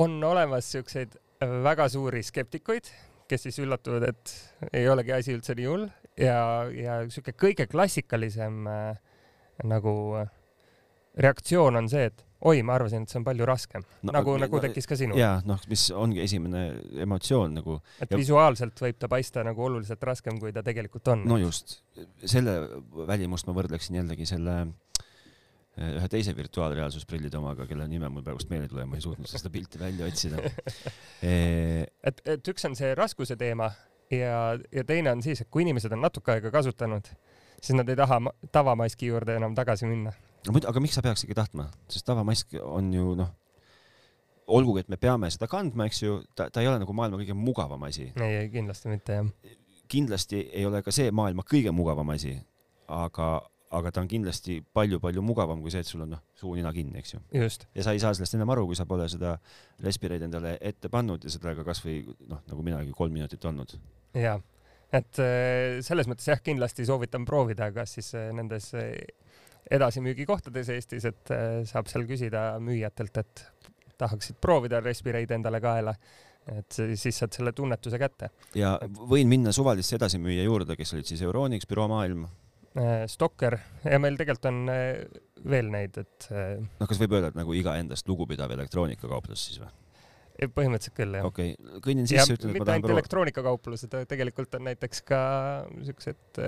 on 0.00 0.16
olemas 0.24 0.70
siukseid 0.72 1.18
väga 1.64 1.88
suuri 1.92 2.22
skeptikuid, 2.24 2.88
kes 3.28 3.46
siis 3.46 3.60
üllatuvad, 3.62 4.08
et 4.08 4.72
ei 4.72 4.88
olegi 4.88 5.12
asi 5.12 5.34
üldse 5.36 5.54
nii 5.56 5.68
hull. 5.68 5.86
Ja, 6.20 6.66
ja 6.74 6.98
siuke 7.12 7.32
kõige 7.38 7.66
klassikalisem 7.70 8.66
äh, 8.68 8.98
nagu 9.64 9.92
äh, 10.18 10.30
reaktsioon 11.20 11.78
on 11.80 11.88
see, 11.90 12.08
et 12.10 12.26
oi, 12.48 12.62
ma 12.64 12.74
arvasin, 12.78 13.04
et 13.04 13.12
see 13.12 13.20
on 13.20 13.24
palju 13.26 13.46
raskem 13.48 13.82
no,. 13.84 14.12
nagu 14.14 14.34
no,, 14.34 14.42
nagu 14.44 14.60
tekkis 14.64 14.88
ka 14.88 14.96
sinul. 14.98 15.18
jaa, 15.20 15.40
noh, 15.48 15.60
mis 15.70 15.86
ongi 15.96 16.22
esimene 16.24 16.62
emotsioon 17.04 17.58
nagu. 17.60 17.78
et 18.00 18.10
ja... 18.10 18.20
visuaalselt 18.20 18.80
võib 18.80 19.00
ta 19.00 19.10
paista 19.12 19.44
nagu 19.46 19.64
oluliselt 19.66 20.02
raskem, 20.08 20.38
kui 20.42 20.54
ta 20.56 20.64
tegelikult 20.66 21.12
on. 21.14 21.26
no 21.28 21.40
just, 21.40 21.80
selle 22.24 22.56
välimust 23.10 23.50
ma 23.50 23.56
võrdleksin 23.56 24.00
jällegi 24.00 24.28
selle 24.30 24.56
eh, 24.62 25.92
ühe 25.98 26.08
teise 26.12 26.34
virtuaalreaalsusprillide 26.38 27.40
omaga, 27.40 27.68
kelle 27.68 27.88
nime 27.90 28.08
mul 28.12 28.24
praegust 28.26 28.52
meelde 28.52 28.70
ei 28.70 28.74
tule, 28.74 28.88
ma 28.88 29.00
ei 29.00 29.04
suutnud 29.04 29.30
seda 29.30 29.52
pilti 29.52 29.82
välja 29.82 30.08
otsida 30.08 30.40
e... 30.46 31.34
et, 31.84 32.24
et 32.24 32.52
üks 32.54 32.68
on 32.68 32.78
see 32.78 32.94
raskuse 32.96 33.36
teema 33.40 33.68
ja, 34.14 34.56
ja 34.72 34.86
teine 34.88 35.12
on 35.12 35.26
siis, 35.26 35.44
et 35.44 35.52
kui 35.52 35.66
inimesed 35.66 35.92
on 35.92 36.02
natuke 36.08 36.38
aega 36.38 36.52
kasutanud, 36.54 37.12
siis 37.60 37.76
nad 37.76 37.88
ei 37.92 38.00
taha 38.00 38.22
tavamaski 38.52 39.12
juurde 39.12 39.36
enam 39.36 39.52
tagasi 39.58 39.90
minna 39.90 40.16
aga 40.48 40.80
miks 40.80 40.96
sa 40.96 41.04
peaksidki 41.04 41.36
tahtma, 41.36 41.68
sest 41.90 42.06
tavamask 42.08 42.54
on 42.62 42.92
ju 42.94 43.14
noh, 43.18 43.30
olgugi, 44.50 44.84
et 44.84 44.90
me 44.92 44.98
peame 45.00 45.30
seda 45.32 45.48
kandma, 45.50 45.86
eks 45.90 46.02
ju, 46.02 46.18
ta, 46.36 46.48
ta 46.52 46.62
ei 46.62 46.70
ole 46.70 46.80
nagu 46.82 46.94
maailma 46.96 47.20
kõige 47.20 47.36
mugavam 47.36 47.86
asi. 47.88 48.10
ei, 48.16 48.48
kindlasti 48.52 48.92
mitte 48.92 49.20
jah. 49.20 49.30
kindlasti 49.90 50.42
ei 50.48 50.66
ole 50.66 50.82
ka 50.86 50.94
see 50.94 51.10
maailma 51.14 51.44
kõige 51.46 51.72
mugavam 51.74 52.12
asi, 52.14 52.34
aga, 52.90 53.30
aga 53.76 53.92
ta 53.94 54.02
on 54.02 54.10
kindlasti 54.10 54.60
palju-palju 54.76 55.22
mugavam 55.24 55.62
kui 55.62 55.72
see, 55.74 55.84
et 55.84 55.90
sul 55.90 56.04
on 56.06 56.14
noh, 56.16 56.22
suu-nina 56.38 56.72
kinni, 56.74 57.02
eks 57.02 57.14
ju. 57.14 57.22
ja 57.36 57.86
sa 57.86 57.94
ei 57.94 58.02
saa 58.02 58.14
sellest 58.16 58.38
ennem 58.38 58.54
aru, 58.54 58.66
kui 58.70 58.78
sa 58.78 58.88
pole 58.90 59.08
seda 59.12 59.36
respireid 59.84 60.24
endale 60.26 60.56
ette 60.60 60.90
pannud 60.92 61.26
ja 61.26 61.32
sellega 61.32 61.66
kasvõi 61.66 62.00
noh, 62.30 62.42
nagu 62.50 62.66
minagi 62.66 62.96
kolm 62.96 63.14
minutit 63.18 63.44
olnud. 63.50 63.76
ja, 64.18 64.38
et 64.90 65.22
äh, 65.22 65.78
selles 65.86 66.10
mõttes 66.10 66.30
jah, 66.32 66.42
kindlasti 66.42 66.86
soovitan 66.88 67.28
proovida, 67.28 67.70
kas 67.74 67.98
siis 67.98 68.14
äh, 68.18 68.30
nendes 68.34 68.72
äh, 68.74 68.94
edasimüügikohtades 69.70 70.72
Eestis, 70.74 71.06
et 71.08 71.32
äh, 71.34 71.62
saab 71.68 71.88
seal 71.90 72.06
küsida 72.08 72.44
müüjatelt, 72.62 73.22
et 73.22 73.44
tahaksid 74.00 74.40
proovida 74.42 74.80
respireid 74.82 75.30
endale 75.36 75.60
kaela. 75.62 75.94
et 76.50 76.72
siis 76.72 77.18
saad 77.20 77.34
selle 77.36 77.52
tunnetuse 77.52 77.98
kätte. 78.00 78.30
ja 78.56 78.72
võin 78.82 79.28
minna 79.28 79.52
suvalisse 79.52 79.98
edasimüüja 79.98 80.46
juurde, 80.46 80.76
kes 80.76 80.94
olid 80.96 81.06
siis 81.06 81.20
Euronics, 81.22 81.68
Büroo 81.68 81.86
Maailm? 81.88 82.24
Äh, 82.78 83.04
Stokker 83.10 83.58
ja 83.84 83.98
meil 84.02 84.16
tegelikult 84.18 84.48
on 84.48 84.62
äh, 84.72 85.04
veel 85.50 85.68
neid, 85.70 85.98
et. 86.00 86.30
noh, 86.30 86.88
kas 86.88 86.98
võib 87.02 87.18
öelda, 87.18 87.30
et 87.30 87.38
nagu 87.38 87.54
iga 87.54 87.76
endast 87.78 88.08
lugupidav 88.08 88.50
elektroonikakauplus 88.56 89.46
siis 89.50 89.60
või? 89.62 89.70
põhimõtteliselt 90.40 90.96
küll 90.96 91.18
jah. 91.18 91.28
okei 91.28 91.52
okay., 91.52 91.82
kõnnin 91.84 92.08
sisse, 92.08 92.32
ütlen, 92.32 92.54
et 92.54 92.62
ma 92.62 92.64
tahan. 92.64 92.80
mitte 92.80 92.88
ainult 92.88 92.96
elektroonikauplused, 92.96 93.96
tegelikult 94.08 94.56
on 94.56 94.66
näiteks 94.70 95.04
ka 95.06 95.20
siuksed 95.84 96.40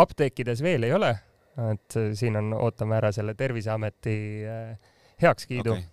apteekides 0.00 0.64
veel 0.64 0.88
ei 0.88 0.96
ole 0.96 1.12
et 1.58 1.96
äh, 1.96 2.12
siin 2.18 2.36
on, 2.38 2.52
ootame 2.58 2.98
ära 2.98 3.10
selle 3.14 3.34
Terviseameti 3.38 4.16
äh, 4.48 4.94
heakskiidu 5.22 5.74
okay.. 5.76 5.84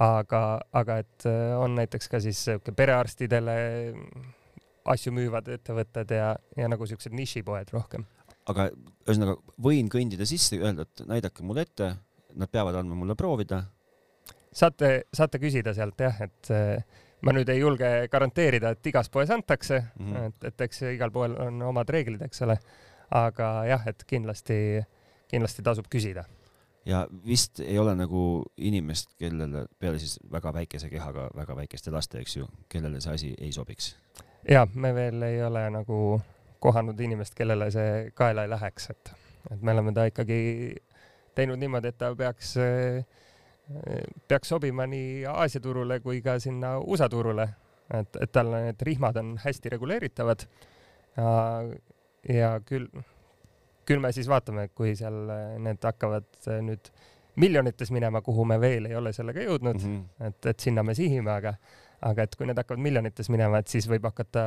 aga, 0.00 0.42
aga 0.72 0.98
et 1.02 1.26
äh, 1.28 1.52
on 1.58 1.76
näiteks 1.76 2.08
ka 2.12 2.20
siis 2.24 2.40
perearstidele 2.76 3.56
asju 4.92 5.12
müüvad 5.14 5.52
ettevõtted 5.52 6.16
ja, 6.16 6.32
ja 6.56 6.70
nagu 6.70 6.88
siuksed 6.88 7.14
nišipoed 7.14 7.70
rohkem. 7.74 8.06
aga 8.48 8.70
ühesõnaga 8.72 9.36
võin 9.62 9.92
kõndida 9.92 10.26
sisse, 10.26 10.58
öelda, 10.58 10.88
et 10.88 11.04
näidake 11.06 11.44
mulle 11.46 11.66
ette, 11.68 11.92
nad 12.34 12.50
peavad 12.50 12.80
andma 12.80 12.96
mulle 12.98 13.14
proovida. 13.18 13.62
saate, 14.52 15.04
saate 15.12 15.38
küsida 15.42 15.74
sealt 15.76 16.00
jah, 16.00 16.24
et 16.24 16.50
ma 17.22 17.36
nüüd 17.36 17.52
ei 17.52 17.60
julge 17.60 17.92
garanteerida, 18.10 18.72
et 18.72 18.90
igas 18.90 19.12
poes 19.12 19.30
antakse 19.30 19.78
mm, 19.78 20.08
-hmm. 20.08 20.26
et, 20.26 20.48
et 20.50 20.66
eks 20.66 20.82
igal 20.96 21.12
pool 21.12 21.36
on 21.38 21.62
omad 21.68 21.88
reeglid, 21.88 22.24
eks 22.24 22.42
ole. 22.42 22.56
aga 23.12 23.46
jah, 23.68 23.86
et 23.86 24.04
kindlasti 24.08 24.58
äh, 24.80 24.86
kindlasti 25.32 25.64
tasub 25.64 25.88
küsida. 25.92 26.24
ja 26.86 27.06
vist 27.26 27.60
ei 27.60 27.78
ole 27.78 27.94
nagu 27.94 28.42
inimest, 28.56 29.14
kellele 29.18 29.66
peale 29.78 29.98
siis 30.02 30.18
väga 30.32 30.52
väikese 30.52 30.90
kehaga 30.90 31.28
väga 31.36 31.56
väikeste 31.56 31.90
laste, 31.94 32.20
eks 32.20 32.36
ju, 32.36 32.48
kellele 32.68 33.00
see 33.00 33.14
asi 33.14 33.34
ei 33.38 33.52
sobiks. 33.52 33.96
ja 34.50 34.66
me 34.74 34.94
veel 34.94 35.22
ei 35.22 35.42
ole 35.42 35.68
nagu 35.70 36.20
kohanud 36.62 37.00
inimest, 37.00 37.34
kellele 37.34 37.70
see 37.74 38.10
kaela 38.14 38.46
ei 38.46 38.50
läheks, 38.50 38.90
et, 38.90 39.12
et 39.50 39.62
me 39.62 39.72
oleme 39.72 39.92
ta 39.92 40.06
ikkagi 40.10 40.40
teinud 41.34 41.58
niimoodi, 41.58 41.90
et 41.90 41.98
ta 41.98 42.12
peaks, 42.16 42.54
peaks 44.28 44.52
sobima 44.52 44.86
nii 44.86 45.24
Aasia 45.30 45.62
turule 45.64 46.00
kui 46.04 46.20
ka 46.22 46.36
sinna 46.42 46.76
USA 46.78 47.08
turule, 47.08 47.48
et, 47.94 48.20
et 48.20 48.32
tal 48.32 48.52
need 48.52 48.84
rihmad 48.86 49.16
on 49.22 49.34
hästi 49.42 49.74
reguleeritavad. 49.76 50.46
ja, 51.16 51.32
ja 52.28 52.52
küll 52.66 52.88
küll 53.88 54.02
me 54.02 54.12
siis 54.14 54.28
vaatame, 54.30 54.68
kui 54.76 54.94
seal 54.98 55.18
äh, 55.32 55.56
need 55.62 55.82
hakkavad 55.84 56.28
äh, 56.46 56.60
nüüd 56.64 56.92
miljonites 57.42 57.90
minema, 57.94 58.20
kuhu 58.24 58.44
me 58.44 58.58
veel 58.60 58.90
ei 58.90 58.96
ole 58.96 59.12
sellega 59.16 59.44
jõudnud 59.46 59.78
mm, 59.80 59.92
-hmm. 59.92 60.26
et, 60.28 60.50
et 60.52 60.60
sinna 60.60 60.82
me 60.84 60.94
sihime, 60.94 61.32
aga, 61.32 61.54
aga 62.04 62.26
et 62.26 62.36
kui 62.36 62.46
need 62.46 62.58
hakkavad 62.60 62.82
miljonites 62.82 63.30
minema, 63.32 63.62
et 63.62 63.72
siis 63.72 63.88
võib 63.88 64.04
hakata 64.10 64.44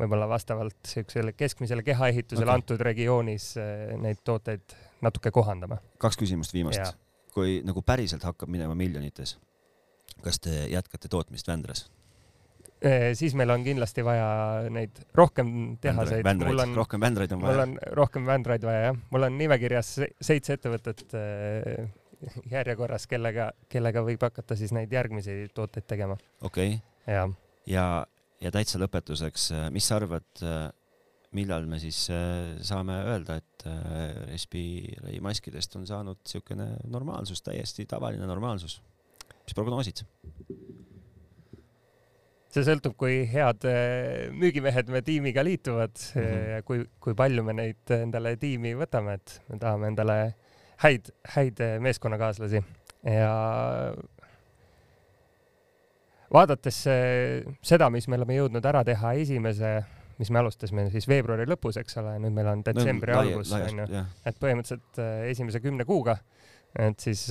võib-olla 0.00 0.28
vastavalt 0.28 0.88
siuksele 0.88 1.32
keskmisele 1.36 1.84
kehaehitusele 1.84 2.48
okay. 2.48 2.60
antud 2.60 2.82
regioonis 2.84 3.52
äh, 3.60 3.94
neid 4.00 4.24
tooteid 4.24 4.76
natuke 5.04 5.30
kohandama. 5.30 5.78
kaks 5.98 6.18
küsimust 6.20 6.54
viimast. 6.56 6.96
kui 7.34 7.60
nagu 7.64 7.82
päriselt 7.86 8.24
hakkab 8.26 8.50
minema 8.50 8.74
miljonites, 8.74 9.36
kas 10.24 10.40
te 10.40 10.66
jätkate 10.72 11.08
tootmist 11.08 11.48
Vändras? 11.48 11.86
Eh, 12.80 13.10
siis 13.12 13.34
meil 13.36 13.50
on 13.52 13.60
kindlasti 13.60 14.00
vaja 14.04 14.28
neid 14.72 15.02
rohkem 15.16 15.50
tehaseid. 15.84 16.24
On, 16.24 16.70
rohkem 16.78 17.02
vändraid 17.02 17.34
on 17.36 17.42
vaja. 17.42 17.52
mul 17.52 17.62
on 17.66 17.74
rohkem 17.98 18.24
vändraid 18.24 18.64
vaja 18.64 18.86
jah, 18.86 19.00
mul 19.12 19.26
on 19.26 19.36
nimekirjas 19.36 19.90
seitse 20.16 20.56
ettevõtet 20.56 21.12
eh, 21.18 21.82
järjekorras, 22.48 23.04
kellega, 23.10 23.50
kellega 23.68 24.04
võib 24.06 24.24
hakata 24.24 24.56
siis 24.56 24.72
neid 24.72 24.92
järgmisi 24.96 25.50
tooteid 25.52 25.88
tegema. 25.92 26.16
okei 26.40 26.78
okay.. 26.78 27.14
ja, 27.14 27.26
ja, 27.68 27.86
ja 28.40 28.54
täitsa 28.56 28.80
lõpetuseks, 28.80 29.50
eh, 29.58 29.68
mis 29.76 29.84
sa 29.84 30.00
arvad, 30.00 30.30
millal 31.36 31.68
me 31.68 31.82
siis 31.84 32.06
saame 32.64 32.96
öelda, 33.12 33.36
et 33.42 33.66
Respiri 34.32 35.20
maskidest 35.20 35.76
on 35.76 35.84
saanud 35.86 36.24
niisugune 36.24 36.72
normaalsus, 36.88 37.44
täiesti 37.44 37.84
tavaline 37.86 38.24
normaalsus? 38.24 38.80
mis 39.44 39.54
prognoosid? 39.58 40.04
See 42.54 42.66
sõltub, 42.66 42.96
kui 42.98 43.22
head 43.30 43.66
äh, 43.68 44.30
müügimehed 44.34 44.90
me 44.90 45.02
tiimiga 45.06 45.44
liituvad 45.46 45.94
mm 45.94 46.22
-hmm. 46.22 46.48
ja 46.54 46.62
kui, 46.66 46.84
kui 47.00 47.14
palju 47.14 47.44
me 47.46 47.54
neid 47.54 47.94
endale 47.94 48.36
tiimi 48.36 48.74
võtame, 48.78 49.14
et 49.20 49.40
me 49.48 49.58
tahame 49.58 49.90
endale 49.92 50.16
häid, 50.82 51.12
häid 51.36 51.60
äh, 51.60 51.78
meeskonnakaaslasi. 51.80 52.62
Ja 53.04 53.94
vaadates 56.32 56.82
seda, 57.62 57.90
mis 57.90 58.08
me 58.08 58.18
oleme 58.18 58.36
jõudnud 58.36 58.66
ära 58.66 58.84
teha 58.84 59.12
esimese, 59.12 59.84
mis 60.18 60.30
me 60.30 60.38
alustasime 60.38 60.90
siis 60.90 61.08
veebruari 61.08 61.46
lõpus, 61.48 61.78
eks 61.80 61.96
ole, 61.96 62.18
nüüd 62.18 62.34
meil 62.36 62.46
on 62.46 62.62
detsembri 62.62 63.12
no, 63.12 63.20
algus 63.20 63.52
onju, 63.56 63.86
et 64.26 64.36
põhimõtteliselt 64.36 65.00
esimese 65.30 65.60
kümne 65.64 65.84
kuuga, 65.88 66.18
et 66.78 67.00
siis 67.00 67.30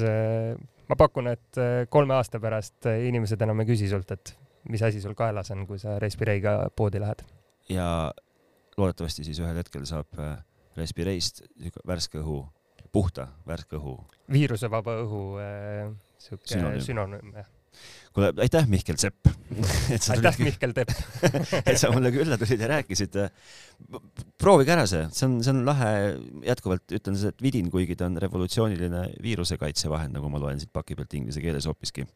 ma 0.89 0.95
pakun, 0.97 1.27
et 1.27 1.61
kolme 1.89 2.17
aasta 2.17 2.39
pärast 2.39 2.89
inimesed 2.89 3.41
enam 3.41 3.61
ei 3.61 3.69
küsi 3.69 3.87
sult, 3.93 4.11
et 4.11 4.33
mis 4.69 4.83
asi 4.83 5.01
sul 5.01 5.15
kaelas 5.17 5.51
on, 5.55 5.65
kui 5.67 5.79
sa 5.79 5.97
Respireiga 5.99 6.69
poodi 6.75 6.99
lähed. 6.99 7.23
ja 7.69 8.11
loodetavasti 8.77 9.23
siis 9.27 9.39
ühel 9.43 9.59
hetkel 9.59 9.85
saab 9.89 10.19
äh, 10.19 10.37
Respireist 10.77 11.43
värske 11.87 12.21
õhu, 12.23 12.41
puhta 12.91 13.29
värske 13.47 13.79
õhu. 13.79 13.99
viirusevaba 14.31 14.99
õhu 15.05 15.23
äh, 15.43 15.87
sihuke 16.19 16.79
sünonüüm, 16.83 17.33
jah 17.35 17.55
kuule, 18.13 18.31
aitäh, 18.41 18.67
Mihkel 18.67 18.97
Sepp 18.99 19.27
aitäh, 20.13 20.39
Mihkel 20.41 20.73
Tepp 20.75 20.91
et 21.69 21.79
sa 21.79 21.91
mulle 21.93 22.11
külla 22.13 22.37
tulid 22.41 22.61
ja 22.61 22.69
rääkisid. 22.73 23.17
proovige 24.41 24.73
ära 24.75 24.85
see, 24.89 25.05
see 25.15 25.27
on, 25.27 25.39
see 25.45 25.53
on 25.53 25.63
lahe, 25.67 25.91
jätkuvalt 26.47 26.97
ütlen 26.99 27.19
seda, 27.19 27.33
et 27.33 27.43
vidin, 27.45 27.69
kuigi 27.73 27.97
ta 27.99 28.09
on 28.09 28.17
revolutsiooniline 28.21 29.05
viirusekaitsevahend, 29.23 30.17
nagu 30.17 30.31
ma 30.31 30.41
loen 30.41 30.61
siit 30.61 30.73
paki 30.73 30.97
pealt 30.99 31.13
inglise 31.19 31.43
keeles 31.43 31.69
hoopiski. 31.69 32.07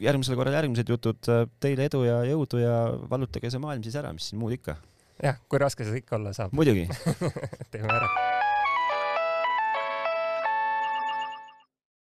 Järgmisel 0.00 0.38
korral 0.38 0.56
järgmised 0.58 0.88
jutud, 0.90 1.32
teile 1.62 1.86
edu 1.90 2.04
ja 2.06 2.22
jõudu 2.28 2.62
ja 2.62 2.76
vallutage 3.10 3.52
see 3.52 3.62
maailm 3.62 3.84
siis 3.86 3.98
ära, 4.00 4.12
mis 4.16 4.30
siin 4.30 4.42
muud 4.42 4.56
ikka. 4.56 4.78
jah, 5.22 5.40
kui 5.48 5.62
raske 5.62 5.86
see 5.86 6.02
ikka 6.04 6.18
olla 6.20 6.34
saab. 6.36 6.56
muidugi 6.56 6.88
teeme 7.72 7.90
ära 7.90 8.29